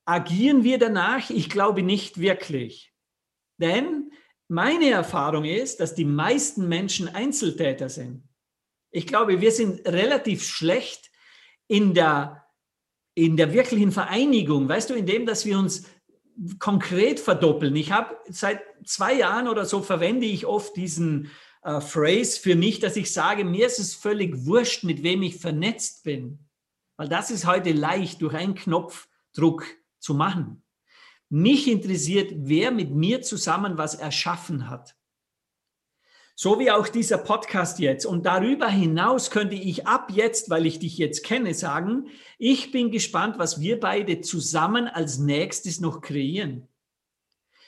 [0.06, 1.30] Agieren wir danach?
[1.30, 2.94] Ich glaube nicht wirklich.
[3.58, 4.14] Denn
[4.54, 8.24] meine Erfahrung ist, dass die meisten Menschen Einzeltäter sind.
[8.92, 11.10] Ich glaube, wir sind relativ schlecht
[11.68, 12.46] in der,
[13.16, 14.70] in der wirklichen Vereinigung.
[14.70, 15.86] Weißt du, in dem, dass wir uns
[16.60, 17.76] konkret verdoppeln.
[17.76, 21.32] Ich habe seit zwei Jahren oder so verwende ich oft diesen
[21.64, 25.38] äh, Phrase für mich, dass ich sage, mir ist es völlig wurscht, mit wem ich
[25.38, 26.38] vernetzt bin.
[26.96, 29.66] Weil das ist heute leicht durch einen Knopfdruck
[30.00, 30.63] zu machen.
[31.36, 34.96] Mich interessiert, wer mit mir zusammen was erschaffen hat.
[36.36, 38.06] So wie auch dieser Podcast jetzt.
[38.06, 42.06] Und darüber hinaus könnte ich ab jetzt, weil ich dich jetzt kenne, sagen,
[42.38, 46.68] ich bin gespannt, was wir beide zusammen als nächstes noch kreieren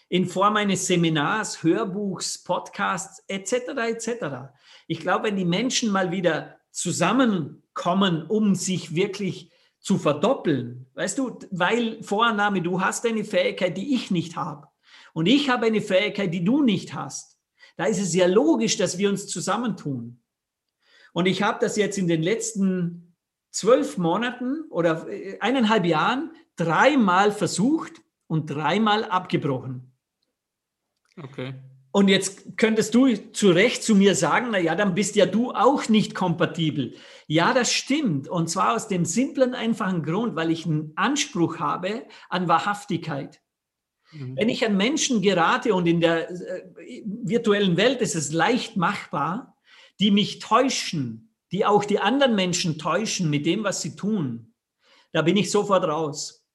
[0.10, 3.54] in Form eines Seminars, Hörbuchs, Podcasts etc.
[3.88, 4.10] etc.
[4.86, 9.50] Ich glaube, wenn die Menschen mal wieder zusammenkommen, um sich wirklich
[9.86, 14.68] zu verdoppeln, weißt du, weil Vorannahme, du hast eine Fähigkeit, die ich nicht habe
[15.14, 17.38] und ich habe eine Fähigkeit, die du nicht hast.
[17.78, 20.20] Da ist es ja logisch, dass wir uns zusammentun.
[21.14, 23.16] Und ich habe das jetzt in den letzten
[23.52, 29.94] zwölf Monaten oder äh, eineinhalb Jahren dreimal versucht und dreimal abgebrochen.
[31.16, 31.54] Okay.
[31.92, 35.52] Und jetzt könntest du zu Recht zu mir sagen, na ja, dann bist ja du
[35.52, 36.96] auch nicht kompatibel.
[37.28, 38.28] Ja, das stimmt.
[38.28, 43.42] Und zwar aus dem simplen, einfachen Grund, weil ich einen Anspruch habe an Wahrhaftigkeit.
[44.12, 44.38] Mhm.
[44.38, 46.64] Wenn ich an Menschen gerate und in der äh,
[47.06, 49.58] virtuellen Welt ist es leicht machbar,
[50.00, 54.54] die mich täuschen, die auch die anderen Menschen täuschen mit dem, was sie tun,
[55.12, 56.46] da bin ich sofort raus.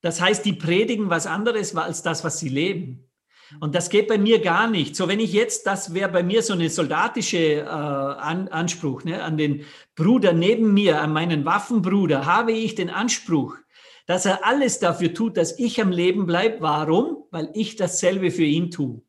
[0.00, 3.09] Das heißt, die predigen was anderes als das, was sie leben.
[3.58, 4.94] Und das geht bei mir gar nicht.
[4.94, 9.22] So, wenn ich jetzt, das wäre bei mir so eine soldatische äh, An Anspruch, ne,
[9.22, 9.64] an den
[9.96, 13.56] Bruder neben mir, an meinen Waffenbruder, habe ich den Anspruch,
[14.06, 16.60] dass er alles dafür tut, dass ich am Leben bleibe.
[16.60, 17.24] Warum?
[17.30, 19.02] Weil ich dasselbe für ihn tue.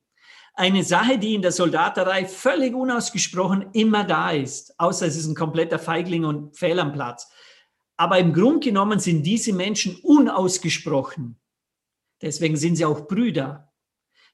[0.54, 5.36] Eine Sache, die in der Soldaterei völlig unausgesprochen immer da ist, außer es ist ein
[5.36, 7.32] kompletter Feigling und Fehl am Platz.
[7.96, 11.40] Aber im Grunde genommen sind diese Menschen unausgesprochen.
[12.22, 13.71] Deswegen sind sie auch Brüder.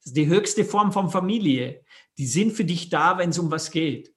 [0.07, 1.81] Das ist die höchste Form von Familie.
[2.17, 4.13] Die sind für dich da, wenn es um was geht.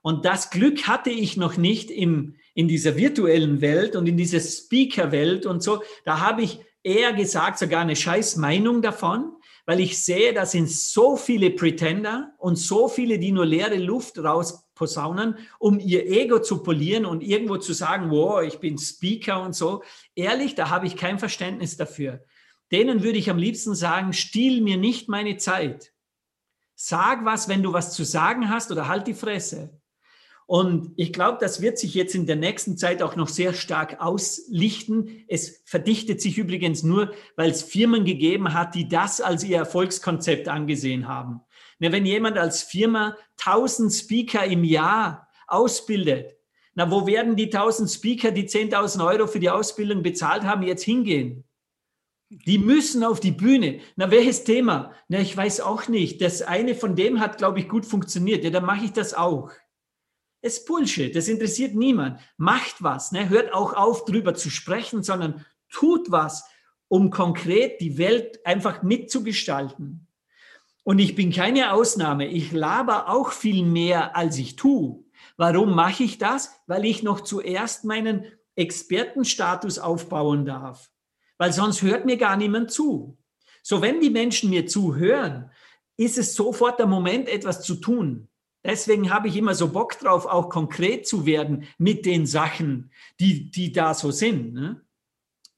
[0.00, 4.38] Und das Glück hatte ich noch nicht im, in dieser virtuellen Welt und in dieser
[4.38, 5.82] Speaker-Welt und so.
[6.04, 9.32] Da habe ich eher gesagt, sogar eine scheiß Meinung davon,
[9.64, 14.20] weil ich sehe, da sind so viele Pretender und so viele, die nur leere Luft
[14.20, 19.56] rausposaunen, um ihr Ego zu polieren und irgendwo zu sagen, wow, ich bin Speaker und
[19.56, 19.82] so.
[20.14, 22.20] Ehrlich, da habe ich kein Verständnis dafür.
[22.72, 25.92] Denen würde ich am liebsten sagen, stiehl mir nicht meine Zeit.
[26.74, 29.80] Sag was, wenn du was zu sagen hast oder halt die Fresse.
[30.46, 34.00] Und ich glaube, das wird sich jetzt in der nächsten Zeit auch noch sehr stark
[34.00, 35.24] auslichten.
[35.26, 40.48] Es verdichtet sich übrigens nur, weil es Firmen gegeben hat, die das als ihr Erfolgskonzept
[40.48, 41.40] angesehen haben.
[41.78, 46.36] wenn jemand als Firma 1000 Speaker im Jahr ausbildet,
[46.74, 50.84] na, wo werden die 1000 Speaker, die 10.000 Euro für die Ausbildung bezahlt haben, jetzt
[50.84, 51.45] hingehen?
[52.28, 53.80] Die müssen auf die Bühne.
[53.94, 54.92] Na, welches Thema?
[55.08, 56.20] Na, ich weiß auch nicht.
[56.20, 58.42] Das eine von dem hat, glaube ich, gut funktioniert.
[58.42, 59.52] Ja, dann mache ich das auch.
[60.42, 61.14] Das ist Bullshit.
[61.14, 62.20] Das interessiert niemand.
[62.36, 63.12] Macht was.
[63.12, 63.28] Ne?
[63.28, 66.44] Hört auch auf, drüber zu sprechen, sondern tut was,
[66.88, 70.08] um konkret die Welt einfach mitzugestalten.
[70.82, 72.26] Und ich bin keine Ausnahme.
[72.26, 75.04] Ich laber auch viel mehr, als ich tue.
[75.36, 76.52] Warum mache ich das?
[76.66, 78.24] Weil ich noch zuerst meinen
[78.56, 80.90] Expertenstatus aufbauen darf
[81.38, 83.18] weil sonst hört mir gar niemand zu.
[83.62, 85.50] So, wenn die Menschen mir zuhören,
[85.96, 88.28] ist es sofort der Moment, etwas zu tun.
[88.64, 92.90] Deswegen habe ich immer so Bock drauf, auch konkret zu werden mit den Sachen,
[93.20, 94.54] die, die da so sind.
[94.54, 94.80] Ne?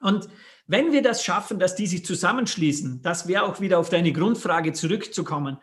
[0.00, 0.28] Und
[0.66, 4.74] wenn wir das schaffen, dass die sich zusammenschließen, das wäre auch wieder auf deine Grundfrage
[4.74, 5.56] zurückzukommen,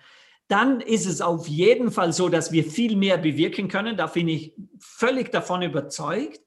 [0.48, 3.98] dann ist es auf jeden Fall so, dass wir viel mehr bewirken können.
[3.98, 6.42] Da bin ich völlig davon überzeugt.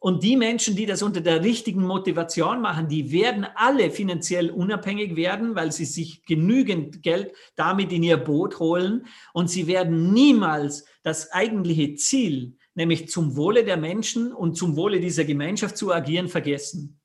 [0.00, 5.16] Und die Menschen, die das unter der richtigen Motivation machen, die werden alle finanziell unabhängig
[5.16, 9.06] werden, weil sie sich genügend Geld damit in ihr Boot holen.
[9.32, 15.00] Und sie werden niemals das eigentliche Ziel, nämlich zum Wohle der Menschen und zum Wohle
[15.00, 17.00] dieser Gemeinschaft zu agieren, vergessen.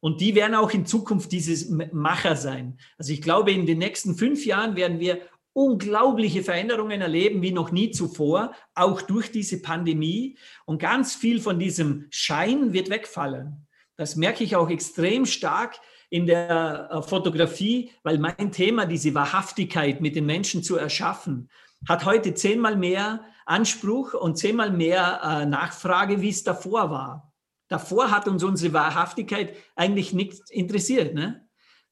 [0.00, 2.78] Und die werden auch in Zukunft dieses Macher sein.
[2.98, 5.20] Also ich glaube, in den nächsten fünf Jahren werden wir
[5.58, 10.38] unglaubliche Veränderungen erleben wie noch nie zuvor, auch durch diese Pandemie.
[10.66, 13.66] Und ganz viel von diesem Schein wird wegfallen.
[13.96, 15.80] Das merke ich auch extrem stark
[16.10, 21.50] in der äh, Fotografie, weil mein Thema, diese Wahrhaftigkeit mit den Menschen zu erschaffen,
[21.88, 27.32] hat heute zehnmal mehr Anspruch und zehnmal mehr äh, Nachfrage, wie es davor war.
[27.66, 31.14] Davor hat uns unsere Wahrhaftigkeit eigentlich nichts interessiert.
[31.14, 31.47] Ne?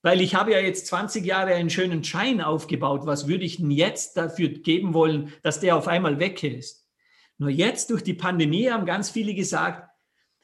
[0.06, 3.06] Weil ich habe ja jetzt 20 Jahre einen schönen Schein aufgebaut.
[3.06, 6.88] Was würde ich denn jetzt dafür geben wollen, dass der auf einmal weg ist?
[7.38, 9.90] Nur jetzt durch die Pandemie haben ganz viele gesagt,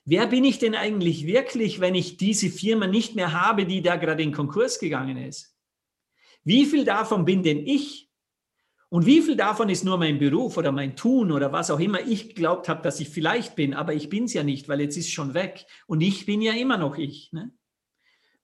[0.04, 3.94] wer bin ich denn eigentlich wirklich, wenn ich diese Firma nicht mehr habe, die da
[3.94, 5.56] gerade in Konkurs gegangen ist?
[6.42, 8.10] Wie viel davon bin denn ich?
[8.88, 12.00] Und wie viel davon ist nur mein Beruf oder mein Tun oder was auch immer
[12.00, 14.96] ich geglaubt habe, dass ich vielleicht bin, aber ich bin es ja nicht, weil jetzt
[14.96, 15.66] ist schon weg.
[15.86, 17.30] Und ich bin ja immer noch ich.
[17.30, 17.52] Ne?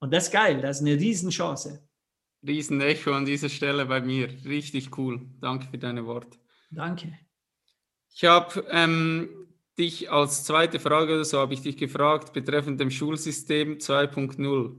[0.01, 1.89] Und das ist geil, das ist eine Riesenchance.
[2.47, 4.29] Riesenecho an dieser Stelle bei mir.
[4.45, 5.20] Richtig cool.
[5.41, 6.39] Danke für deine Worte.
[6.70, 7.19] Danke.
[8.15, 9.29] Ich habe ähm,
[9.79, 14.77] dich als zweite Frage, so habe ich dich gefragt, betreffend dem Schulsystem 2.0.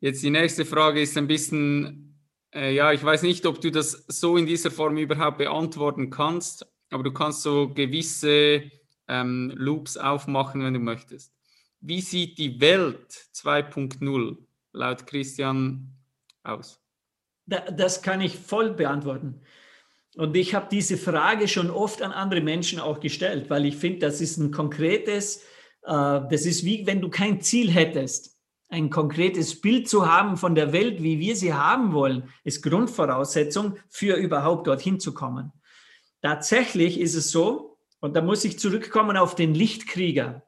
[0.00, 2.18] Jetzt die nächste Frage ist ein bisschen,
[2.54, 6.66] äh, ja, ich weiß nicht, ob du das so in dieser Form überhaupt beantworten kannst,
[6.90, 8.70] aber du kannst so gewisse
[9.08, 11.37] ähm, Loops aufmachen, wenn du möchtest.
[11.80, 14.36] Wie sieht die Welt 2.0
[14.72, 15.92] laut Christian
[16.42, 16.80] aus?
[17.46, 19.40] Das kann ich voll beantworten.
[20.16, 24.00] Und ich habe diese Frage schon oft an andere Menschen auch gestellt, weil ich finde,
[24.00, 25.44] das ist ein konkretes,
[25.84, 28.36] äh, das ist wie wenn du kein Ziel hättest.
[28.68, 33.76] Ein konkretes Bild zu haben von der Welt, wie wir sie haben wollen, ist Grundvoraussetzung
[33.88, 35.52] für überhaupt dorthin zu kommen.
[36.20, 40.42] Tatsächlich ist es so, und da muss ich zurückkommen auf den Lichtkrieger.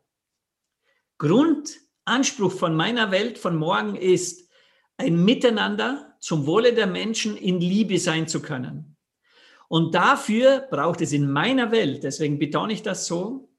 [1.20, 4.48] Grundanspruch von meiner Welt von morgen ist,
[4.96, 8.96] ein Miteinander zum Wohle der Menschen in Liebe sein zu können.
[9.68, 13.50] Und dafür braucht es in meiner Welt, deswegen betone ich das so,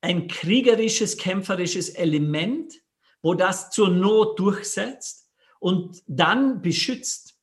[0.00, 2.74] ein kriegerisches, kämpferisches Element,
[3.22, 5.30] wo das zur Not durchsetzt
[5.60, 7.38] und dann beschützt.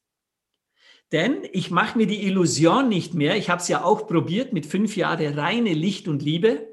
[1.13, 4.65] Denn ich mache mir die Illusion nicht mehr, ich habe es ja auch probiert mit
[4.65, 6.72] fünf Jahren reine Licht und Liebe,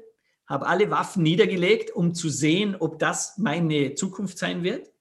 [0.51, 4.91] habe alle Waffen niedergelegt, um zu sehen, ob das meine Zukunft sein wird.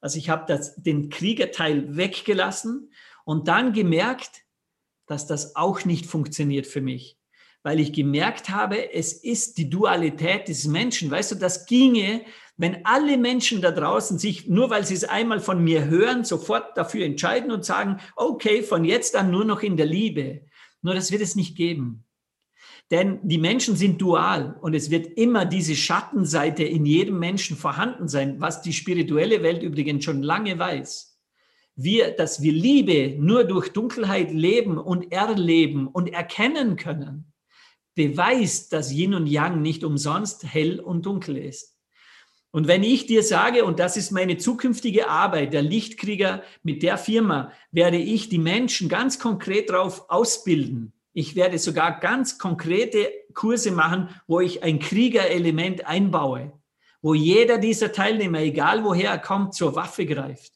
[0.00, 2.92] Also ich habe den Kriegerteil weggelassen
[3.24, 4.44] und dann gemerkt,
[5.06, 7.18] dass das auch nicht funktioniert für mich
[7.62, 11.10] weil ich gemerkt habe, es ist die Dualität des Menschen.
[11.10, 12.24] Weißt du, das ginge,
[12.56, 16.76] wenn alle Menschen da draußen sich, nur weil sie es einmal von mir hören, sofort
[16.76, 20.46] dafür entscheiden und sagen, okay, von jetzt an nur noch in der Liebe.
[20.82, 22.04] Nur das wird es nicht geben.
[22.90, 28.08] Denn die Menschen sind dual und es wird immer diese Schattenseite in jedem Menschen vorhanden
[28.08, 31.18] sein, was die spirituelle Welt übrigens schon lange weiß.
[31.76, 37.28] Wir, dass wir Liebe nur durch Dunkelheit leben und erleben und erkennen können
[37.98, 41.76] beweist, dass Yin und Yang nicht umsonst hell und dunkel ist.
[42.52, 46.96] Und wenn ich dir sage, und das ist meine zukünftige Arbeit, der Lichtkrieger mit der
[46.96, 50.92] Firma, werde ich die Menschen ganz konkret darauf ausbilden.
[51.18, 56.52] Ich werde sogar ganz konkrete Kurse machen, wo ich ein Kriegerelement einbaue,
[57.02, 60.52] wo jeder dieser Teilnehmer, egal woher er kommt, zur Waffe greift.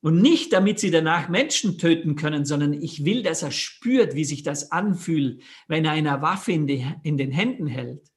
[0.00, 4.24] Und nicht, damit sie danach Menschen töten können, sondern ich will, dass er spürt, wie
[4.24, 8.10] sich das anfühlt, wenn er eine Waffe in, die, in den Händen hält.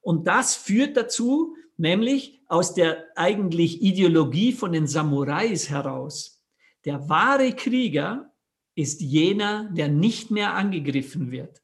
[0.00, 6.40] Und das führt dazu, nämlich aus der eigentlich Ideologie von den Samurais heraus.
[6.84, 8.32] Der wahre Krieger
[8.78, 11.60] ist jener, der nicht mehr angegriffen wird.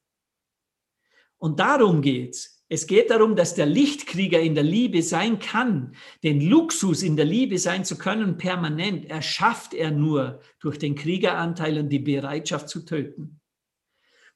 [1.39, 2.65] Und darum geht's.
[2.69, 5.95] Es geht darum, dass der Lichtkrieger in der Liebe sein kann.
[6.25, 11.79] Den Luxus in der Liebe sein zu können, permanent, erschafft er nur durch den Kriegeranteil
[11.79, 13.41] und die Bereitschaft zu töten.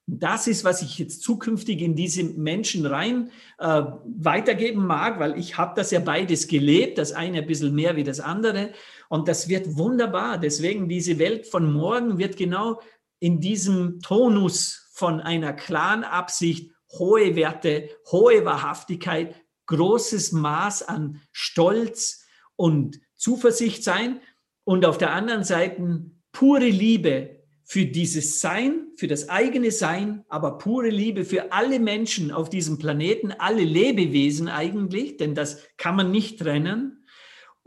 [0.06, 5.59] Das ist, was ich jetzt zukünftig in diese Menschen rein äh, weitergeben mag, weil ich
[5.59, 8.72] habe das ja beides gelebt, das eine ein bisschen mehr wie das andere.
[9.09, 10.39] Und das wird wunderbar.
[10.39, 12.80] Deswegen diese Welt von morgen wird genau
[13.20, 19.35] in diesem Tonus von einer klaren Absicht hohe Werte, hohe Wahrhaftigkeit,
[19.66, 22.24] großes Maß an Stolz
[22.56, 24.20] und Zuversicht sein
[24.64, 26.02] und auf der anderen Seite
[26.32, 32.30] pure Liebe für dieses Sein, für das eigene Sein, aber pure Liebe für alle Menschen
[32.30, 36.98] auf diesem Planeten, alle Lebewesen eigentlich, denn das kann man nicht trennen.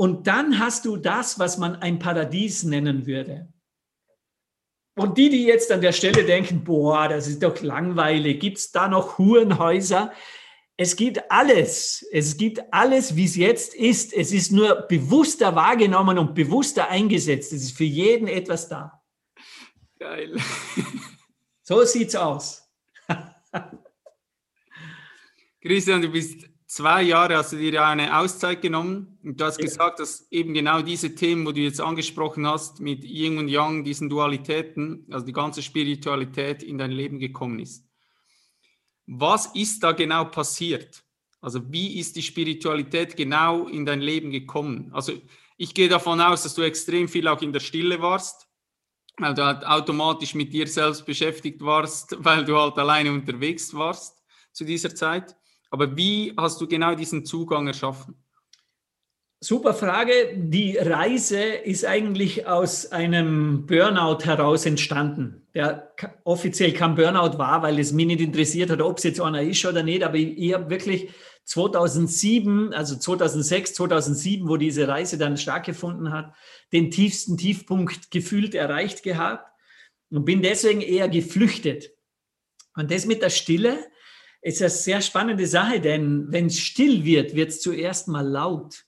[0.01, 3.53] Und dann hast du das, was man ein Paradies nennen würde.
[4.95, 8.71] Und die, die jetzt an der Stelle denken, boah, das ist doch langweilig, gibt es
[8.71, 10.11] da noch Hurenhäuser?
[10.75, 12.03] Es gibt alles.
[12.11, 14.11] Es gibt alles, wie es jetzt ist.
[14.11, 17.53] Es ist nur bewusster wahrgenommen und bewusster eingesetzt.
[17.53, 19.03] Es ist für jeden etwas da.
[19.99, 20.35] Geil.
[21.61, 22.67] So sieht's aus.
[25.61, 29.59] Christian, du bist zwei Jahre hast du dir ja eine Auszeit genommen und du hast
[29.59, 29.65] ja.
[29.65, 33.83] gesagt, dass eben genau diese Themen, wo du jetzt angesprochen hast, mit Yin und Yang,
[33.83, 37.85] diesen Dualitäten, also die ganze Spiritualität in dein Leben gekommen ist.
[39.05, 41.03] Was ist da genau passiert?
[41.41, 44.91] Also wie ist die Spiritualität genau in dein Leben gekommen?
[44.93, 45.11] Also
[45.57, 48.47] ich gehe davon aus, dass du extrem viel auch in der Stille warst,
[49.17, 54.23] weil du halt automatisch mit dir selbst beschäftigt warst, weil du halt alleine unterwegs warst
[54.53, 55.35] zu dieser Zeit.
[55.71, 58.15] Aber wie hast du genau diesen Zugang erschaffen?
[59.39, 60.35] Super Frage.
[60.35, 65.93] Die Reise ist eigentlich aus einem Burnout heraus entstanden, der
[66.25, 69.65] offiziell kein Burnout war, weil es mich nicht interessiert hat, ob es jetzt einer ist
[69.65, 70.03] oder nicht.
[70.03, 71.09] Aber ich, ich habe wirklich
[71.45, 76.35] 2007, also 2006, 2007, wo diese Reise dann stattgefunden hat,
[76.71, 79.51] den tiefsten Tiefpunkt gefühlt erreicht gehabt
[80.11, 81.91] und bin deswegen eher geflüchtet.
[82.75, 83.79] Und das mit der Stille
[84.41, 88.83] ist eine sehr spannende Sache, denn wenn es still wird, wird es zuerst mal laut.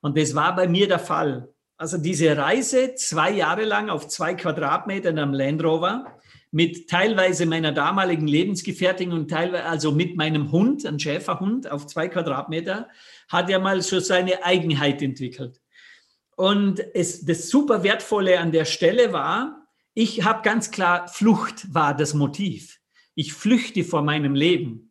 [0.00, 1.48] Und das war bei mir der Fall.
[1.76, 6.18] Also diese Reise zwei Jahre lang auf zwei Quadratmetern am Land Rover
[6.50, 12.08] mit teilweise meiner damaligen Lebensgefährtin und teilweise also mit meinem Hund, ein Schäferhund auf zwei
[12.08, 12.88] Quadratmeter,
[13.28, 15.60] hat ja mal so seine Eigenheit entwickelt.
[16.36, 21.96] Und es, das super wertvolle an der Stelle war, ich habe ganz klar, Flucht war
[21.96, 22.78] das Motiv.
[23.14, 24.87] Ich flüchte vor meinem Leben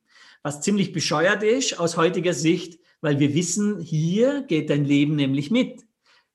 [0.48, 5.52] was ziemlich bescheuert ist aus heutiger Sicht, weil wir wissen, hier geht dein Leben nämlich
[5.52, 5.86] mit.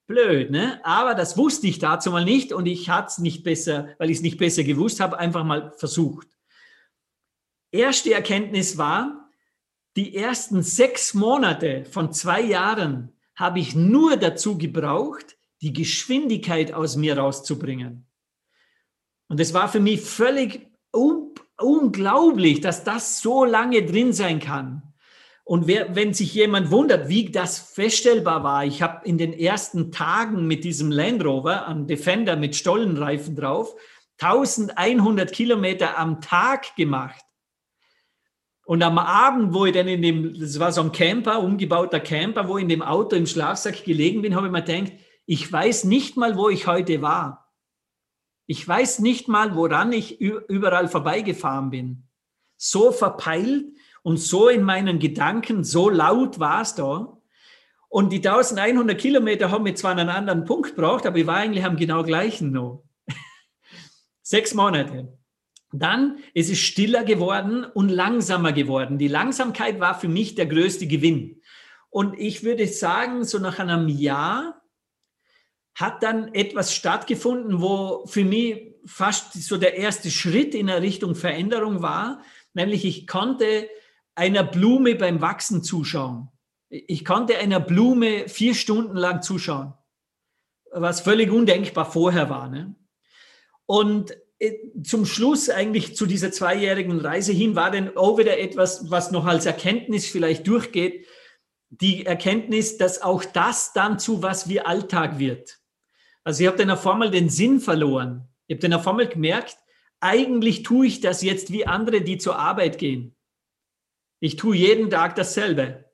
[0.06, 0.84] Blöd, ne?
[0.84, 4.18] Aber das wusste ich dazu mal nicht und ich hatte es nicht besser, weil ich
[4.18, 6.28] es nicht besser gewusst habe, einfach mal versucht.
[7.70, 9.30] Erste Erkenntnis war,
[9.96, 16.96] die ersten sechs Monate von zwei Jahren habe ich nur dazu gebraucht, die Geschwindigkeit aus
[16.96, 18.06] mir rauszubringen.
[19.28, 20.70] Und es war für mich völlig
[21.64, 24.82] unglaublich, dass das so lange drin sein kann.
[25.44, 29.90] Und wer, wenn sich jemand wundert, wie das feststellbar war, ich habe in den ersten
[29.90, 33.74] Tagen mit diesem Land Rover, einem Defender mit Stollenreifen drauf,
[34.20, 37.24] 1100 Kilometer am Tag gemacht.
[38.64, 42.48] Und am Abend, wo ich dann in dem, das war so ein Camper, umgebauter Camper,
[42.48, 44.92] wo ich in dem Auto im Schlafsack gelegen bin, habe ich mir gedacht,
[45.26, 47.41] ich weiß nicht mal, wo ich heute war.
[48.52, 52.02] Ich weiß nicht mal, woran ich überall vorbeigefahren bin.
[52.58, 53.64] So verpeilt
[54.02, 57.16] und so in meinen Gedanken, so laut war es da.
[57.88, 61.64] Und die 1100 Kilometer haben mir zwar einen anderen Punkt gebraucht, aber ich war eigentlich
[61.64, 62.84] am genau gleichen noch.
[64.22, 65.16] Sechs Monate.
[65.72, 68.98] Dann ist es stiller geworden und langsamer geworden.
[68.98, 71.40] Die Langsamkeit war für mich der größte Gewinn.
[71.88, 74.61] Und ich würde sagen, so nach einem Jahr
[75.74, 81.14] hat dann etwas stattgefunden, wo für mich fast so der erste Schritt in der Richtung
[81.14, 82.22] Veränderung war,
[82.52, 83.68] nämlich ich konnte
[84.14, 86.28] einer Blume beim Wachsen zuschauen.
[86.68, 89.74] Ich konnte einer Blume vier Stunden lang zuschauen,
[90.70, 92.48] was völlig undenkbar vorher war.
[92.48, 92.74] Ne?
[93.66, 98.90] Und äh, zum Schluss eigentlich zu dieser zweijährigen Reise hin war dann auch wieder etwas,
[98.90, 101.06] was noch als Erkenntnis vielleicht durchgeht,
[101.70, 105.61] die Erkenntnis, dass auch das dann zu was wie Alltag wird.
[106.24, 108.28] Also ich habe dann auf einmal den Sinn verloren.
[108.46, 109.56] Ich habe dann auf einmal gemerkt,
[110.00, 113.14] eigentlich tue ich das jetzt wie andere, die zur Arbeit gehen.
[114.20, 115.84] Ich tue jeden Tag dasselbe.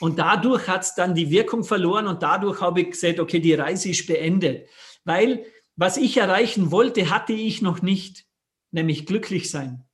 [0.00, 3.54] Und dadurch hat es dann die Wirkung verloren und dadurch habe ich gesagt, okay, die
[3.54, 4.68] Reise ist beendet.
[5.04, 8.26] Weil was ich erreichen wollte, hatte ich noch nicht,
[8.70, 9.84] nämlich glücklich sein.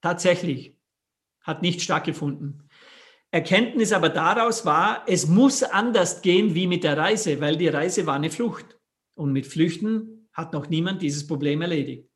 [0.00, 0.76] Tatsächlich.
[1.42, 2.68] Hat nicht stattgefunden.
[3.30, 8.06] Erkenntnis aber daraus war, es muss anders gehen wie mit der Reise, weil die Reise
[8.06, 8.78] war eine Flucht.
[9.14, 12.08] Und mit Flüchten hat noch niemand dieses Problem erledigt.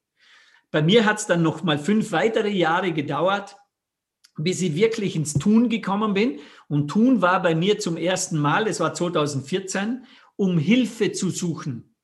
[0.70, 3.56] Bei mir hat es dann noch mal fünf weitere Jahre gedauert,
[4.36, 6.40] bis ich wirklich ins Tun gekommen bin.
[6.68, 10.04] Und Tun war bei mir zum ersten Mal, es war 2014,
[10.36, 11.94] um Hilfe zu suchen.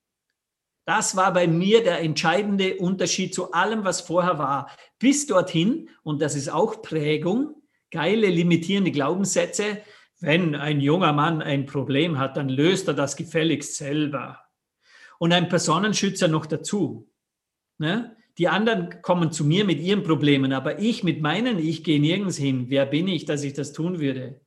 [0.85, 4.70] Das war bei mir der entscheidende Unterschied zu allem, was vorher war.
[4.98, 9.82] Bis dorthin, und das ist auch Prägung, geile limitierende Glaubenssätze,
[10.19, 14.40] wenn ein junger Mann ein Problem hat, dann löst er das gefälligst selber.
[15.22, 17.08] Und ein Personenschützer noch dazu.
[17.78, 18.16] Ne?
[18.38, 22.36] Die anderen kommen zu mir mit ihren Problemen, aber ich mit meinen, ich gehe nirgends
[22.36, 22.64] hin.
[22.70, 24.40] Wer bin ich, dass ich das tun würde?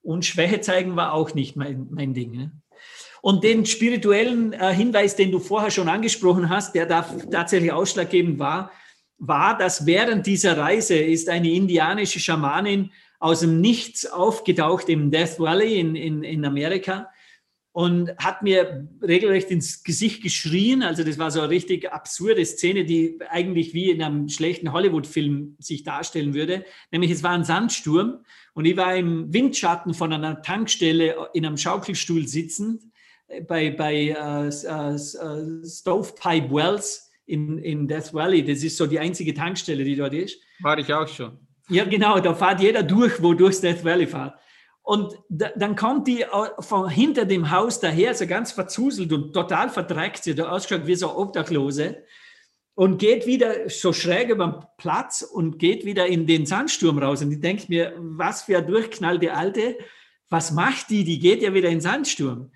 [0.00, 2.34] Und Schwäche zeigen war auch nicht mein, mein Ding.
[2.34, 2.52] Ne?
[3.20, 8.38] Und den spirituellen äh, Hinweis, den du vorher schon angesprochen hast, der da tatsächlich ausschlaggebend
[8.38, 8.72] war,
[9.18, 15.38] war, dass während dieser Reise ist eine indianische Schamanin aus dem Nichts aufgetaucht im Death
[15.38, 17.10] Valley in, in, in Amerika
[17.76, 20.82] und hat mir regelrecht ins Gesicht geschrien.
[20.82, 25.56] Also das war so eine richtig absurde Szene, die eigentlich wie in einem schlechten Hollywood-Film
[25.58, 26.64] sich darstellen würde.
[26.90, 28.24] Nämlich es war ein Sandsturm
[28.54, 32.80] und ich war im Windschatten von einer Tankstelle in einem Schaukelstuhl sitzend
[33.28, 38.42] äh, bei, bei uh, uh, Stovepipe Wells in, in Death Valley.
[38.42, 40.40] Das ist so die einzige Tankstelle, die dort ist.
[40.60, 41.36] War ich auch schon.
[41.68, 44.32] Ja, genau, da fährt jeder durch, wo durchs Death Valley fährt.
[44.86, 46.24] Und da, dann kommt die
[46.60, 50.94] von hinter dem Haus daher, so ganz verzuselt und total verdreckt, sie hat ausgeschaut wie
[50.94, 52.04] so Obdachlose
[52.76, 57.20] und geht wieder so schräg über den Platz und geht wieder in den Sandsturm raus.
[57.20, 59.76] Und ich denke mir, was für eine durchknallte Alte,
[60.30, 61.02] was macht die?
[61.02, 62.52] Die geht ja wieder in den Sandsturm.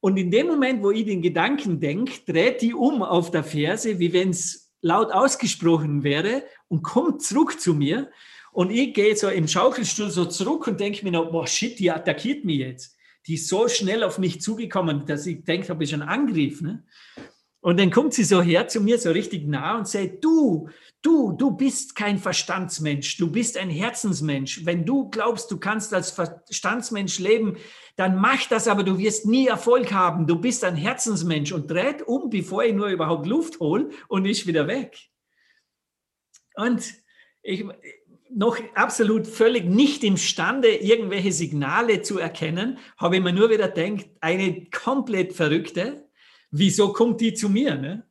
[0.00, 3.98] Und in dem Moment, wo ich den Gedanken denke, dreht die um auf der Ferse,
[3.98, 8.10] wie wenn es laut ausgesprochen wäre und kommt zurück zu mir.
[8.54, 11.90] Und ich gehe so im Schaukelstuhl so zurück und denke mir noch, boah, shit, die
[11.90, 12.96] attackiert mich jetzt.
[13.26, 16.60] Die ist so schnell auf mich zugekommen, dass ich denke, habe ich schon Angriff.
[16.60, 16.84] Ne?
[17.60, 20.68] Und dann kommt sie so her zu mir, so richtig nah und sagt, du,
[21.02, 24.64] du, du bist kein Verstandsmensch, du bist ein Herzensmensch.
[24.64, 27.56] Wenn du glaubst, du kannst als Verstandsmensch leben,
[27.96, 30.28] dann mach das, aber du wirst nie Erfolg haben.
[30.28, 34.46] Du bist ein Herzensmensch und dreht um, bevor ich nur überhaupt Luft hole und ist
[34.46, 34.96] wieder weg.
[36.54, 36.84] Und
[37.42, 37.64] ich,
[38.34, 44.08] noch absolut völlig nicht imstande, irgendwelche Signale zu erkennen, habe ich mir nur wieder gedacht,
[44.20, 46.08] eine komplett verrückte,
[46.50, 47.76] wieso kommt die zu mir?
[47.76, 48.04] Ne?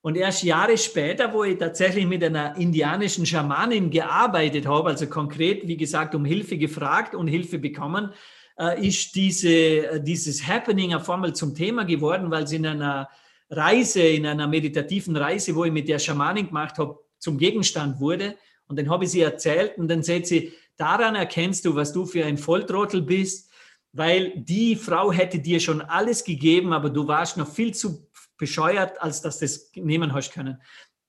[0.00, 5.66] Und erst Jahre später, wo ich tatsächlich mit einer indianischen Schamanin gearbeitet habe, also konkret,
[5.68, 8.12] wie gesagt, um Hilfe gefragt und Hilfe bekommen,
[8.58, 13.08] äh, ist diese, äh, dieses Happening auf einmal zum Thema geworden, weil sie in einer
[13.48, 18.36] Reise, in einer meditativen Reise, wo ich mit der Schamanin gemacht habe, zum Gegenstand wurde.
[18.72, 22.06] Und dann habe ich sie erzählt und dann sagt sie, daran erkennst du, was du
[22.06, 23.50] für ein Volltrottel bist.
[23.94, 28.08] weil die Frau hätte dir schon alles gegeben, aber du warst noch viel zu
[28.38, 30.56] bescheuert, als dass du das nehmen hast können.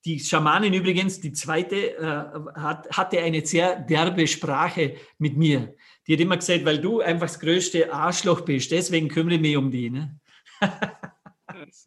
[0.03, 5.73] Die Schamanin übrigens, die zweite, äh, hat, hatte eine sehr derbe Sprache mit mir.
[6.05, 9.55] Die hat immer gesagt, weil du einfach das größte Arschloch bist, deswegen kümmere ich mich
[9.55, 9.89] um die.
[9.89, 10.19] Ne?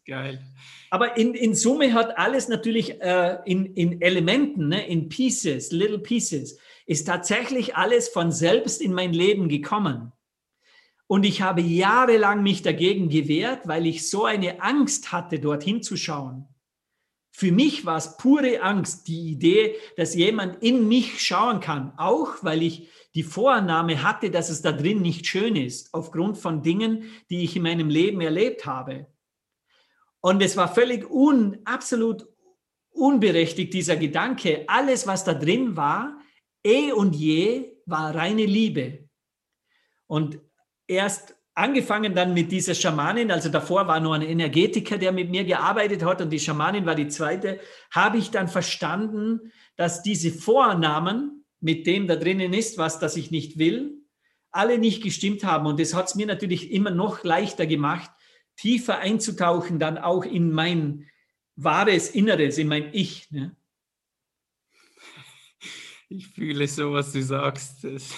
[0.05, 0.41] geil.
[0.89, 5.99] Aber in, in Summe hat alles natürlich äh, in, in Elementen, ne, in Pieces, Little
[5.99, 10.11] Pieces, ist tatsächlich alles von selbst in mein Leben gekommen.
[11.07, 15.95] Und ich habe jahrelang mich dagegen gewehrt, weil ich so eine Angst hatte, dorthin zu
[15.95, 16.47] schauen.
[17.31, 22.43] Für mich war es pure Angst, die Idee, dass jemand in mich schauen kann, auch
[22.43, 27.03] weil ich die Vorannahme hatte, dass es da drin nicht schön ist, aufgrund von Dingen,
[27.29, 29.07] die ich in meinem Leben erlebt habe.
[30.21, 32.27] Und es war völlig un, absolut
[32.89, 34.65] unberechtigt, dieser Gedanke.
[34.67, 36.19] Alles, was da drin war,
[36.63, 39.07] eh und je, war reine Liebe.
[40.07, 40.39] Und
[40.87, 45.43] erst angefangen dann mit dieser Schamanin, also davor war nur ein Energetiker, der mit mir
[45.43, 47.59] gearbeitet hat und die Schamanin war die zweite,
[47.91, 53.31] habe ich dann verstanden, dass diese Vornamen mit dem da drinnen ist, was das ich
[53.31, 54.01] nicht will,
[54.51, 55.65] alle nicht gestimmt haben.
[55.65, 58.11] Und das hat es mir natürlich immer noch leichter gemacht,
[58.57, 61.09] tiefer einzutauchen, dann auch in mein
[61.55, 63.31] wahres Inneres, in mein Ich.
[63.31, 63.55] Ne?
[66.09, 67.83] Ich fühle so, was du sagst.
[67.83, 68.13] Das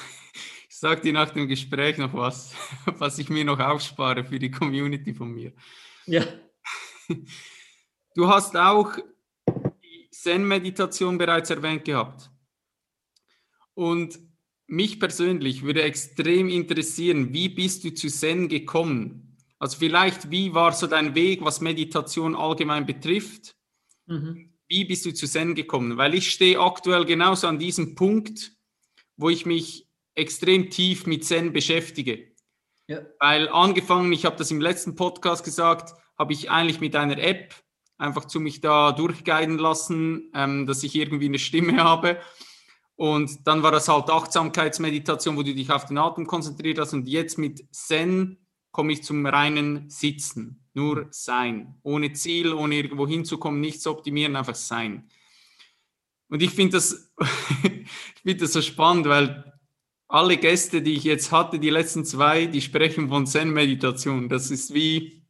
[0.69, 2.53] sag dir nach dem Gespräch noch was,
[2.85, 5.53] was ich mir noch aufspare für die Community von mir.
[6.05, 6.25] Ja.
[8.15, 8.97] Du hast auch
[9.55, 12.29] die Zen-Meditation bereits erwähnt gehabt.
[13.75, 14.19] Und
[14.67, 19.28] mich persönlich würde extrem interessieren, wie bist du zu Zen gekommen?
[19.59, 23.55] Also vielleicht, wie war so dein Weg, was Meditation allgemein betrifft?
[24.07, 24.53] Mhm.
[24.69, 25.97] Wie bist du zu Zen gekommen?
[25.97, 28.53] Weil ich stehe aktuell genauso an diesem Punkt,
[29.17, 32.29] wo ich mich extrem tief mit Zen beschäftige.
[32.87, 33.01] Ja.
[33.19, 37.53] Weil angefangen, ich habe das im letzten Podcast gesagt, habe ich eigentlich mit einer App
[37.97, 42.19] einfach zu mich da durchguiden lassen, ähm, dass ich irgendwie eine Stimme habe.
[42.95, 46.93] Und dann war das halt Achtsamkeitsmeditation, wo du dich auf den Atem konzentriert hast.
[46.93, 48.37] Und jetzt mit Zen
[48.71, 54.55] komme ich zum reinen Sitzen, nur sein, ohne Ziel, ohne irgendwo hinzukommen, nichts optimieren, einfach
[54.55, 55.09] sein.
[56.29, 57.11] Und ich finde das,
[57.63, 59.53] ich finde das so spannend, weil
[60.07, 64.27] alle Gäste, die ich jetzt hatte, die letzten zwei, die sprechen von Zen-Meditation.
[64.27, 65.23] Das ist wie,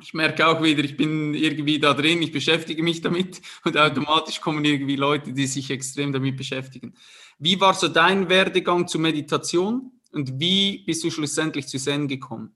[0.00, 4.40] ich merke auch wieder, ich bin irgendwie da drin, ich beschäftige mich damit und automatisch
[4.40, 6.94] kommen irgendwie Leute, die sich extrem damit beschäftigen.
[7.38, 12.52] Wie war so dein Werdegang zur Meditation und wie bist du schlussendlich zu Zen gekommen?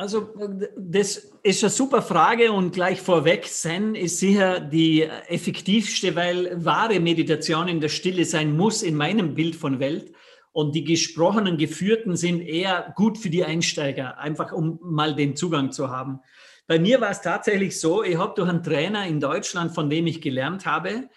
[0.00, 0.30] Also
[0.78, 6.98] das ist eine super Frage und gleich vorweg, Zen ist sicher die effektivste, weil wahre
[7.00, 10.10] Meditation in der Stille sein muss in meinem Bild von Welt.
[10.52, 15.70] Und die gesprochenen, geführten sind eher gut für die Einsteiger, einfach um mal den Zugang
[15.70, 16.20] zu haben.
[16.66, 20.06] Bei mir war es tatsächlich so, ich habe durch einen Trainer in Deutschland, von dem
[20.06, 21.10] ich gelernt habe,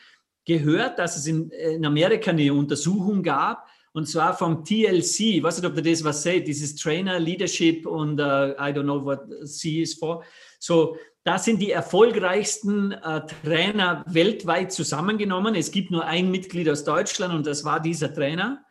[0.43, 5.19] gehört, dass es in, in Amerika eine Untersuchung gab, und zwar vom TLC.
[5.19, 8.83] Ich weiß nicht, ob du das was sagt, dieses Trainer Leadership und uh, I don't
[8.83, 10.23] know what C is for.
[10.59, 15.55] So, das sind die erfolgreichsten äh, Trainer weltweit zusammengenommen.
[15.55, 18.65] Es gibt nur ein Mitglied aus Deutschland und das war dieser Trainer.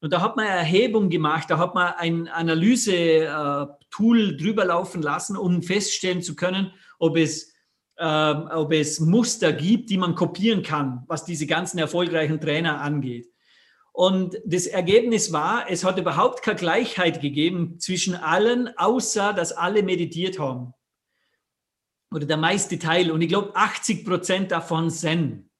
[0.00, 5.02] Und da hat man eine Erhebung gemacht, da hat man ein Analyse-Tool äh, drüber laufen
[5.02, 7.52] lassen, um feststellen zu können, ob es,
[7.96, 13.28] äh, ob es Muster gibt, die man kopieren kann, was diese ganzen erfolgreichen Trainer angeht.
[13.98, 19.82] Und das Ergebnis war, es hat überhaupt keine Gleichheit gegeben zwischen allen, außer dass alle
[19.82, 20.72] meditiert haben.
[22.14, 23.10] Oder der meiste Teil.
[23.10, 25.50] Und ich glaube, 80 Prozent davon Zen.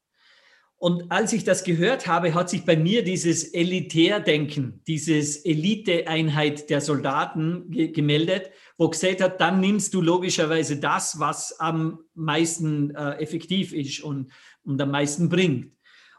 [0.76, 6.80] Und als ich das gehört habe, hat sich bei mir dieses Elitärdenken, dieses Eliteeinheit der
[6.80, 13.14] Soldaten ge gemeldet, wo gesagt hat, dann nimmst du logischerweise das, was am meisten äh,
[13.14, 14.30] effektiv ist und,
[14.62, 15.72] und am meisten bringt.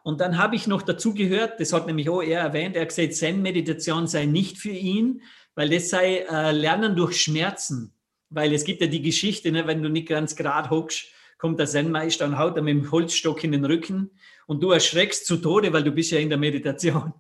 [0.10, 2.90] Und dann habe ich noch dazu gehört, das hat nämlich auch er erwähnt, er hat
[2.90, 5.22] gesagt, Zen-Meditation sei nicht für ihn,
[5.54, 7.94] weil das sei äh, Lernen durch Schmerzen.
[8.32, 11.04] Weil es gibt ja die Geschichte, ne, wenn du nicht ganz gerade hockst,
[11.38, 14.10] kommt der Zen-Meister und haut dir mit dem Holzstock in den Rücken
[14.48, 17.14] und du erschreckst zu Tode, weil du bist ja in der Meditation.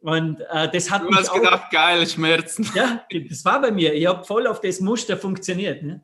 [0.00, 2.66] Und äh, das hat du mich hast auch, gedacht, geile Schmerzen.
[2.74, 3.92] Ja, das war bei mir.
[3.92, 5.82] Ich habe voll auf das Muster funktioniert.
[5.82, 6.02] Ne?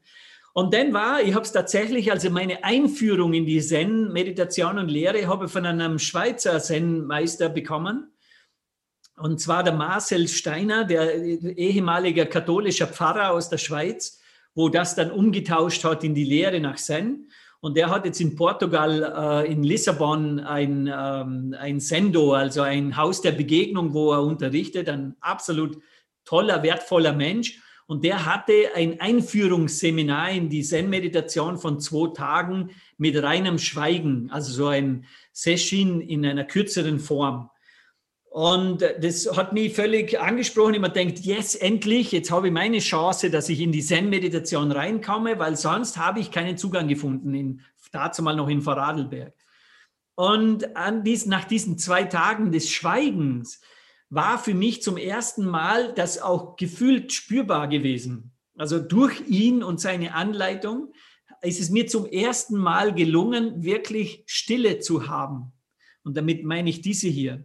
[0.52, 5.26] Und dann war, ich habe es tatsächlich, also meine Einführung in die Zen-Meditation und Lehre
[5.28, 8.12] habe ich von einem Schweizer Zen-Meister bekommen.
[9.16, 14.18] Und zwar der Marcel Steiner, der ehemalige katholischer Pfarrer aus der Schweiz,
[14.54, 17.30] wo das dann umgetauscht hat in die Lehre nach Zen.
[17.60, 22.96] Und der hat jetzt in Portugal, äh, in Lissabon, ein, ähm, ein Sendo, also ein
[22.96, 24.88] Haus der Begegnung, wo er unterrichtet.
[24.88, 25.78] Ein absolut
[26.24, 27.60] toller, wertvoller Mensch.
[27.90, 34.52] Und der hatte ein Einführungsseminar in die Zen-Meditation von zwei Tagen mit reinem Schweigen, also
[34.52, 37.50] so ein Session in einer kürzeren Form.
[38.30, 40.74] Und das hat mich völlig angesprochen.
[40.74, 44.70] Ich mir denkt, yes, endlich, jetzt habe ich meine Chance, dass ich in die Zen-Meditation
[44.70, 47.60] reinkomme, weil sonst habe ich keinen Zugang gefunden, in,
[47.90, 49.34] dazu mal noch in Vorarlberg.
[50.14, 50.64] Und
[51.04, 53.60] dies, nach diesen zwei Tagen des Schweigens
[54.10, 58.32] war für mich zum ersten Mal das auch gefühlt spürbar gewesen.
[58.56, 60.92] Also durch ihn und seine Anleitung
[61.42, 65.52] ist es mir zum ersten Mal gelungen, wirklich Stille zu haben.
[66.02, 67.44] Und damit meine ich diese hier.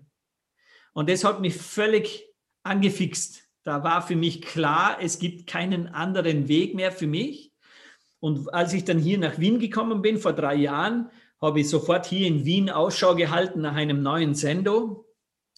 [0.93, 2.25] Und das hat mich völlig
[2.63, 3.43] angefixt.
[3.63, 7.53] Da war für mich klar, es gibt keinen anderen Weg mehr für mich.
[8.19, 11.09] Und als ich dann hier nach Wien gekommen bin, vor drei Jahren,
[11.41, 15.05] habe ich sofort hier in Wien Ausschau gehalten nach einem neuen Sendo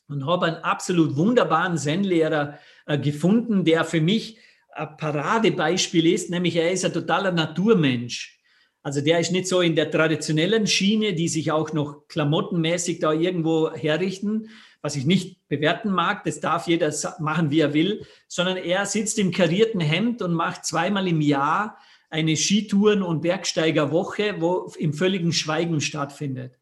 [0.08, 4.38] und habe einen absolut wunderbaren Zen-Lehrer äh, gefunden, der für mich
[4.72, 8.40] ein Paradebeispiel ist, nämlich er ist ein totaler Naturmensch.
[8.84, 13.12] Also der ist nicht so in der traditionellen Schiene, die sich auch noch klamottenmäßig da
[13.12, 14.50] irgendwo herrichten,
[14.82, 19.20] was ich nicht bewerten mag, das darf jeder machen, wie er will, sondern er sitzt
[19.20, 21.78] im karierten Hemd und macht zweimal im Jahr
[22.10, 26.54] eine Skitouren- und Bergsteigerwoche, wo im völligen Schweigen stattfindet.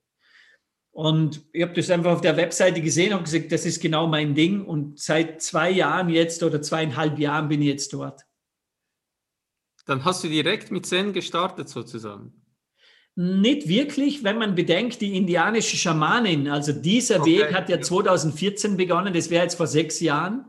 [0.96, 4.34] Und ich habe das einfach auf der Webseite gesehen und gesagt, das ist genau mein
[4.34, 4.64] Ding.
[4.64, 8.22] Und seit zwei Jahren jetzt oder zweieinhalb Jahren bin ich jetzt dort.
[9.86, 12.32] Dann hast du direkt mit Zen gestartet sozusagen.
[13.14, 17.40] Nicht wirklich, wenn man bedenkt, die indianische Schamanin, also dieser okay.
[17.40, 20.46] Weg hat ja 2014 begonnen, das wäre jetzt vor sechs Jahren.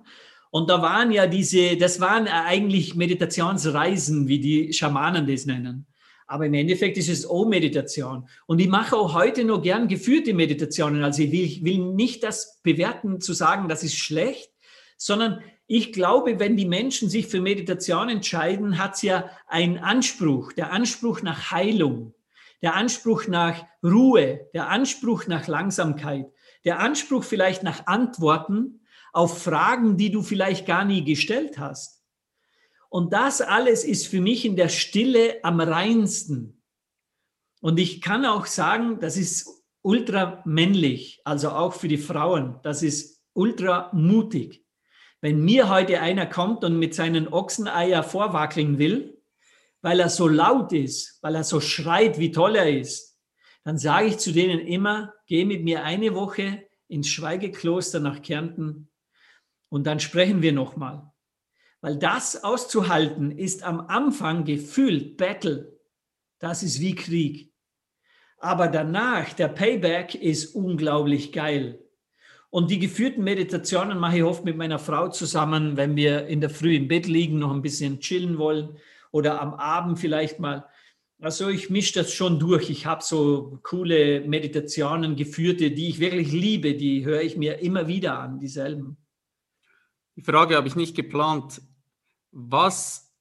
[0.53, 5.89] Und da waren ja diese, das waren eigentlich Meditationsreisen, wie die Schamanen das nennen.
[6.27, 8.29] Aber im Endeffekt ist es auch Meditation.
[8.47, 11.05] Und ich mache auch heute noch gern geführte Meditationen.
[11.05, 14.51] Also ich will, ich will nicht das bewerten, zu sagen, das ist schlecht,
[14.97, 20.53] sondern ich glaube, wenn die Menschen sich für Meditation entscheiden, hat es ja einen Anspruch,
[20.53, 22.15] der Anspruch nach Heilung
[22.63, 26.27] der Anspruch nach Ruhe, der Anspruch nach Langsamkeit,
[26.65, 28.81] der Anspruch vielleicht nach Antworten
[29.13, 31.96] auf Fragen, die du vielleicht gar nie gestellt hast.
[32.97, 36.63] Und das alles ist für mich in der Stille am reinsten.
[37.61, 42.59] Und ich kann auch sagen, das ist ultra männlich, also auch für die Frauen.
[42.63, 44.65] Das ist ultra mutig.
[45.21, 49.23] Wenn mir heute einer kommt und mit seinen Ochseneier vorwackeln will,
[49.83, 53.21] weil er so laut ist, weil er so schreit, wie toll er ist,
[53.63, 58.89] dann sage ich zu denen immer, geh mit mir eine Woche ins Schweigekloster nach Kärnten
[59.69, 61.13] und dann sprechen wir nochmal.
[61.87, 65.79] Weil das auszuhalten ist am Anfang gefühlt Battle.
[66.41, 67.53] Das ist wie Krieg.
[68.39, 71.79] Aber danach, der Payback ist unglaublich geil.
[72.51, 76.51] Und die geführten Meditationen mache ich oft mit meiner Frau zusammen, wenn wir in der
[76.51, 78.77] Früh im Bett liegen, noch ein bisschen chillen wollen
[79.13, 80.67] oder am Abend vielleicht mal.
[81.21, 82.69] Also ich mische das schon durch.
[82.69, 87.87] Ich habe so coole Meditationen geführte, die ich wirklich liebe, die höre ich mir immer
[87.87, 88.97] wieder an, dieselben.
[90.17, 91.63] Die Frage habe ich nicht geplant.
[92.39, 93.15] Was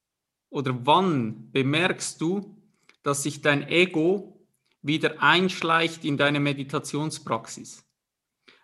[0.50, 2.62] oder wann bemerkst du,
[3.02, 4.46] dass sich dein Ego
[4.82, 7.86] wieder einschleicht in deine Meditationspraxis?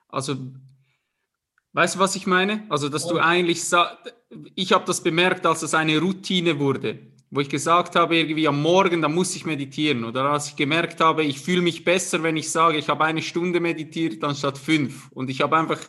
[0.10, 0.36] Also,
[1.72, 2.66] weißt du, was ich meine?
[2.70, 3.64] Also, dass du eigentlich,
[4.56, 8.62] ich habe das bemerkt, als es eine Routine wurde wo ich gesagt habe, irgendwie am
[8.62, 10.04] Morgen, da muss ich meditieren.
[10.04, 13.22] Oder als ich gemerkt habe, ich fühle mich besser, wenn ich sage, ich habe eine
[13.22, 15.10] Stunde meditiert anstatt fünf.
[15.14, 15.80] Und ich habe einfach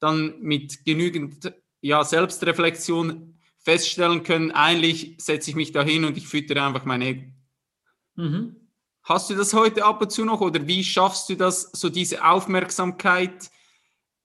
[0.00, 6.26] dann mit genügend ja, Selbstreflexion feststellen können, eigentlich setze ich mich da hin und ich
[6.26, 7.22] füttere einfach mein Ego.
[8.16, 8.56] Mhm.
[9.04, 12.24] Hast du das heute ab und zu noch oder wie schaffst du das, so diese
[12.24, 13.50] Aufmerksamkeit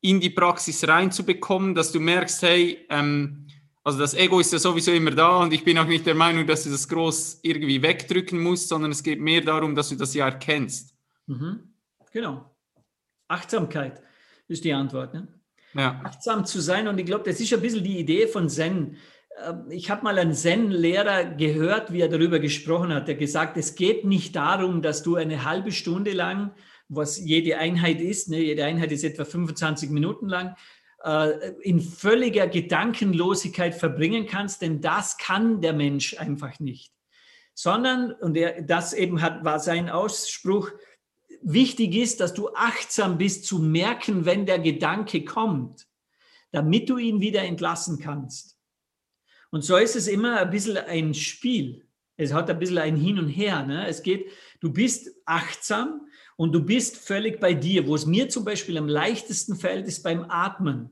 [0.02, 3.48] in die Praxis reinzubekommen, dass du merkst, hey, ähm,
[3.84, 6.46] also das Ego ist ja sowieso immer da und ich bin auch nicht der Meinung,
[6.46, 10.14] dass du das groß irgendwie wegdrücken musst, sondern es geht mehr darum, dass du das
[10.14, 10.94] ja erkennst.
[11.26, 11.74] Mhm.
[12.12, 12.54] Genau.
[13.28, 14.02] Achtsamkeit
[14.48, 15.14] ist die Antwort.
[15.14, 15.28] Ne?
[15.74, 16.02] Ja.
[16.04, 18.98] Achtsam zu sein und ich glaube, das ist ein bisschen die Idee von Zen.
[19.46, 23.08] Ähm, ich habe mal einen Zen-Lehrer gehört, wie er darüber gesprochen hat.
[23.10, 26.52] Er gesagt, es geht nicht darum, dass du eine halbe Stunde lang,
[26.90, 30.56] was jede Einheit ist, ne, jede Einheit ist etwa 25 Minuten lang,
[31.04, 36.94] äh, in völliger Gedankenlosigkeit verbringen kannst, denn das kann der Mensch einfach nicht.
[37.54, 40.72] Sondern, und er, das eben hat, war sein Ausspruch,
[41.42, 45.88] wichtig ist, dass du achtsam bist zu merken, wenn der Gedanke kommt,
[46.52, 48.57] damit du ihn wieder entlassen kannst.
[49.58, 51.84] Und so ist es immer ein bisschen ein Spiel.
[52.16, 53.66] Es hat ein bisschen ein Hin und Her.
[53.66, 53.88] Ne?
[53.88, 54.30] Es geht,
[54.60, 56.02] du bist achtsam
[56.36, 57.88] und du bist völlig bei dir.
[57.88, 60.92] Wo es mir zum Beispiel am leichtesten fällt, ist beim Atmen.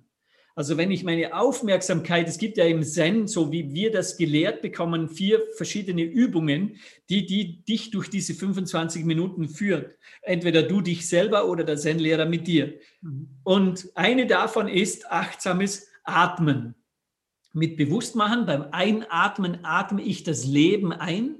[0.55, 4.63] Also wenn ich meine Aufmerksamkeit, es gibt ja im Zen, so wie wir das gelehrt
[4.63, 6.77] bekommen, vier verschiedene Übungen,
[7.07, 9.95] die, die dich durch diese 25 Minuten führt.
[10.23, 12.79] Entweder du dich selber oder der Zen-Lehrer mit dir.
[13.01, 13.29] Mhm.
[13.43, 16.73] Und eine davon ist achtsames Atmen.
[17.56, 21.40] Mit Bewusstmachen, beim Einatmen atme ich das Leben ein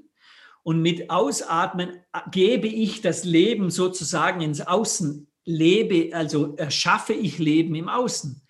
[0.64, 1.90] und mit Ausatmen
[2.32, 8.42] gebe ich das Leben sozusagen ins Außen, lebe, also erschaffe ich Leben im Außen.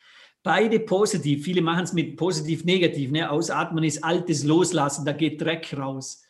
[0.43, 1.43] Beide positiv.
[1.43, 3.09] Viele machen es mit positiv-negativ.
[3.09, 3.31] Ne?
[3.31, 6.21] Ausatmen ist Altes loslassen, da geht Dreck raus.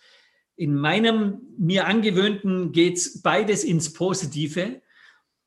[0.55, 4.81] In meinem mir angewöhnten geht es beides ins Positive.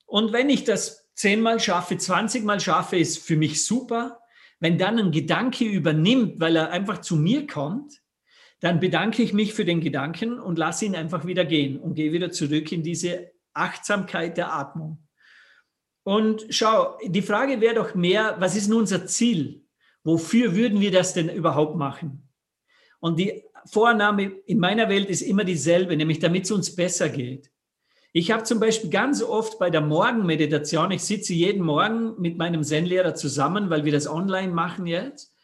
[0.05, 4.21] Und wenn ich das zehnmal schaffe, 20 Mal schaffe, ist für mich super.
[4.61, 8.01] Wenn dann ein Gedanke übernimmt, weil er einfach zu mir kommt,
[8.61, 12.13] dann bedanke ich mich für den Gedanken und lasse ihn einfach wieder gehen und gehe
[12.13, 15.07] wieder zurück in diese Achtsamkeit der Atmung.
[16.03, 19.65] Und schau, die Frage wäre doch mehr, was ist nun unser Ziel?
[20.05, 22.29] Wofür würden wir das denn überhaupt machen?
[22.99, 27.51] Und die Vorname in meiner Welt ist immer dieselbe, nämlich damit es uns besser geht.
[28.13, 32.65] Ich habe zum Beispiel ganz oft bei der Morgenmeditation, ich sitze jeden Morgen mit meinem
[32.65, 35.35] Zen-Lehrer zusammen, weil wir das online machen jetzt.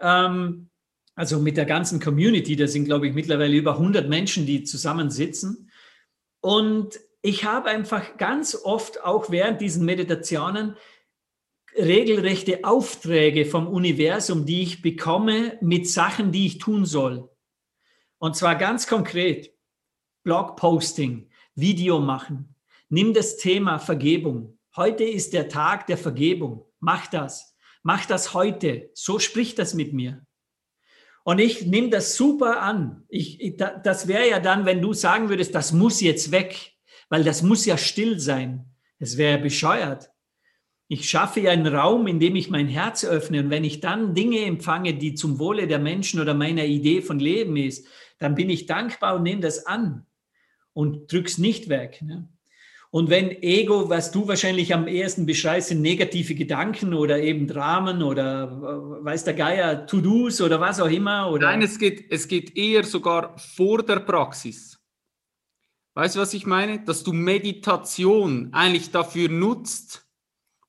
[0.00, 0.70] Ähm,
[1.14, 5.70] also mit der ganzen Community, da sind, glaube ich, mittlerweile über 100 Menschen, die zusammensitzen.
[6.40, 10.76] Und ich habe einfach ganz oft auch während diesen Meditationen
[11.76, 17.28] regelrechte Aufträge vom Universum, die ich bekomme mit Sachen, die ich tun soll.
[18.18, 19.52] Und zwar ganz konkret.
[20.22, 21.27] Blogposting,
[21.58, 22.54] Video machen.
[22.88, 24.58] Nimm das Thema Vergebung.
[24.76, 26.64] Heute ist der Tag der Vergebung.
[26.80, 27.56] Mach das.
[27.82, 28.90] Mach das heute.
[28.94, 30.24] So spricht das mit mir.
[31.24, 33.04] Und ich nehme das super an.
[33.08, 36.78] Ich, das wäre ja dann, wenn du sagen würdest, das muss jetzt weg
[37.08, 38.64] weil das muss ja still sein.
[38.98, 40.10] Es wäre bescheuert.
[40.88, 43.40] Ich schaffe ja einen Raum, in dem ich mein Herz öffne.
[43.40, 47.18] Und wenn ich dann Dinge empfange, die zum Wohle der Menschen oder meiner Idee von
[47.18, 47.86] Leben ist,
[48.18, 50.06] dann bin ich dankbar und nehme das an
[50.78, 52.00] und drück's nicht weg.
[52.02, 52.28] Ne?
[52.90, 58.00] Und wenn Ego, was du wahrscheinlich am ehesten beschreibst, sind negative Gedanken oder eben Dramen
[58.00, 61.32] oder äh, weiß der Geier, To-Dos oder was auch immer.
[61.32, 64.78] Oder Nein, es geht, es geht eher sogar vor der Praxis.
[65.94, 66.84] Weißt du, was ich meine?
[66.84, 70.06] Dass du Meditation eigentlich dafür nutzt,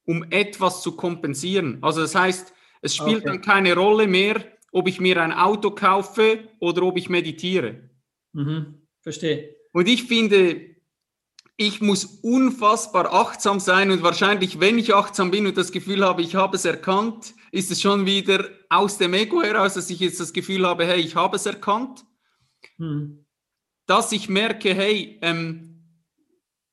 [0.06, 1.78] um etwas zu kompensieren.
[1.82, 3.26] Also das heißt, es spielt okay.
[3.28, 7.92] dann keine Rolle mehr, ob ich mir ein Auto kaufe oder ob ich meditiere.
[8.34, 9.59] Mhm, verstehe.
[9.72, 10.76] Und ich finde,
[11.58, 16.22] ich muss unfassbar achtsam sein und wahrscheinlich, wenn ich achtsam bin und das Gefühl habe,
[16.22, 20.20] ich habe es erkannt, ist es schon wieder aus dem Ego heraus, dass ich jetzt
[20.20, 22.06] das Gefühl habe, hey, ich habe es erkannt.
[22.78, 23.26] Mhm
[23.90, 25.84] dass ich merke, hey, ähm,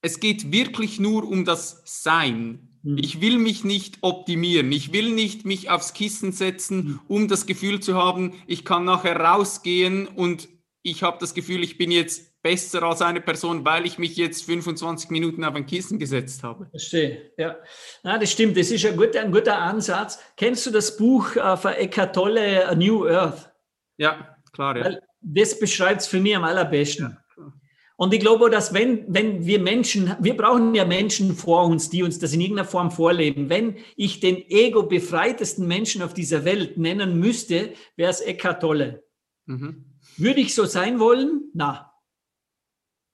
[0.02, 2.78] es geht wirklich nur um das Sein.
[2.82, 2.98] Mhm.
[2.98, 4.70] Ich will mich nicht optimieren.
[4.70, 7.00] Ich will nicht mich aufs Kissen setzen, mhm.
[7.08, 10.50] um das Gefühl zu haben, ich kann nachher rausgehen und
[10.82, 14.44] ich habe das Gefühl, ich bin jetzt besser als eine Person, weil ich mich jetzt
[14.44, 16.68] 25 Minuten auf ein Kissen gesetzt habe.
[16.70, 17.56] Verstehe, ja.
[18.04, 20.20] Na, das stimmt, das ist ein guter, ein guter Ansatz.
[20.36, 23.50] Kennst du das Buch äh, von Eckhart Tolle, A New Earth?
[23.96, 24.84] Ja, klar, ja.
[24.84, 27.16] Weil das beschreibt es für mich am allerbesten.
[27.36, 27.52] Ja,
[27.96, 32.04] und ich glaube, dass wenn, wenn wir Menschen, wir brauchen ja Menschen vor uns, die
[32.04, 33.48] uns das in irgendeiner Form vorleben.
[33.48, 39.02] Wenn ich den ego-befreitesten Menschen auf dieser Welt nennen müsste, wäre es Eckhart Tolle.
[39.46, 39.96] Mhm.
[40.16, 41.50] Würde ich so sein wollen?
[41.54, 41.95] Na,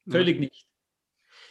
[0.08, 0.40] völlig ja.
[0.42, 0.66] nicht.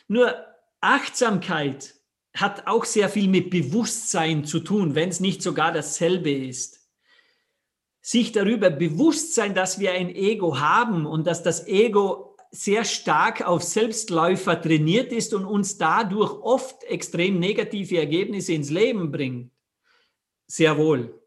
[0.07, 0.45] Nur
[0.81, 1.95] Achtsamkeit
[2.33, 6.81] hat auch sehr viel mit Bewusstsein zu tun, wenn es nicht sogar dasselbe ist
[8.01, 13.47] sich darüber bewusst sein, dass wir ein Ego haben und dass das Ego sehr stark
[13.47, 19.51] auf Selbstläufer trainiert ist und uns dadurch oft extrem negative Ergebnisse ins Leben bringt.
[20.47, 21.20] Sehr wohl.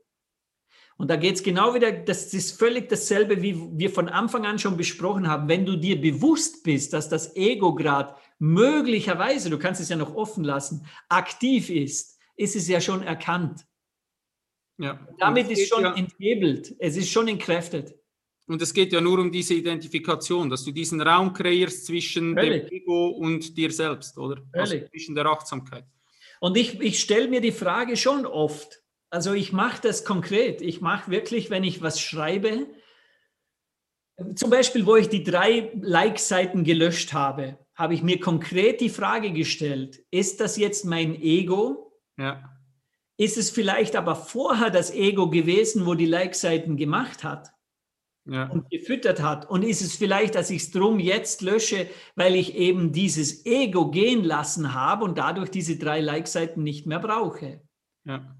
[0.96, 4.58] Und da geht es genau wieder, das ist völlig dasselbe, wie wir von Anfang an
[4.58, 5.48] schon besprochen haben.
[5.48, 10.14] Wenn du dir bewusst bist, dass das Ego gerade möglicherweise, du kannst es ja noch
[10.14, 13.66] offen lassen, aktiv ist, ist es ja schon erkannt.
[14.78, 15.06] Ja.
[15.18, 17.94] Damit ist schon ja, enthebelt, es ist schon entkräftet.
[18.46, 22.68] Und es geht ja nur um diese Identifikation, dass du diesen Raum kreierst zwischen Völlig.
[22.68, 24.42] dem Ego und dir selbst, oder?
[24.52, 25.86] Also zwischen der Achtsamkeit.
[26.40, 28.83] Und ich, ich stelle mir die Frage schon oft,
[29.14, 32.66] also ich mache das konkret, ich mache wirklich, wenn ich was schreibe,
[34.34, 39.32] zum Beispiel, wo ich die drei Like-Seiten gelöscht habe, habe ich mir konkret die Frage
[39.32, 42.00] gestellt, ist das jetzt mein Ego?
[42.16, 42.54] Ja
[43.16, 47.52] ist es vielleicht aber vorher das Ego gewesen, wo die Like-Seiten gemacht hat
[48.24, 48.48] ja.
[48.48, 49.48] und gefüttert hat?
[49.48, 53.90] Und ist es vielleicht, dass ich es drum jetzt lösche, weil ich eben dieses Ego
[53.90, 57.62] gehen lassen habe und dadurch diese drei Like-Seiten nicht mehr brauche?
[58.04, 58.36] Ja.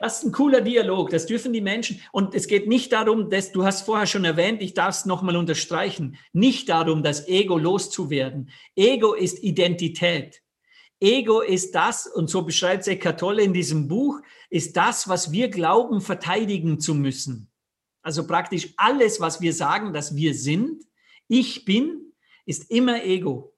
[0.00, 1.10] Das ist ein cooler Dialog.
[1.10, 2.00] Das dürfen die Menschen.
[2.10, 5.36] Und es geht nicht darum, dass du hast vorher schon erwähnt, ich darf es nochmal
[5.36, 8.48] unterstreichen, nicht darum, das Ego loszuwerden.
[8.74, 10.42] Ego ist Identität.
[11.00, 15.48] Ego ist das, und so beschreibt Eckhart Tolle in diesem Buch, ist das, was wir
[15.48, 17.50] glauben, verteidigen zu müssen.
[18.02, 20.82] Also praktisch alles, was wir sagen, dass wir sind,
[21.28, 22.14] ich bin,
[22.46, 23.54] ist immer Ego.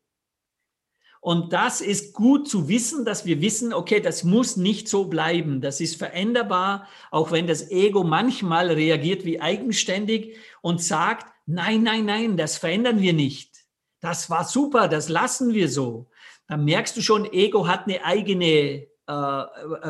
[1.24, 5.60] Und das ist gut zu wissen, dass wir wissen, okay, das muss nicht so bleiben.
[5.60, 12.06] Das ist veränderbar, auch wenn das Ego manchmal reagiert wie eigenständig und sagt, nein, nein,
[12.06, 13.52] nein, das verändern wir nicht.
[14.00, 16.10] Das war super, das lassen wir so.
[16.48, 19.44] Dann merkst du schon, Ego hat eine eigene, äh,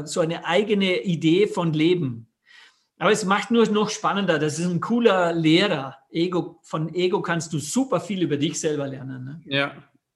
[0.04, 2.30] so eine eigene Idee von Leben.
[2.98, 4.38] Aber es macht nur noch spannender.
[4.38, 5.96] Das ist ein cooler Lehrer.
[6.10, 9.24] Ego, von Ego kannst du super viel über dich selber lernen.
[9.24, 9.40] Ne?
[9.46, 9.72] Ja,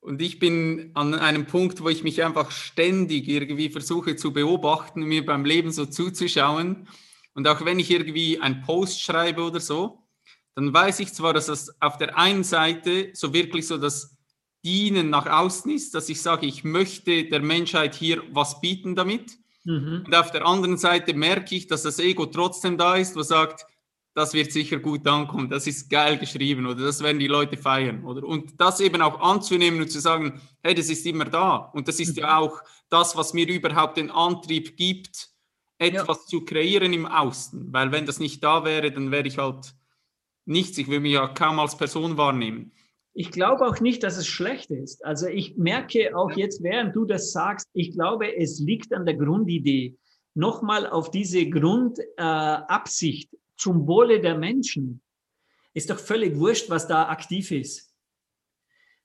[0.06, 5.02] und ich bin an einem Punkt, wo ich mich einfach ständig irgendwie versuche zu beobachten,
[5.02, 6.86] mir beim Leben so zuzuschauen.
[7.34, 10.06] Und auch wenn ich irgendwie einen Post schreibe oder so,
[10.54, 14.16] dann weiß ich zwar, dass das auf der einen Seite so wirklich so das
[14.64, 19.32] Dienen nach außen ist, dass ich sage, ich möchte der Menschheit hier was bieten damit.
[19.64, 20.04] Mhm.
[20.06, 23.66] Und auf der anderen Seite merke ich, dass das Ego trotzdem da ist, was sagt,
[24.16, 28.02] das wird sicher gut ankommen, das ist geil geschrieben oder das werden die Leute feiern.
[28.02, 28.26] Oder?
[28.26, 31.70] Und das eben auch anzunehmen und zu sagen, hey, das ist immer da.
[31.74, 32.32] Und das ist ja mhm.
[32.32, 35.28] auch das, was mir überhaupt den Antrieb gibt,
[35.76, 36.26] etwas ja.
[36.28, 37.70] zu kreieren im Außen.
[37.74, 39.74] Weil wenn das nicht da wäre, dann wäre ich halt
[40.46, 40.78] nichts.
[40.78, 42.72] Ich würde mich ja kaum als Person wahrnehmen.
[43.12, 45.04] Ich glaube auch nicht, dass es schlecht ist.
[45.04, 49.16] Also ich merke auch jetzt, während du das sagst, ich glaube, es liegt an der
[49.16, 49.98] Grundidee.
[50.32, 55.02] Nochmal auf diese Grundabsicht äh, zum Wohle der Menschen,
[55.74, 57.92] ist doch völlig wurscht, was da aktiv ist.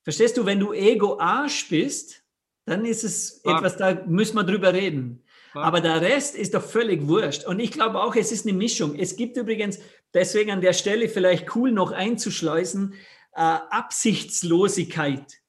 [0.04, 2.24] Verstehst du, wenn du Ego-Arsch bist,
[2.66, 3.58] dann ist es ah.
[3.58, 5.24] etwas, da müssen wir drüber reden.
[5.54, 7.44] Aber der Rest ist doch völlig wurscht.
[7.44, 8.96] Und ich glaube auch, es ist eine Mischung.
[8.96, 9.80] Es gibt übrigens,
[10.14, 12.94] deswegen an der Stelle vielleicht cool noch einzuschleusen,
[13.34, 15.42] äh, Absichtslosigkeit.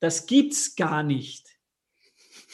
[0.00, 1.45] Das gibt's gar nicht.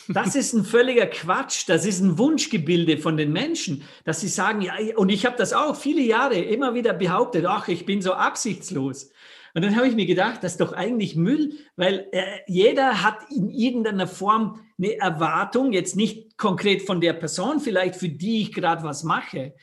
[0.09, 1.65] Das ist ein völliger Quatsch.
[1.69, 5.53] Das ist ein Wunschgebilde von den Menschen, dass sie sagen, ja, und ich habe das
[5.53, 9.13] auch viele Jahre immer wieder behauptet, ach, ich bin so absichtslos.
[9.55, 13.19] Und dann habe ich mir gedacht, das ist doch eigentlich Müll, weil äh, jeder hat
[13.31, 18.53] in irgendeiner Form eine Erwartung, jetzt nicht konkret von der Person vielleicht, für die ich
[18.53, 19.55] gerade was mache,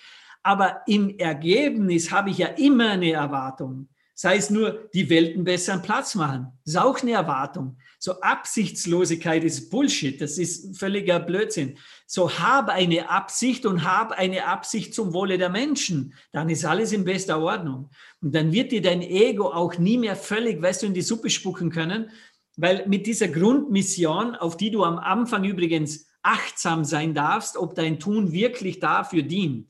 [0.43, 3.89] aber im Ergebnis habe ich ja immer eine Erwartung.
[4.21, 6.47] Sei es nur, die Welt einen besseren Platz machen.
[6.65, 7.77] Das ist auch eine Erwartung.
[7.99, 11.77] So Absichtslosigkeit ist Bullshit, das ist völliger Blödsinn.
[12.05, 16.91] So hab eine Absicht und hab eine Absicht zum Wohle der Menschen, dann ist alles
[16.91, 17.91] in bester Ordnung.
[18.19, 21.29] Und dann wird dir dein Ego auch nie mehr völlig, weißt du, in die Suppe
[21.29, 22.09] spucken können,
[22.57, 28.01] weil mit dieser Grundmission, auf die du am Anfang übrigens achtsam sein darfst, ob dein
[28.01, 29.68] Tun wirklich dafür dient.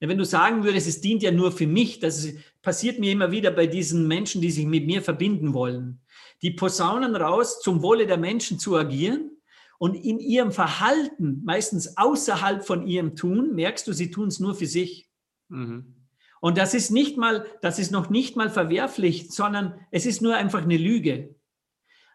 [0.00, 2.28] Wenn du sagen würdest, es dient ja nur für mich, das
[2.62, 6.00] passiert mir immer wieder bei diesen Menschen, die sich mit mir verbinden wollen
[6.42, 9.30] die Posaunen raus, zum Wohle der Menschen zu agieren.
[9.78, 14.54] Und in ihrem Verhalten, meistens außerhalb von ihrem Tun, merkst du, sie tun es nur
[14.54, 15.08] für sich.
[15.48, 15.94] Mhm.
[16.40, 20.36] Und das ist nicht mal, das ist noch nicht mal verwerflich, sondern es ist nur
[20.36, 21.34] einfach eine Lüge.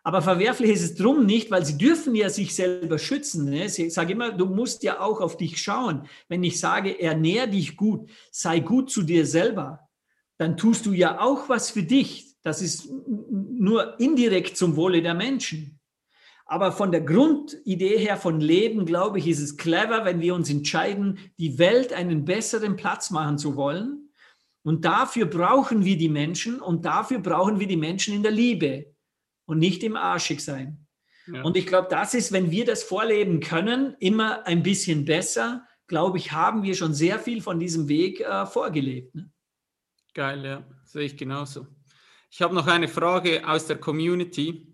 [0.05, 3.45] Aber verwerflich ist es drum nicht, weil sie dürfen ja sich selber schützen.
[3.45, 3.65] Ne?
[3.65, 6.07] Ich sage immer, du musst ja auch auf dich schauen.
[6.27, 9.87] Wenn ich sage, ernähr dich gut, sei gut zu dir selber,
[10.37, 12.35] dann tust du ja auch was für dich.
[12.41, 15.79] Das ist nur indirekt zum Wohle der Menschen.
[16.45, 20.49] Aber von der Grundidee her von Leben, glaube ich, ist es clever, wenn wir uns
[20.49, 24.09] entscheiden, die Welt einen besseren Platz machen zu wollen.
[24.63, 28.92] Und dafür brauchen wir die Menschen und dafür brauchen wir die Menschen in der Liebe
[29.45, 30.85] und nicht im Arschig sein.
[31.27, 31.41] Ja.
[31.43, 35.65] Und ich glaube, das ist, wenn wir das vorleben können, immer ein bisschen besser.
[35.87, 39.15] Glaube ich, haben wir schon sehr viel von diesem Weg äh, vorgelebt.
[39.15, 39.31] Ne?
[40.13, 41.67] Geil, ja, sehe ich genauso.
[42.29, 44.73] Ich habe noch eine Frage aus der Community,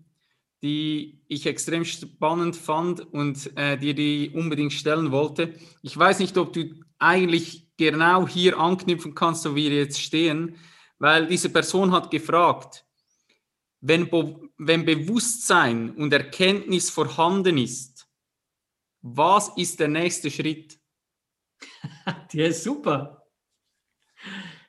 [0.62, 5.54] die ich extrem spannend fand und äh, dir die unbedingt stellen wollte.
[5.82, 10.56] Ich weiß nicht, ob du eigentlich genau hier anknüpfen kannst, so wie wir jetzt stehen,
[10.98, 12.84] weil diese Person hat gefragt,
[13.80, 14.10] wenn,
[14.62, 18.06] wenn Bewusstsein und Erkenntnis vorhanden ist,
[19.00, 20.78] was ist der nächste Schritt?
[22.34, 23.26] Der ist super.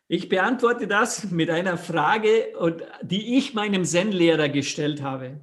[0.07, 2.53] Ich beantworte das mit einer Frage,
[3.01, 5.41] die ich meinem Zen-Lehrer gestellt habe.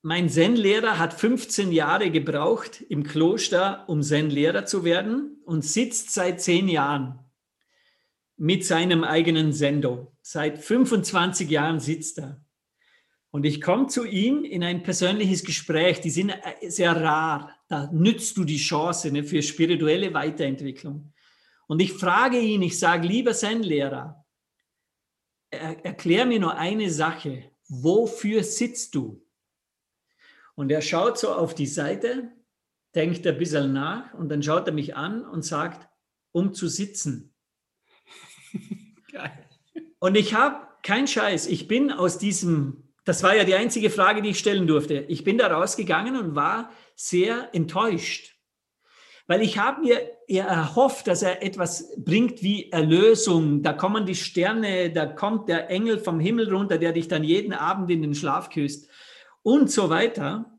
[0.00, 6.40] Mein Zen-Lehrer hat 15 Jahre gebraucht im Kloster, um Zen-Lehrer zu werden und sitzt seit
[6.40, 7.18] 10 Jahren
[8.36, 10.16] mit seinem eigenen Sendo.
[10.22, 12.45] Seit 25 Jahren sitzt er.
[13.36, 16.00] Und ich komme zu ihm in ein persönliches Gespräch.
[16.00, 17.54] Die sind äh, sehr rar.
[17.68, 21.12] Da nützt du die Chance ne, für spirituelle Weiterentwicklung.
[21.66, 24.24] Und ich frage ihn, ich sage, lieber Zen-Lehrer,
[25.50, 27.50] er, erklär mir nur eine Sache.
[27.68, 29.22] Wofür sitzt du?
[30.54, 32.32] Und er schaut so auf die Seite,
[32.94, 35.86] denkt ein bisschen nach und dann schaut er mich an und sagt,
[36.32, 37.34] um zu sitzen.
[39.12, 39.46] Geil.
[39.98, 44.20] Und ich habe kein Scheiß, ich bin aus diesem das war ja die einzige Frage,
[44.20, 45.04] die ich stellen durfte.
[45.08, 48.34] Ich bin da rausgegangen und war sehr enttäuscht,
[49.28, 53.62] weil ich habe mir erhofft, dass er etwas bringt wie Erlösung.
[53.62, 57.52] Da kommen die Sterne, da kommt der Engel vom Himmel runter, der dich dann jeden
[57.52, 58.90] Abend in den Schlaf küsst
[59.42, 60.58] und so weiter.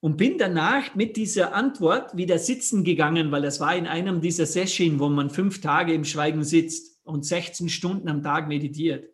[0.00, 4.46] Und bin danach mit dieser Antwort wieder sitzen gegangen, weil das war in einem dieser
[4.46, 9.08] Sessions, wo man fünf Tage im Schweigen sitzt und 16 Stunden am Tag meditiert.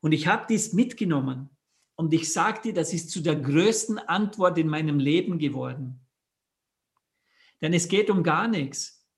[0.00, 1.50] Und ich habe dies mitgenommen.
[1.96, 6.00] Und ich sage dir, das ist zu der größten Antwort in meinem Leben geworden.
[7.60, 9.08] Denn es geht um gar nichts.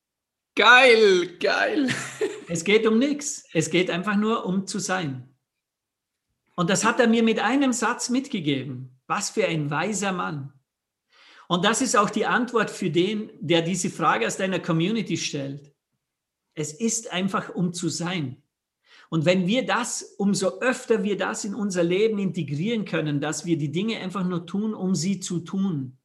[0.55, 1.89] Geil, geil.
[2.47, 3.47] Es geht um nichts.
[3.55, 5.35] Es geht einfach nur um zu sein.
[6.57, 9.01] Und das hat er mir mit einem Satz mitgegeben.
[9.07, 10.53] Was für ein weiser Mann.
[11.49, 15.75] Und das ist auch die Antwort für den, der diese Frage aus deiner Community stellt.
[16.55, 18.44] Es ist einfach um zu sein.
[19.10, 23.59] Und wenn wir das, umso öfter wir das in unser Leben integrieren können, dass wir
[23.59, 25.98] die Dinge einfach nur tun, um sie zu tun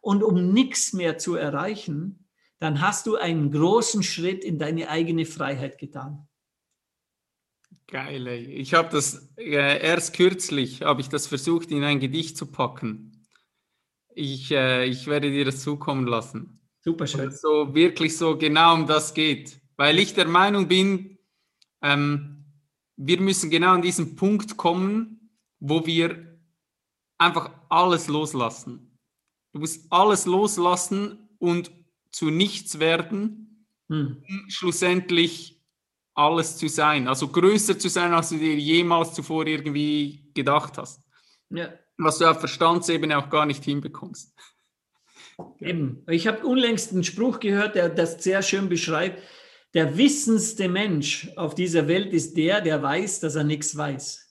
[0.00, 2.26] und um nichts mehr zu erreichen,
[2.58, 6.28] dann hast du einen großen Schritt in deine eigene Freiheit getan.
[7.86, 8.44] Geil, ey.
[8.44, 13.26] Ich habe das äh, erst kürzlich, habe ich das versucht, in ein Gedicht zu packen.
[14.14, 16.60] Ich, äh, ich werde dir das zukommen lassen.
[16.82, 17.30] Super schön.
[17.30, 19.60] So wirklich so genau um das geht.
[19.76, 21.18] Weil ich der Meinung bin,
[21.82, 22.39] ähm,
[23.02, 26.38] wir müssen genau an diesen Punkt kommen, wo wir
[27.16, 28.98] einfach alles loslassen.
[29.52, 31.70] Du musst alles loslassen und
[32.10, 34.22] zu nichts werden, hm.
[34.28, 35.62] um schlussendlich
[36.14, 37.08] alles zu sein.
[37.08, 41.00] Also größer zu sein, als du dir jemals zuvor irgendwie gedacht hast.
[41.48, 41.72] Ja.
[41.96, 44.34] Was du auf Verstandsebene auch gar nicht hinbekommst.
[45.58, 46.04] Eben.
[46.08, 49.22] Ich habe unlängst einen Spruch gehört, der das sehr schön beschreibt
[49.74, 54.26] der wissendste Mensch auf dieser Welt ist der, der weiß, dass er nichts weiß.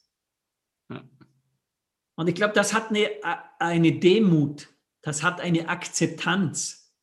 [2.16, 3.10] Und ich glaube, das hat eine,
[3.60, 4.68] eine Demut,
[5.02, 6.94] das hat eine Akzeptanz.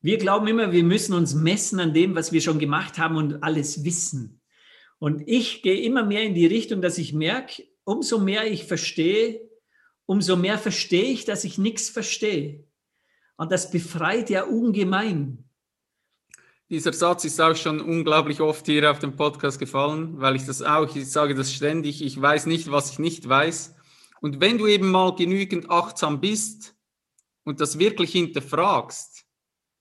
[0.00, 3.42] Wir glauben immer, wir müssen uns messen an dem, was wir schon gemacht haben und
[3.42, 4.40] alles wissen.
[4.98, 9.50] Und ich gehe immer mehr in die Richtung, dass ich merke, umso mehr ich verstehe,
[10.06, 12.64] umso mehr verstehe ich, dass ich nichts verstehe.
[13.36, 15.49] Und das befreit ja ungemein.
[16.70, 20.62] Dieser Satz ist auch schon unglaublich oft hier auf dem Podcast gefallen, weil ich das
[20.62, 23.74] auch, ich sage das ständig, ich weiß nicht, was ich nicht weiß.
[24.20, 26.76] Und wenn du eben mal genügend achtsam bist
[27.42, 29.24] und das wirklich hinterfragst,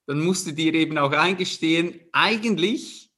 [0.08, 3.12] dann musst du dir eben auch eingestehen, eigentlich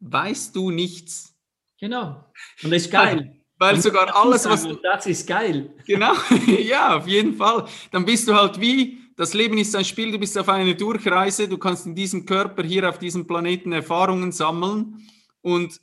[0.00, 1.32] weißt du nichts.
[1.78, 2.24] Genau.
[2.64, 3.38] Und das ist geil.
[3.56, 4.66] Weil sogar alles, was.
[4.82, 5.72] Das ist geil.
[5.86, 6.14] Genau,
[6.46, 7.68] ja, auf jeden Fall.
[7.92, 11.48] Dann bist du halt wie das Leben ist ein Spiel, du bist auf einer Durchreise,
[11.48, 15.06] du kannst in diesem Körper hier auf diesem Planeten Erfahrungen sammeln
[15.40, 15.80] und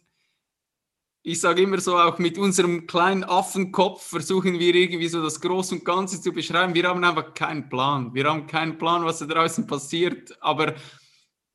[1.21, 5.75] ich sage immer so, auch mit unserem kleinen Affenkopf versuchen wir irgendwie so das Große
[5.75, 6.73] und Ganze zu beschreiben.
[6.73, 8.13] Wir haben einfach keinen Plan.
[8.13, 10.35] Wir haben keinen Plan, was da draußen passiert.
[10.41, 10.75] Aber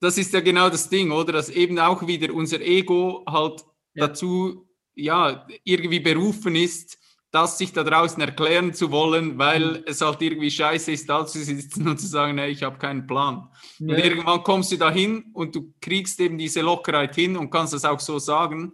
[0.00, 1.32] das ist ja genau das Ding, oder?
[1.32, 3.64] Dass eben auch wieder unser Ego halt
[3.94, 4.06] ja.
[4.06, 6.98] dazu, ja, irgendwie berufen ist,
[7.34, 9.84] das sich da draußen erklären zu wollen, weil mhm.
[9.86, 13.08] es halt irgendwie scheiße ist, da zu sitzen und zu sagen, nee, ich habe keinen
[13.08, 13.48] Plan.
[13.80, 13.92] Nee.
[13.92, 17.84] Und irgendwann kommst du dahin und du kriegst eben diese Lockerheit hin und kannst das
[17.84, 18.72] auch so sagen,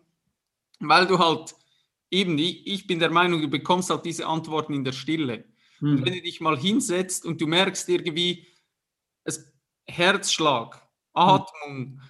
[0.79, 1.55] weil du halt
[2.11, 5.47] eben, ich, bin der Meinung, du bekommst halt diese Antworten in der Stille.
[5.81, 5.91] Mhm.
[5.91, 8.47] Und wenn du dich mal hinsetzt und du merkst irgendwie,
[9.25, 9.51] es,
[9.87, 10.77] Herzschlag,
[11.15, 11.21] mhm.
[11.23, 12.01] Atmung,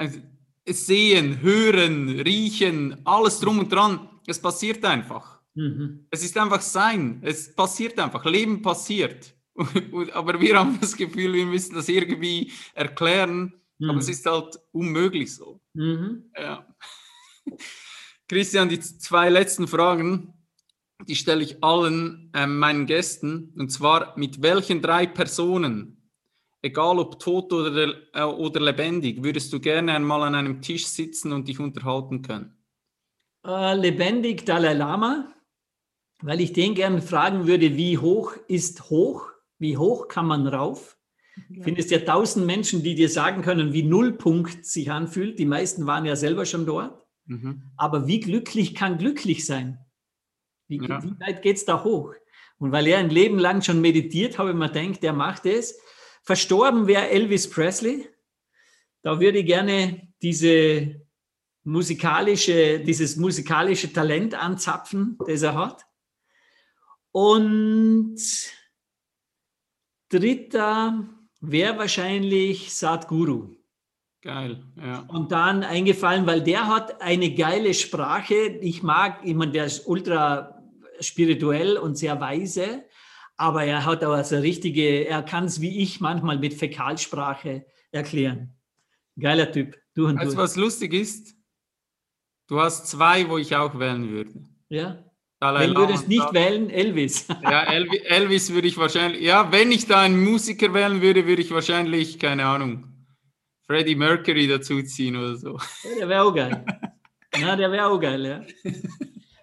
[0.00, 0.22] mhm.
[0.66, 5.33] Sehen, Hören, Riechen, alles drum und dran, es passiert einfach.
[5.54, 6.06] Mhm.
[6.10, 7.20] Es ist einfach sein.
[7.22, 8.24] Es passiert einfach.
[8.24, 9.34] Leben passiert.
[10.12, 13.54] aber wir haben das Gefühl, wir müssen das irgendwie erklären.
[13.78, 13.90] Mhm.
[13.90, 15.60] Aber es ist halt unmöglich so.
[15.74, 16.30] Mhm.
[16.36, 16.66] Ja.
[18.28, 20.32] Christian, die zwei letzten Fragen,
[21.06, 23.52] die stelle ich allen äh, meinen Gästen.
[23.56, 26.10] Und zwar, mit welchen drei Personen,
[26.62, 31.32] egal ob tot oder, äh, oder lebendig, würdest du gerne einmal an einem Tisch sitzen
[31.32, 32.56] und dich unterhalten können?
[33.46, 35.34] Äh, lebendig Dalai Lama
[36.24, 39.28] weil ich den gerne fragen würde, wie hoch ist hoch?
[39.58, 40.96] Wie hoch kann man rauf?
[41.50, 41.64] Ja.
[41.64, 45.38] Findest ja tausend Menschen, die dir sagen können, wie Nullpunkt sich anfühlt.
[45.38, 46.98] Die meisten waren ja selber schon dort.
[47.26, 47.64] Mhm.
[47.76, 49.84] Aber wie glücklich kann glücklich sein?
[50.66, 51.02] Wie, ja.
[51.02, 52.14] wie weit geht es da hoch?
[52.56, 55.78] Und weil er ein Leben lang schon meditiert, habe ich mir gedacht, der macht es.
[56.22, 58.08] Verstorben wäre Elvis Presley.
[59.02, 61.02] Da würde ich gerne diese
[61.64, 65.84] musikalische, dieses musikalische Talent anzapfen, das er hat.
[67.14, 68.16] Und
[70.08, 71.08] dritter
[71.40, 73.54] wäre wahrscheinlich Sadhguru.
[74.20, 75.04] Geil, ja.
[75.06, 78.58] Und dann eingefallen, weil der hat eine geile Sprache.
[78.60, 80.60] Ich mag, meine, der ist ultra
[80.98, 82.84] spirituell und sehr weise,
[83.36, 88.56] aber er hat auch also richtige, er kann es wie ich manchmal mit Fäkalsprache erklären.
[89.16, 89.78] Geiler Typ.
[89.94, 91.36] Du und also, was lustig ist,
[92.48, 94.32] du hast zwei, wo ich auch wählen würde.
[94.68, 95.03] Ja.
[95.44, 97.28] Dalai wenn würdest nicht wählen, Elvis.
[97.42, 101.42] ja, Elvis, Elvis würde ich wahrscheinlich, ja, wenn ich da einen Musiker wählen würde, würde
[101.42, 102.86] ich wahrscheinlich, keine Ahnung,
[103.66, 105.58] Freddie Mercury dazuziehen oder so.
[105.82, 106.64] Ja, der wäre auch geil.
[107.42, 108.42] Na, der wäre auch geil, ja.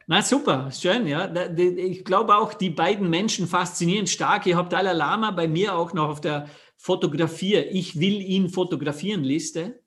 [0.08, 1.32] Na super, schön, ja.
[1.56, 4.48] Ich glaube auch, die beiden Menschen faszinieren stark.
[4.48, 9.24] Ich habe Dalai Lama bei mir auch noch auf der Fotografier, ich will ihn fotografieren
[9.24, 9.84] Liste,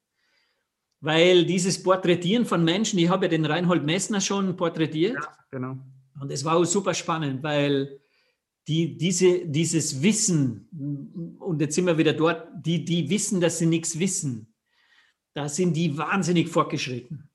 [1.00, 5.16] weil dieses Porträtieren von Menschen, ich habe ja den Reinhold Messner schon porträtiert.
[5.16, 5.78] Ja, genau.
[6.20, 8.00] Und es war super spannend, weil
[8.66, 13.66] die, diese, dieses Wissen, und jetzt sind wir wieder dort, die, die wissen, dass sie
[13.66, 14.54] nichts wissen,
[15.34, 17.28] da sind die wahnsinnig fortgeschritten.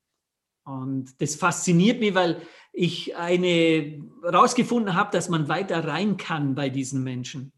[0.64, 2.42] Und das fasziniert mich, weil
[2.72, 7.52] ich eine rausgefunden habe, dass man weiter rein kann bei diesen Menschen.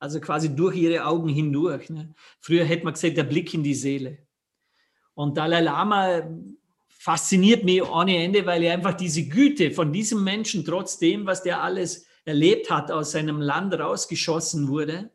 [0.00, 1.90] Also quasi durch ihre Augen hindurch.
[1.90, 2.14] Ne?
[2.40, 4.18] Früher hätte man gesagt, der Blick in die Seele.
[5.14, 6.22] Und Dalai Lama
[6.98, 11.62] fasziniert mich ohne Ende, weil er einfach diese Güte von diesem Menschen, trotzdem, was der
[11.62, 15.10] alles erlebt hat, aus seinem Land rausgeschossen wurde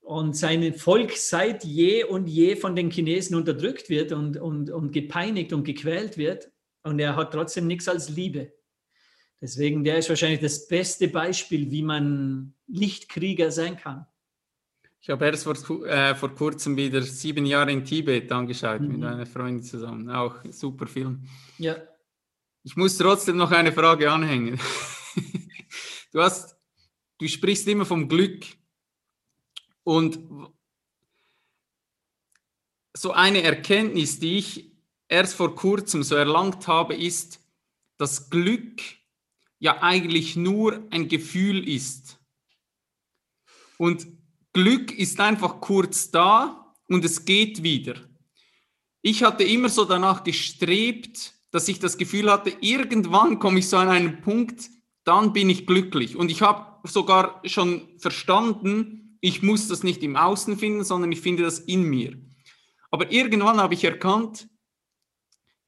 [0.00, 4.92] und sein Volk seit je und je von den Chinesen unterdrückt wird und, und, und
[4.92, 6.50] gepeinigt und gequält wird,
[6.84, 8.52] und er hat trotzdem nichts als Liebe.
[9.40, 14.06] Deswegen, der ist wahrscheinlich das beste Beispiel, wie man Lichtkrieger sein kann.
[15.04, 18.88] Ich habe erst vor, äh, vor kurzem wieder sieben Jahre in Tibet angeschaut mhm.
[18.88, 20.08] mit einer Freundin zusammen.
[20.08, 21.28] Auch super Film.
[21.58, 21.76] Ja.
[22.62, 24.60] Ich muss trotzdem noch eine Frage anhängen.
[26.12, 26.56] du hast,
[27.18, 28.46] du sprichst immer vom Glück
[29.82, 30.20] und
[32.94, 34.72] so eine Erkenntnis, die ich
[35.08, 37.40] erst vor kurzem so erlangt habe, ist,
[37.96, 38.80] dass Glück
[39.58, 42.20] ja eigentlich nur ein Gefühl ist.
[43.78, 44.21] Und
[44.52, 47.94] Glück ist einfach kurz da und es geht wieder.
[49.00, 53.76] Ich hatte immer so danach gestrebt, dass ich das Gefühl hatte, irgendwann komme ich so
[53.76, 54.70] an einen Punkt,
[55.04, 56.16] dann bin ich glücklich.
[56.16, 61.20] Und ich habe sogar schon verstanden, ich muss das nicht im Außen finden, sondern ich
[61.20, 62.16] finde das in mir.
[62.90, 64.48] Aber irgendwann habe ich erkannt,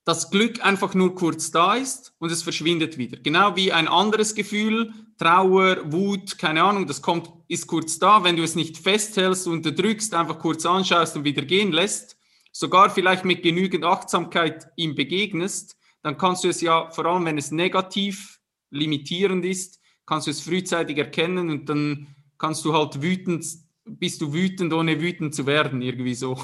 [0.05, 3.19] das Glück einfach nur kurz da ist und es verschwindet wieder.
[3.19, 8.23] Genau wie ein anderes Gefühl, Trauer, Wut, keine Ahnung, das kommt, ist kurz da.
[8.23, 12.19] Wenn du es nicht festhältst, unterdrückst, einfach kurz anschaust und wieder gehen lässt,
[12.53, 17.39] sogar vielleicht mit genügend Achtsamkeit ihm begegnest, dann kannst du es ja, vor allem wenn
[17.39, 18.41] es negativ
[18.71, 23.47] limitierend ist, kannst du es frühzeitig erkennen und dann kannst du halt wütend,
[23.85, 26.39] bist du wütend, ohne wütend zu werden, irgendwie so.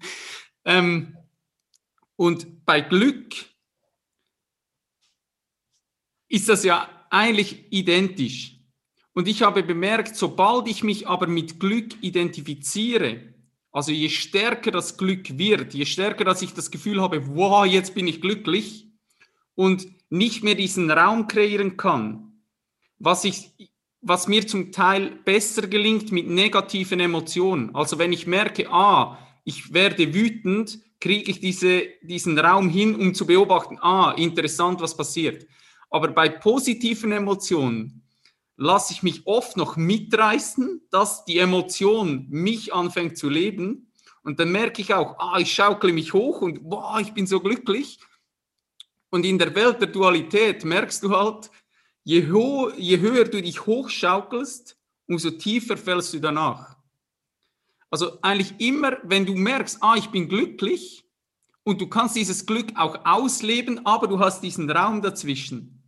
[0.64, 1.16] ähm,
[2.16, 3.34] und bei Glück
[6.28, 8.59] ist das ja eigentlich identisch.
[9.20, 13.20] Und ich habe bemerkt, sobald ich mich aber mit Glück identifiziere,
[13.70, 17.94] also je stärker das Glück wird, je stärker, dass ich das Gefühl habe, wow, jetzt
[17.94, 18.86] bin ich glücklich
[19.54, 22.32] und nicht mehr diesen Raum kreieren kann,
[22.98, 23.50] was, ich,
[24.00, 27.74] was mir zum Teil besser gelingt mit negativen Emotionen.
[27.74, 33.12] Also wenn ich merke, ah, ich werde wütend, kriege ich diese, diesen Raum hin, um
[33.12, 35.46] zu beobachten, ah, interessant, was passiert.
[35.90, 37.99] Aber bei positiven Emotionen
[38.60, 43.90] lasse ich mich oft noch mitreißen, dass die Emotion mich anfängt zu leben.
[44.22, 47.40] Und dann merke ich auch, ah, ich schaukle mich hoch und wow, ich bin so
[47.40, 47.98] glücklich.
[49.08, 51.50] Und in der Welt der Dualität merkst du halt,
[52.04, 52.18] je,
[52.76, 54.76] je höher du dich hochschaukelst,
[55.08, 56.76] umso tiefer fällst du danach.
[57.88, 61.06] Also eigentlich immer, wenn du merkst, ah, ich bin glücklich
[61.62, 65.82] und du kannst dieses Glück auch ausleben, aber du hast diesen Raum dazwischen,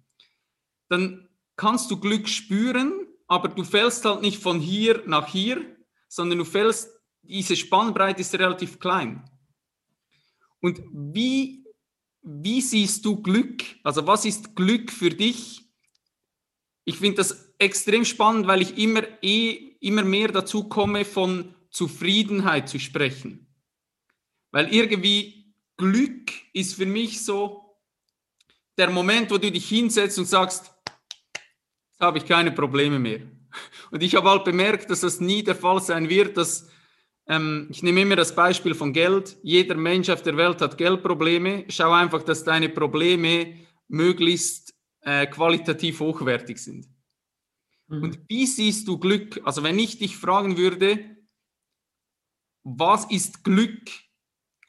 [0.89, 1.28] dann
[1.62, 5.64] kannst du Glück spüren, aber du fällst halt nicht von hier nach hier,
[6.09, 6.90] sondern du fällst,
[7.22, 9.30] diese Spannbreite ist relativ klein.
[10.60, 11.64] Und wie,
[12.22, 13.62] wie siehst du Glück?
[13.84, 15.60] Also was ist Glück für dich?
[16.84, 22.68] Ich finde das extrem spannend, weil ich immer, eh, immer mehr dazu komme, von Zufriedenheit
[22.68, 23.47] zu sprechen.
[24.51, 27.78] Weil irgendwie Glück ist für mich so
[28.76, 30.72] der Moment, wo du dich hinsetzt und sagst,
[32.03, 33.20] habe ich keine Probleme mehr.
[33.91, 36.70] Und ich habe halt bemerkt, dass das nie der Fall sein wird, dass
[37.27, 39.37] ähm, ich nehme immer das Beispiel von Geld.
[39.43, 41.66] Jeder Mensch auf der Welt hat Geldprobleme.
[41.69, 43.57] Schau einfach, dass deine Probleme
[43.89, 46.89] möglichst äh, qualitativ hochwertig sind.
[47.89, 48.03] Mhm.
[48.03, 49.41] Und wie siehst du Glück?
[49.45, 51.16] Also wenn ich dich fragen würde,
[52.65, 53.91] was ist Glück?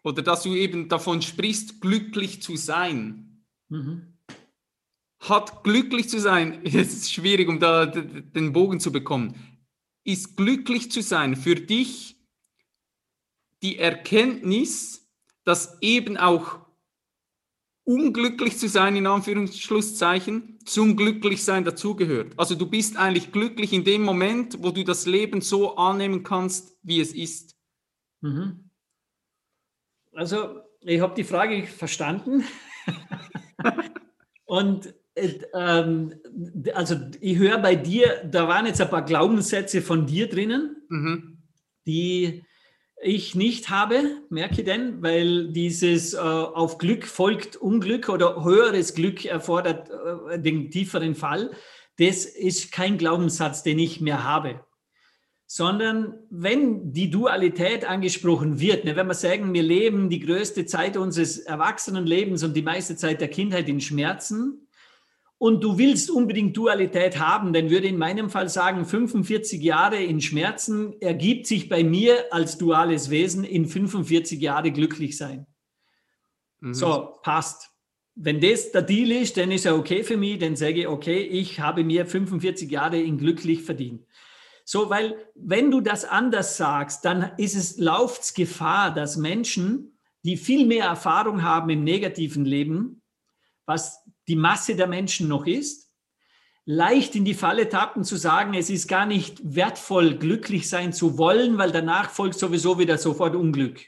[0.03, 3.45] Oder dass du eben davon sprichst, glücklich zu sein.
[3.69, 4.12] Mhm.
[5.29, 9.35] Hat glücklich zu sein, es ist schwierig, um da den Bogen zu bekommen,
[10.03, 12.17] ist glücklich zu sein für dich
[13.61, 15.09] die Erkenntnis,
[15.45, 16.59] dass eben auch
[17.85, 22.33] unglücklich zu sein, in Anführungsschlusszeichen, zum Glücklichsein dazugehört.
[22.37, 26.77] Also du bist eigentlich glücklich in dem Moment, wo du das Leben so annehmen kannst,
[26.81, 27.57] wie es ist.
[28.21, 28.69] Mhm.
[30.13, 32.43] Also ich habe die Frage verstanden.
[34.45, 36.14] Und ähm,
[36.73, 41.38] also ich höre bei dir, da waren jetzt ein paar Glaubenssätze von dir drinnen, mhm.
[41.85, 42.44] die
[43.02, 49.26] ich nicht habe, merke denn, weil dieses äh, auf Glück folgt Unglück oder höheres Glück
[49.26, 51.52] erfordert äh, den tieferen Fall,
[51.98, 54.65] das ist kein Glaubenssatz, den ich mehr habe.
[55.45, 60.98] Sondern wenn die Dualität angesprochen wird, ne, wenn wir sagen, wir leben die größte Zeit
[60.98, 64.62] unseres Erwachsenenlebens und die meiste Zeit der Kindheit in Schmerzen,
[65.43, 70.21] und du willst unbedingt Dualität haben, dann würde in meinem Fall sagen, 45 Jahre in
[70.21, 75.45] Schmerzen ergibt sich bei mir als duales Wesen in 45 Jahre glücklich sein.
[76.61, 76.73] Mhm.
[76.73, 77.71] So, passt.
[78.15, 81.19] Wenn das der Deal ist, dann ist er okay für mich, dann sage ich, okay,
[81.19, 84.05] ich habe mir 45 Jahre in glücklich verdient.
[84.63, 90.37] So, weil wenn du das anders sagst, dann ist es, läuft Gefahr, dass Menschen, die
[90.37, 93.01] viel mehr Erfahrung haben im negativen Leben,
[93.65, 95.91] was die Masse der Menschen noch ist,
[96.65, 101.17] leicht in die Falle tappen zu sagen, es ist gar nicht wertvoll, glücklich sein zu
[101.17, 103.81] wollen, weil danach folgt sowieso wieder sofort Unglück.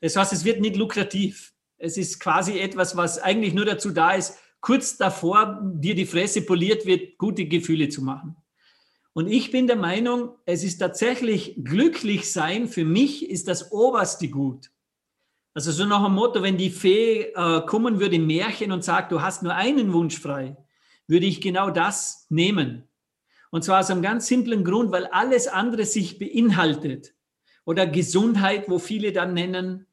[0.00, 1.52] Das heißt, es wird nicht lukrativ.
[1.76, 6.42] Es ist quasi etwas, was eigentlich nur dazu da ist, kurz davor dir die Fresse
[6.42, 8.36] poliert wird, gute Gefühle zu machen.
[9.12, 14.28] Und ich bin der Meinung, es ist tatsächlich glücklich sein, für mich ist das oberste
[14.28, 14.70] Gut.
[15.52, 19.10] Also so nach dem Motto, wenn die Fee äh, kommen würde im Märchen und sagt,
[19.10, 20.56] du hast nur einen Wunsch frei,
[21.08, 22.88] würde ich genau das nehmen.
[23.50, 27.14] Und zwar aus einem ganz simplen Grund, weil alles andere sich beinhaltet.
[27.64, 29.86] Oder Gesundheit, wo viele dann nennen,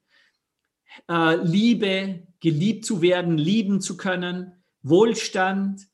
[1.10, 4.54] äh, Liebe, geliebt zu werden, lieben zu können,
[4.84, 5.88] Wohlstand,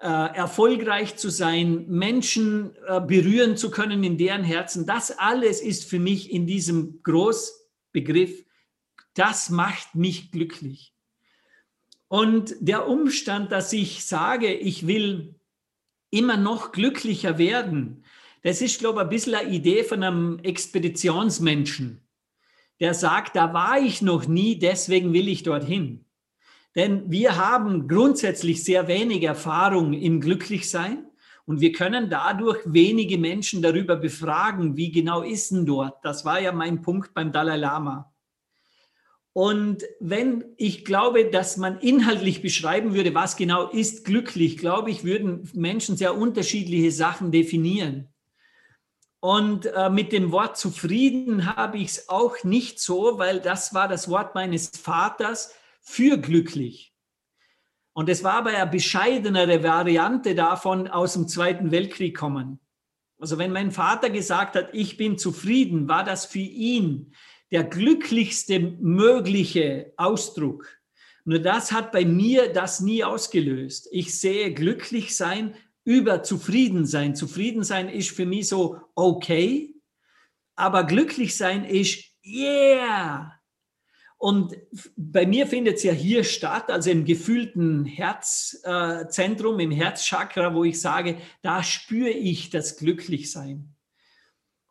[0.00, 4.86] äh, erfolgreich zu sein, Menschen äh, berühren zu können in deren Herzen.
[4.86, 8.44] Das alles ist für mich in diesem Großbegriff
[9.14, 10.94] das macht mich glücklich.
[12.08, 15.34] Und der Umstand, dass ich sage, ich will
[16.10, 18.04] immer noch glücklicher werden,
[18.42, 22.06] das ist, glaube ich, ein bisschen eine Idee von einem Expeditionsmenschen,
[22.78, 26.04] der sagt, da war ich noch nie, deswegen will ich dorthin.
[26.74, 31.06] Denn wir haben grundsätzlich sehr wenig Erfahrung im Glücklichsein
[31.46, 36.04] und wir können dadurch wenige Menschen darüber befragen, wie genau ist denn dort.
[36.04, 38.13] Das war ja mein Punkt beim Dalai Lama.
[39.34, 45.02] Und wenn ich glaube, dass man inhaltlich beschreiben würde, was genau ist glücklich, glaube ich,
[45.02, 48.14] würden Menschen sehr unterschiedliche Sachen definieren.
[49.18, 53.88] Und äh, mit dem Wort zufrieden habe ich es auch nicht so, weil das war
[53.88, 56.94] das Wort meines Vaters für glücklich.
[57.92, 62.60] Und es war aber eine bescheidenere Variante davon aus dem Zweiten Weltkrieg kommen.
[63.18, 67.14] Also wenn mein Vater gesagt hat, ich bin zufrieden, war das für ihn
[67.54, 70.66] der glücklichste mögliche Ausdruck.
[71.24, 73.86] Nur das hat bei mir das nie ausgelöst.
[73.92, 75.54] Ich sehe glücklich sein
[75.84, 77.14] über zufrieden sein.
[77.14, 79.72] Zufrieden sein ist für mich so okay,
[80.56, 83.40] aber glücklich sein ist yeah.
[84.18, 84.56] Und
[84.96, 90.80] bei mir findet es ja hier statt, also im gefühlten Herzzentrum, im Herzchakra, wo ich
[90.80, 93.73] sage, da spüre ich das Glücklichsein.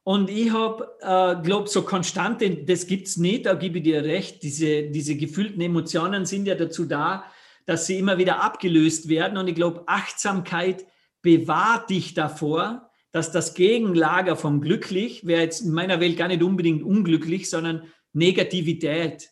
[0.03, 4.03] Und ich habe, äh, glaube so Konstante, das gibt es nicht, da gebe ich dir
[4.03, 4.43] recht.
[4.43, 7.25] Diese, diese gefühlten Emotionen sind ja dazu da,
[7.65, 9.37] dass sie immer wieder abgelöst werden.
[9.37, 10.85] Und ich glaube, Achtsamkeit
[11.21, 16.43] bewahrt dich davor, dass das Gegenlager vom glücklich, wäre jetzt in meiner Welt gar nicht
[16.43, 19.29] unbedingt unglücklich, sondern Negativität.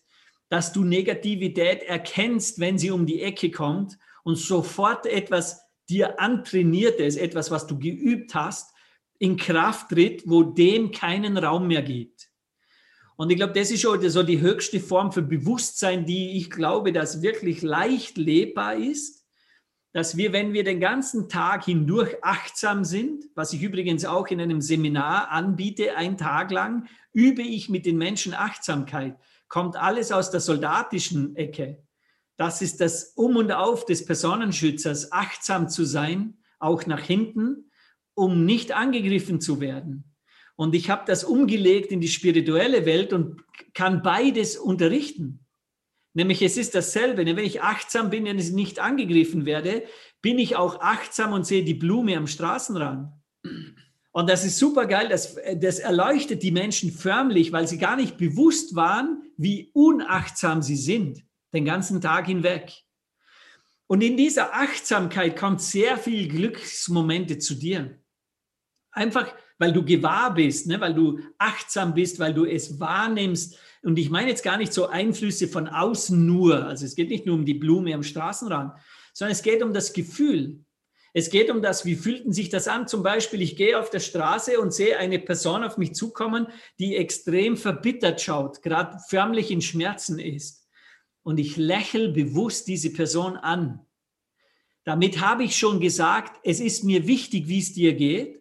[0.48, 7.18] Dass du Negativität erkennst, wenn sie um die Ecke kommt und sofort etwas dir antrainiertes,
[7.18, 8.71] etwas, was du geübt hast,
[9.22, 12.32] in Kraft tritt, wo dem keinen Raum mehr gibt.
[13.18, 16.92] Und ich glaube, das ist schon so die höchste Form für Bewusstsein, die ich glaube,
[16.92, 19.22] dass wirklich leicht lebbar ist.
[19.94, 24.40] dass wir, wenn wir den ganzen Tag hindurch achtsam sind, was ich übrigens auch in
[24.40, 29.18] einem Seminar anbiete, ein Tag lang, übe ich mit den Menschen Achtsamkeit.
[29.50, 31.84] Kommt alles aus der soldatischen Ecke.
[32.38, 37.70] Das ist das Um und Auf des Personenschützers, achtsam zu sein, auch nach hinten,
[38.14, 40.12] um nicht angegriffen zu werden.
[40.56, 43.42] Und ich habe das umgelegt in die spirituelle Welt und
[43.74, 45.46] kann beides unterrichten.
[46.14, 47.26] Nämlich es ist dasselbe.
[47.26, 49.84] Wenn ich achtsam bin und ich nicht angegriffen werde,
[50.22, 53.12] bin ich auch achtsam und sehe die Blume am Straßenrand.
[54.12, 55.08] Und das ist super geil.
[55.10, 60.76] Das, das erleuchtet die Menschen förmlich, weil sie gar nicht bewusst waren, wie unachtsam sie
[60.76, 61.24] sind,
[61.54, 62.74] den ganzen Tag hinweg.
[63.88, 68.01] Und in dieser Achtsamkeit kommt sehr viel Glücksmomente zu dir.
[68.92, 70.80] Einfach, weil du gewahr bist, ne?
[70.82, 74.88] weil du achtsam bist, weil du es wahrnimmst, und ich meine jetzt gar nicht so
[74.88, 76.66] Einflüsse von außen nur.
[76.66, 78.74] Also es geht nicht nur um die Blume am Straßenrand,
[79.14, 80.64] sondern es geht um das Gefühl.
[81.14, 82.88] Es geht um das, wie fühlten sich das an?
[82.88, 86.48] Zum Beispiel, ich gehe auf der Straße und sehe eine Person auf mich zukommen,
[86.80, 90.70] die extrem verbittert schaut, gerade förmlich in Schmerzen ist.
[91.24, 93.86] Und ich lächle bewusst diese Person an.
[94.86, 98.41] Damit habe ich schon gesagt, es ist mir wichtig, wie es dir geht.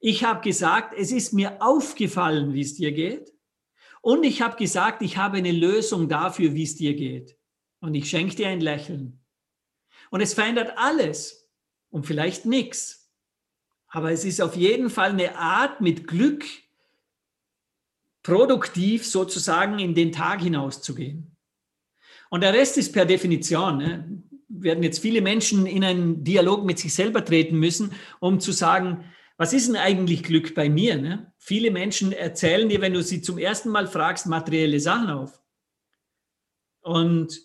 [0.00, 3.32] Ich habe gesagt, es ist mir aufgefallen, wie es dir geht.
[4.00, 7.36] Und ich habe gesagt, ich habe eine Lösung dafür, wie es dir geht.
[7.80, 9.22] Und ich schenke dir ein Lächeln.
[10.10, 11.50] Und es verändert alles
[11.90, 13.12] und vielleicht nichts.
[13.88, 16.44] Aber es ist auf jeden Fall eine Art, mit Glück
[18.22, 21.36] produktiv sozusagen in den Tag hinauszugehen.
[22.30, 23.78] Und der Rest ist per Definition.
[23.78, 24.22] Ne?
[24.48, 29.04] Werden jetzt viele Menschen in einen Dialog mit sich selber treten müssen, um zu sagen,
[29.40, 30.98] was ist denn eigentlich Glück bei mir?
[30.98, 31.32] Ne?
[31.38, 35.40] Viele Menschen erzählen dir, wenn du sie zum ersten Mal fragst, materielle Sachen auf.
[36.82, 37.40] Und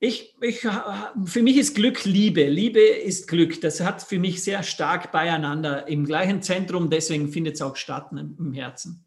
[0.00, 0.66] ich, ich,
[1.24, 2.48] für mich ist Glück Liebe.
[2.48, 3.60] Liebe ist Glück.
[3.60, 6.90] Das hat für mich sehr stark beieinander im gleichen Zentrum.
[6.90, 9.06] Deswegen findet es auch statt ne, im Herzen.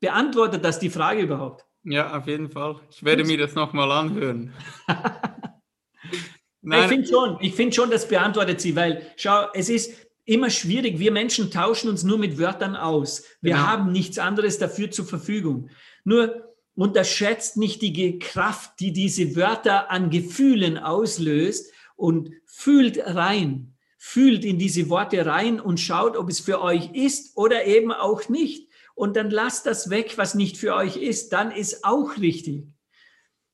[0.00, 1.66] Beantwortet das die Frage überhaupt?
[1.84, 2.80] Ja, auf jeden Fall.
[2.88, 4.54] Ich werde mir das nochmal anhören.
[6.62, 6.84] Nein.
[6.84, 10.98] Ich finde schon, ich finde schon, das beantwortet sie, weil schau, es ist, immer schwierig.
[10.98, 13.24] Wir Menschen tauschen uns nur mit Wörtern aus.
[13.40, 13.66] Wir genau.
[13.66, 15.70] haben nichts anderes dafür zur Verfügung.
[16.04, 24.44] Nur unterschätzt nicht die Kraft, die diese Wörter an Gefühlen auslöst und fühlt rein, fühlt
[24.44, 28.68] in diese Worte rein und schaut, ob es für euch ist oder eben auch nicht.
[28.94, 31.32] Und dann lasst das weg, was nicht für euch ist.
[31.32, 32.64] Dann ist auch richtig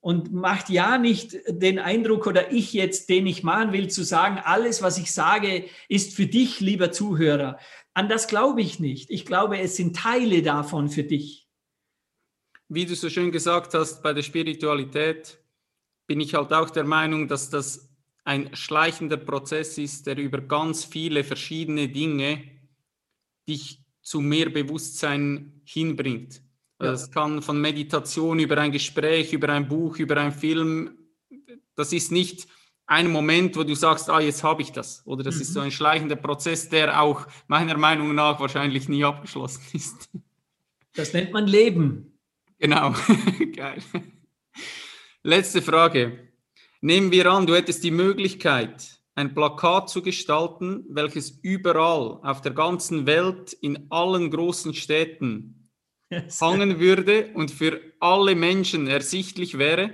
[0.08, 4.40] und macht ja nicht den Eindruck oder ich jetzt, den ich machen will, zu sagen,
[4.42, 7.58] alles, was ich sage, ist für dich, lieber Zuhörer.
[7.92, 9.10] An das glaube ich nicht.
[9.10, 11.46] Ich glaube, es sind Teile davon für dich.
[12.70, 15.36] Wie du so schön gesagt hast, bei der Spiritualität
[16.06, 17.90] bin ich halt auch der Meinung, dass das
[18.24, 22.44] ein schleichender Prozess ist, der über ganz viele verschiedene Dinge
[23.46, 26.40] dich zu mehr Bewusstsein hinbringt.
[26.78, 30.96] Das kann von Meditation über ein Gespräch, über ein Buch, über einen Film.
[31.74, 32.46] Das ist nicht
[32.86, 35.02] ein Moment, wo du sagst, ah, jetzt habe ich das.
[35.04, 35.42] Oder das mhm.
[35.42, 35.66] ist so mhm.
[35.66, 40.08] ein schleichender Prozess, der auch meiner Meinung nach wahrscheinlich nie abgeschlossen ist.
[40.94, 42.18] Das nennt man Leben.
[42.58, 42.94] Genau.
[43.56, 43.82] Geil.
[45.22, 46.28] Letzte Frage.
[46.80, 52.52] Nehmen wir an, du hättest die Möglichkeit, ein Plakat zu gestalten, welches überall auf der
[52.52, 55.57] ganzen Welt in allen großen Städten
[56.10, 59.90] hangen würde und für alle Menschen ersichtlich wäre,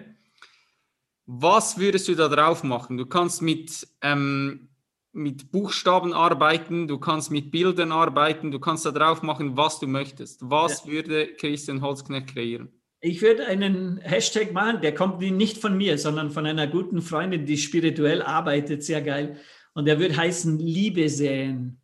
[1.26, 2.96] was würdest du da drauf machen?
[2.96, 4.68] Du kannst mit, ähm,
[5.12, 9.86] mit Buchstaben arbeiten, du kannst mit Bildern arbeiten, du kannst da drauf machen, was du
[9.86, 10.40] möchtest.
[10.42, 10.92] Was ja.
[10.92, 12.68] würde Christian Holzknecht kreieren?
[13.00, 17.44] Ich würde einen Hashtag machen, der kommt nicht von mir, sondern von einer guten Freundin,
[17.44, 19.38] die spirituell arbeitet, sehr geil.
[19.74, 21.80] Und der würde heißen Liebe säen.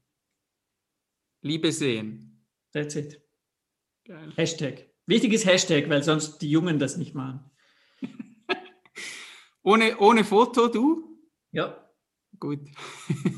[1.43, 2.47] Liebe sehen.
[2.73, 3.20] That's it.
[4.05, 4.33] Geil.
[4.37, 4.87] Hashtag.
[5.07, 7.41] Wichtiges Hashtag, weil sonst die Jungen das nicht machen.
[9.63, 11.19] ohne, ohne Foto, du?
[11.53, 11.89] Ja.
[12.39, 12.61] Gut.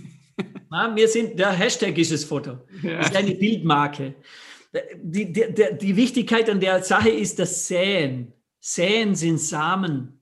[0.70, 2.58] Na, wir sind, der Hashtag ist das Foto.
[2.82, 2.98] Ja.
[2.98, 4.14] Das ist eine Bildmarke.
[4.96, 8.32] Die, die, die, die Wichtigkeit an der Sache ist das Säen.
[8.58, 10.20] Säen sind Samen.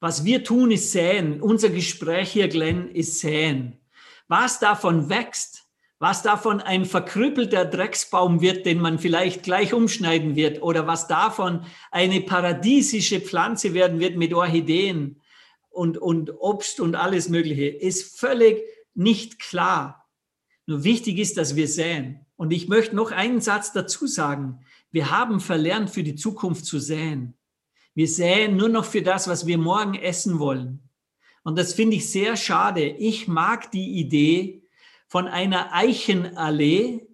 [0.00, 1.40] Was wir tun, ist säen.
[1.40, 3.80] Unser Gespräch hier, Glenn, ist säen.
[4.26, 5.63] Was davon wächst,
[6.04, 11.64] was davon ein verkrüppelter Drecksbaum wird, den man vielleicht gleich umschneiden wird, oder was davon
[11.90, 15.22] eine paradiesische Pflanze werden wird mit Orchideen
[15.70, 18.62] und, und Obst und alles Mögliche, ist völlig
[18.92, 20.06] nicht klar.
[20.66, 22.26] Nur wichtig ist, dass wir säen.
[22.36, 24.60] Und ich möchte noch einen Satz dazu sagen.
[24.90, 27.32] Wir haben verlernt, für die Zukunft zu säen.
[27.94, 30.86] Wir säen nur noch für das, was wir morgen essen wollen.
[31.44, 32.84] Und das finde ich sehr schade.
[32.84, 34.63] Ich mag die Idee
[35.06, 37.06] von einer Eichenallee,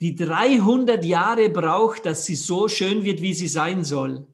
[0.00, 4.26] die 300 Jahre braucht, dass sie so schön wird, wie sie sein soll.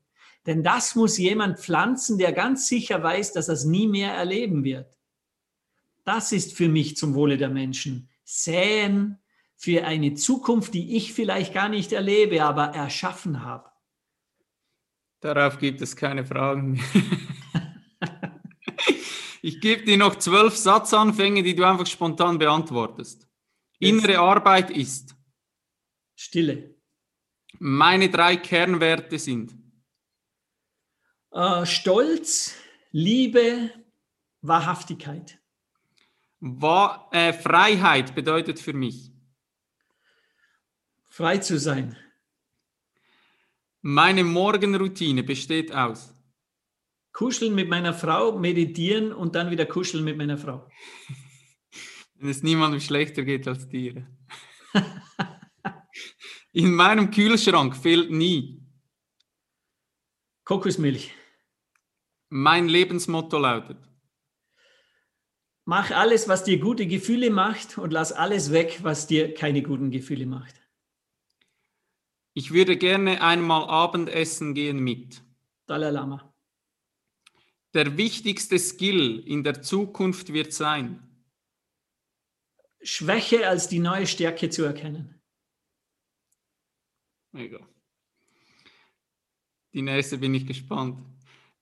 [0.47, 4.65] Denn das muss jemand pflanzen, der ganz sicher weiß, dass er es nie mehr erleben
[4.65, 4.99] wird.
[6.05, 8.09] Das ist für mich zum Wohle der Menschen.
[8.25, 9.19] Säen
[9.55, 13.71] für eine Zukunft, die ich vielleicht gar nicht erlebe, aber erschaffen habe.
[15.21, 16.83] Darauf gibt es keine Fragen mehr.
[19.43, 23.29] ich gebe dir noch zwölf Satzanfänge, die du einfach spontan beantwortest.
[23.81, 25.17] Innere Arbeit ist.
[26.15, 26.77] Stille.
[27.59, 29.53] Meine drei Kernwerte sind.
[31.33, 32.55] Äh, Stolz,
[32.93, 33.71] Liebe,
[34.43, 35.41] Wahrhaftigkeit.
[36.39, 39.11] Wa äh, Freiheit bedeutet für mich.
[41.09, 41.97] Frei zu sein.
[43.81, 46.12] Meine Morgenroutine besteht aus.
[47.13, 50.69] Kuscheln mit meiner Frau, meditieren und dann wieder kuscheln mit meiner Frau.
[52.15, 54.07] Wenn es niemandem schlechter geht als dir.
[56.53, 58.63] In meinem Kühlschrank fehlt nie.
[60.45, 61.15] Kokosmilch.
[62.29, 63.79] Mein Lebensmotto lautet.
[65.65, 69.91] Mach alles, was dir gute Gefühle macht und lass alles weg, was dir keine guten
[69.91, 70.55] Gefühle macht.
[72.35, 75.23] Ich würde gerne einmal Abendessen gehen mit.
[75.67, 76.32] Dalai Lama.
[77.75, 81.09] Der wichtigste Skill in der Zukunft wird sein.
[82.83, 85.23] Schwäche als die neue Stärke zu erkennen.
[87.33, 87.67] Mega.
[89.73, 90.99] Die nächste bin ich gespannt.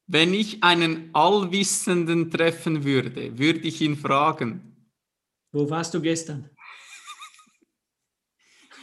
[0.06, 4.90] Wenn ich einen Allwissenden treffen würde, würde ich ihn fragen.
[5.52, 6.50] Wo warst du gestern?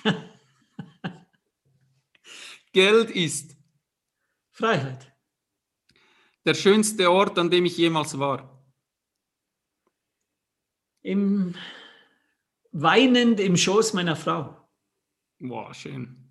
[2.72, 3.58] Geld ist
[4.52, 5.17] Freiheit.
[6.48, 8.64] Der schönste Ort, an dem ich jemals war.
[11.02, 11.54] Im
[12.72, 14.56] weinend im Schoß meiner Frau.
[15.40, 16.30] Wow, schön.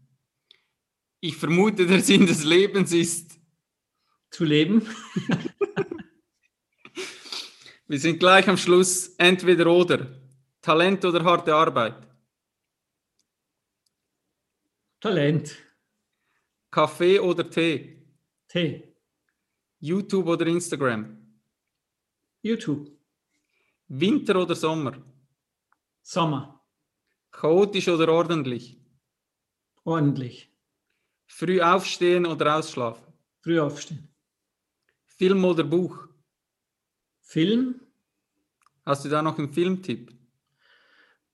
[1.21, 3.39] Ich vermute, der Sinn des Lebens ist.
[4.31, 4.89] Zu leben.
[7.89, 9.09] Wir sind gleich am Schluss.
[9.17, 10.21] Entweder oder.
[10.61, 12.09] Talent oder harte Arbeit.
[15.01, 15.57] Talent.
[16.71, 18.03] Kaffee oder Tee.
[18.49, 18.86] Tee.
[19.81, 21.17] YouTube oder Instagram.
[22.43, 22.91] YouTube.
[23.89, 24.97] Winter oder Sommer.
[26.03, 26.61] Sommer.
[27.31, 28.81] Chaotisch oder ordentlich.
[29.85, 30.51] Ordentlich.
[31.27, 33.05] Früh aufstehen oder ausschlafen.
[33.41, 34.09] Früh aufstehen.
[35.05, 36.09] Film oder Buch.
[37.21, 37.81] Film.
[38.85, 40.13] Hast du da noch einen Filmtipp?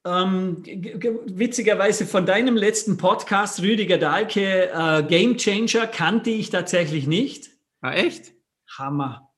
[0.05, 7.51] Ähm, witzigerweise von deinem letzten Podcast, Rüdiger Dahlke, äh, Game Changer, kannte ich tatsächlich nicht.
[7.81, 8.33] Ah, echt?
[8.79, 9.29] Hammer.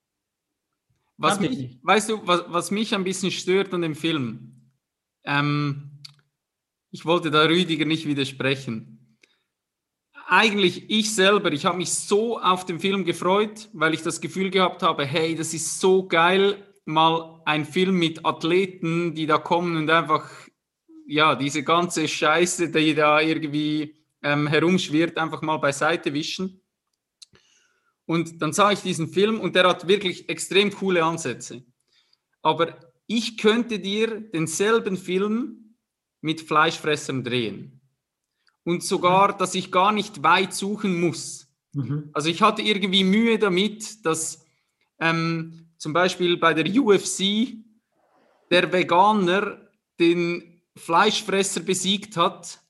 [1.16, 4.70] Was mich, weißt du, was, was mich ein bisschen stört an dem Film?
[5.24, 6.02] Ähm,
[6.90, 9.18] ich wollte da Rüdiger nicht widersprechen.
[10.26, 14.50] Eigentlich ich selber, ich habe mich so auf den Film gefreut, weil ich das Gefühl
[14.50, 19.76] gehabt habe, hey, das ist so geil, mal ein Film mit Athleten, die da kommen
[19.76, 20.28] und einfach,
[21.06, 26.63] ja, diese ganze Scheiße, die da irgendwie ähm, herumschwirrt, einfach mal beiseite wischen.
[28.06, 31.64] Und dann sah ich diesen Film und der hat wirklich extrem coole Ansätze.
[32.42, 35.76] Aber ich könnte dir denselben Film
[36.20, 37.80] mit Fleischfressern drehen.
[38.64, 41.48] Und sogar, dass ich gar nicht weit suchen muss.
[41.72, 42.10] Mhm.
[42.12, 44.44] Also ich hatte irgendwie Mühe damit, dass
[44.98, 47.58] ähm, zum Beispiel bei der UFC
[48.50, 49.68] der Veganer
[50.00, 52.60] den Fleischfresser besiegt hat.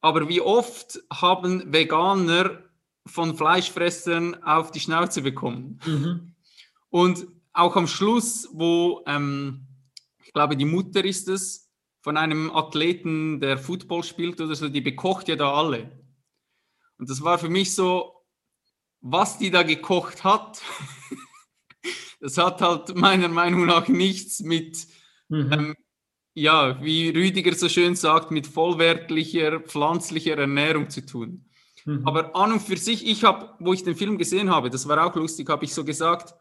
[0.00, 2.62] Aber wie oft haben Veganer
[3.06, 5.80] von Fleischfressern auf die Schnauze bekommen?
[5.86, 6.34] Mhm.
[6.90, 9.66] Und auch am Schluss, wo ähm,
[10.24, 11.70] ich glaube, die Mutter ist es,
[12.02, 15.90] von einem Athleten, der Football spielt oder so, die bekocht ja da alle.
[16.98, 18.26] Und das war für mich so,
[19.00, 20.60] was die da gekocht hat,
[22.20, 24.86] das hat halt meiner Meinung nach nichts mit,
[25.28, 25.52] Mhm.
[25.52, 25.74] ähm,
[26.34, 31.46] ja, wie Rüdiger so schön sagt, mit vollwertlicher pflanzlicher Ernährung zu tun.
[31.84, 32.06] Mhm.
[32.06, 35.04] Aber an und für sich, ich habe, wo ich den Film gesehen habe, das war
[35.06, 36.34] auch lustig, habe ich so gesagt,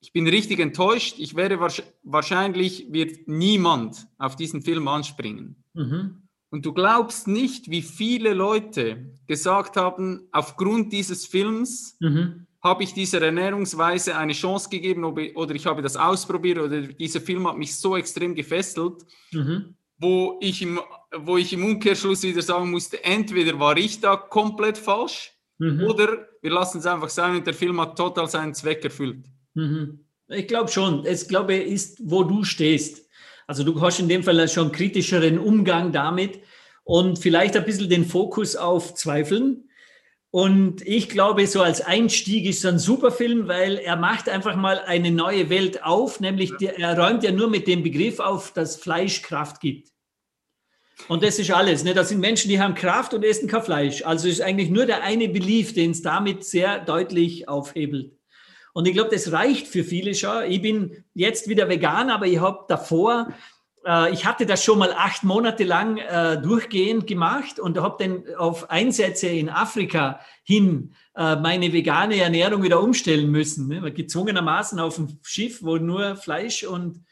[0.00, 1.14] ich bin richtig enttäuscht.
[1.18, 5.64] Ich wäre wahrsch- wahrscheinlich, wird niemand auf diesen Film anspringen.
[5.74, 6.22] Mhm.
[6.50, 12.46] Und du glaubst nicht, wie viele Leute gesagt haben, aufgrund dieses Films Mhm.
[12.62, 17.46] habe ich dieser Ernährungsweise eine Chance gegeben oder ich habe das ausprobiert oder dieser Film
[17.48, 19.74] hat mich so extrem gefesselt, Mhm.
[19.98, 20.80] wo ich im,
[21.18, 25.84] wo ich im Umkehrschluss wieder sagen musste, entweder war ich da komplett falsch Mhm.
[25.84, 29.26] oder wir lassen es einfach sein und der Film hat total seinen Zweck erfüllt.
[29.54, 30.00] Mhm.
[30.28, 31.04] Ich glaube schon.
[31.06, 33.08] Es glaube ist, wo du stehst.
[33.46, 36.40] Also du hast in dem Fall schon kritischeren Umgang damit
[36.82, 39.68] und vielleicht ein bisschen den Fokus auf Zweifeln.
[40.30, 44.56] Und ich glaube, so als Einstieg ist es ein super Film, weil er macht einfach
[44.56, 48.52] mal eine neue Welt auf, nämlich der, er räumt ja nur mit dem Begriff auf,
[48.52, 49.93] dass Fleisch Kraft gibt.
[51.08, 51.84] Und das ist alles.
[51.84, 51.94] Ne?
[51.94, 54.04] Das sind Menschen, die haben Kraft und essen kein Fleisch.
[54.04, 58.12] Also ist eigentlich nur der eine Belief, den es damit sehr deutlich aufhebelt.
[58.72, 60.50] Und ich glaube, das reicht für viele schon.
[60.50, 63.28] Ich bin jetzt wieder vegan, aber ich habe davor,
[63.86, 68.34] äh, ich hatte das schon mal acht Monate lang äh, durchgehend gemacht und habe dann
[68.36, 73.68] auf Einsätze in Afrika hin äh, meine vegane Ernährung wieder umstellen müssen.
[73.68, 73.92] Ne?
[73.92, 77.04] Gezwungenermaßen auf dem Schiff, wo nur Fleisch und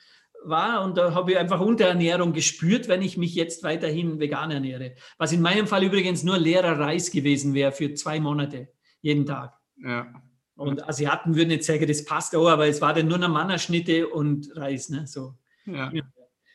[0.45, 4.95] war und da habe ich einfach Unterernährung gespürt, wenn ich mich jetzt weiterhin vegan ernähre.
[5.19, 8.69] Was in meinem Fall übrigens nur leerer Reis gewesen wäre für zwei Monate,
[9.01, 9.55] jeden Tag.
[9.77, 10.13] Ja.
[10.55, 14.09] Und Asiaten würden jetzt sagen, das passt auch, aber es war dann nur eine Mannerschnitte
[14.09, 14.89] und Reis.
[14.91, 15.07] Ne?
[15.07, 15.35] So.
[15.67, 15.91] Ja.
[15.93, 16.03] ja.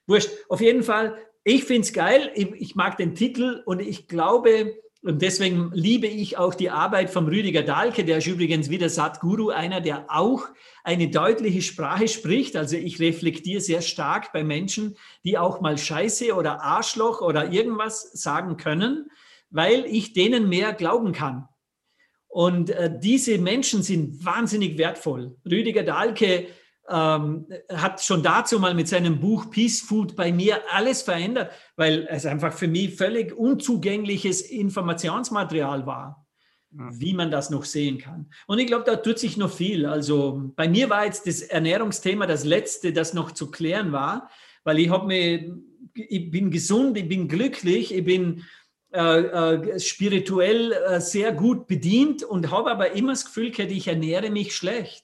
[0.06, 0.30] Wurscht.
[0.50, 2.32] Auf jeden Fall, ich finde es geil.
[2.36, 7.10] Ich, ich, mag den Titel und ich glaube, und deswegen liebe ich auch die Arbeit
[7.10, 10.48] von Rüdiger Dahlke, der ist übrigens wieder Satguru, einer, der auch
[10.84, 12.56] eine deutliche Sprache spricht.
[12.56, 18.12] Also ich reflektiere sehr stark bei Menschen, die auch mal Scheiße oder Arschloch oder irgendwas
[18.14, 19.10] sagen können,
[19.50, 21.48] weil ich denen mehr glauben kann.
[22.28, 25.38] Und äh, diese Menschen sind wahnsinnig wertvoll.
[25.46, 26.48] Rüdiger Dahlke
[26.90, 32.08] ähm, hat schon dazu mal mit seinem Buch Peace Food bei mir alles verändert, weil
[32.10, 36.26] es einfach für mich völlig unzugängliches Informationsmaterial war,
[36.72, 36.90] ja.
[36.92, 38.30] wie man das noch sehen kann.
[38.48, 39.86] Und ich glaube, da tut sich noch viel.
[39.86, 44.30] Also bei mir war jetzt das Ernährungsthema das letzte, das noch zu klären war,
[44.64, 45.58] weil ich habe mir,
[45.94, 48.44] ich bin gesund, ich bin glücklich, ich bin
[48.94, 53.90] äh, äh, spirituell äh, sehr gut bedient und habe aber immer das Gefühl gehabt, ich
[53.90, 55.04] ernähre mich schlecht,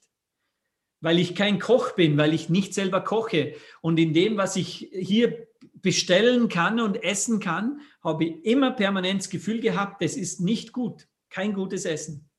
[1.04, 3.56] weil ich kein Koch bin, weil ich nicht selber koche.
[3.82, 5.48] Und in dem, was ich hier
[5.82, 10.72] bestellen kann und essen kann, habe ich immer permanent das Gefühl gehabt, das ist nicht
[10.72, 12.30] gut, kein gutes Essen.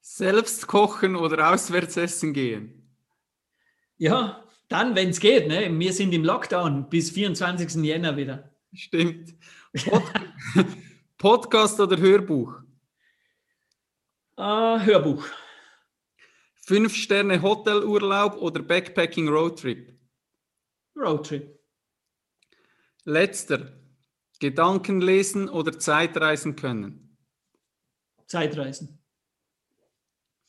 [0.00, 2.92] Selbst kochen oder auswärts essen gehen?
[3.98, 5.46] Ja, dann, wenn es geht.
[5.46, 5.70] Ne?
[5.78, 7.84] Wir sind im Lockdown bis 24.
[7.84, 8.50] Jänner wieder.
[8.72, 9.34] Stimmt.
[9.84, 10.02] Pod
[11.18, 12.52] Podcast oder Hörbuch?
[14.36, 15.24] Uh, Hörbuch.
[16.60, 19.98] Fünf Sterne Hotelurlaub oder Backpacking Roadtrip?
[20.96, 21.58] Roadtrip.
[23.04, 23.72] Letzter.
[24.38, 27.18] Gedanken lesen oder Zeitreisen können?
[28.26, 29.02] Zeitreisen.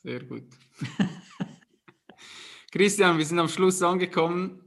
[0.03, 0.43] Sehr gut.
[2.72, 4.61] Christian, wir sind am Schluss angekommen.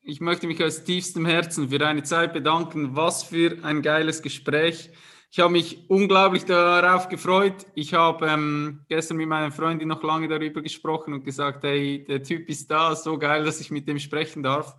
[0.00, 2.96] Ich möchte mich aus tiefstem Herzen für deine Zeit bedanken.
[2.96, 4.90] Was für ein geiles Gespräch.
[5.34, 7.64] Ich habe mich unglaublich darauf gefreut.
[7.74, 12.22] Ich habe ähm, gestern mit meiner Freundin noch lange darüber gesprochen und gesagt, hey, der
[12.22, 14.76] Typ ist da, so geil, dass ich mit dem sprechen darf.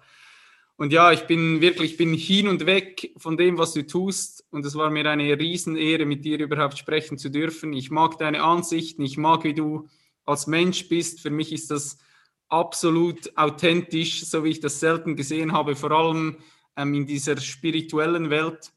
[0.76, 4.46] Und ja, ich bin wirklich, ich bin hin und weg von dem, was du tust.
[4.52, 7.74] Und es war mir eine Riesenehre, mit dir überhaupt sprechen zu dürfen.
[7.74, 9.88] Ich mag deine Ansichten, ich mag, wie du
[10.24, 11.20] als Mensch bist.
[11.20, 11.98] Für mich ist das
[12.50, 16.38] absolut authentisch, so wie ich das selten gesehen habe, vor allem
[16.78, 18.72] ähm, in dieser spirituellen Welt.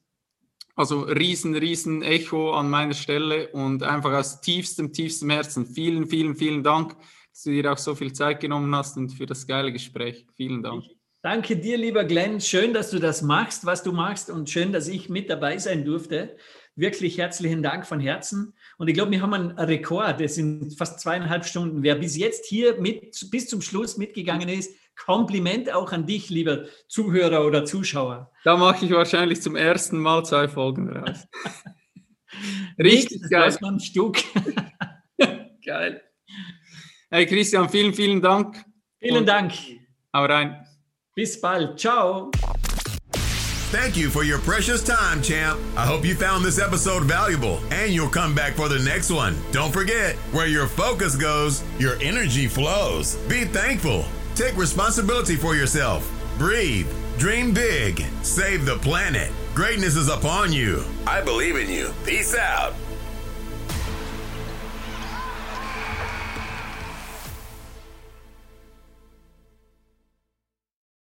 [0.77, 6.37] Also riesen, riesen Echo an meiner Stelle und einfach aus tiefstem, tiefstem Herzen vielen, vielen,
[6.37, 6.95] vielen Dank,
[7.33, 10.27] dass du dir auch so viel Zeit genommen hast und für das geile Gespräch.
[10.37, 10.85] Vielen Dank.
[11.23, 12.43] Danke dir, lieber Glenn.
[12.43, 15.85] Schön, dass du das machst, was du machst und schön, dass ich mit dabei sein
[15.85, 16.37] durfte.
[16.77, 18.53] Wirklich herzlichen Dank von Herzen.
[18.77, 20.21] Und ich glaube, wir haben einen Rekord.
[20.21, 21.83] Das sind fast zweieinhalb Stunden.
[21.83, 26.65] Wer bis jetzt hier mit, bis zum Schluss mitgegangen ist, Kompliment auch an dich, lieber
[26.89, 28.31] Zuhörer oder Zuschauer.
[28.45, 31.27] Da mache ich wahrscheinlich zum ersten Mal zwei Folgen raus.
[32.79, 33.57] Richtig Nichts, geil.
[33.63, 34.23] ein Stück.
[35.65, 36.03] geil.
[37.11, 38.65] Hey Christian, vielen, vielen Dank.
[38.99, 39.53] Vielen Und Dank.
[40.15, 40.67] Hau rein.
[41.15, 41.79] Bis bald.
[41.79, 42.31] Ciao.
[43.73, 45.59] Thank you for your precious time, champ.
[45.77, 49.35] I hope you found this episode valuable and you'll come back for the next one.
[49.53, 53.17] Don't forget, where your focus goes, your energy flows.
[53.29, 54.05] Be thankful.
[54.37, 56.07] Take responsibility for yourself.
[56.37, 56.87] Breathe.
[57.17, 58.05] Dream big.
[58.21, 59.33] Save the planet.
[59.55, 60.85] Greatness is upon you.
[61.07, 61.91] I believe in you.
[62.05, 62.75] Peace out.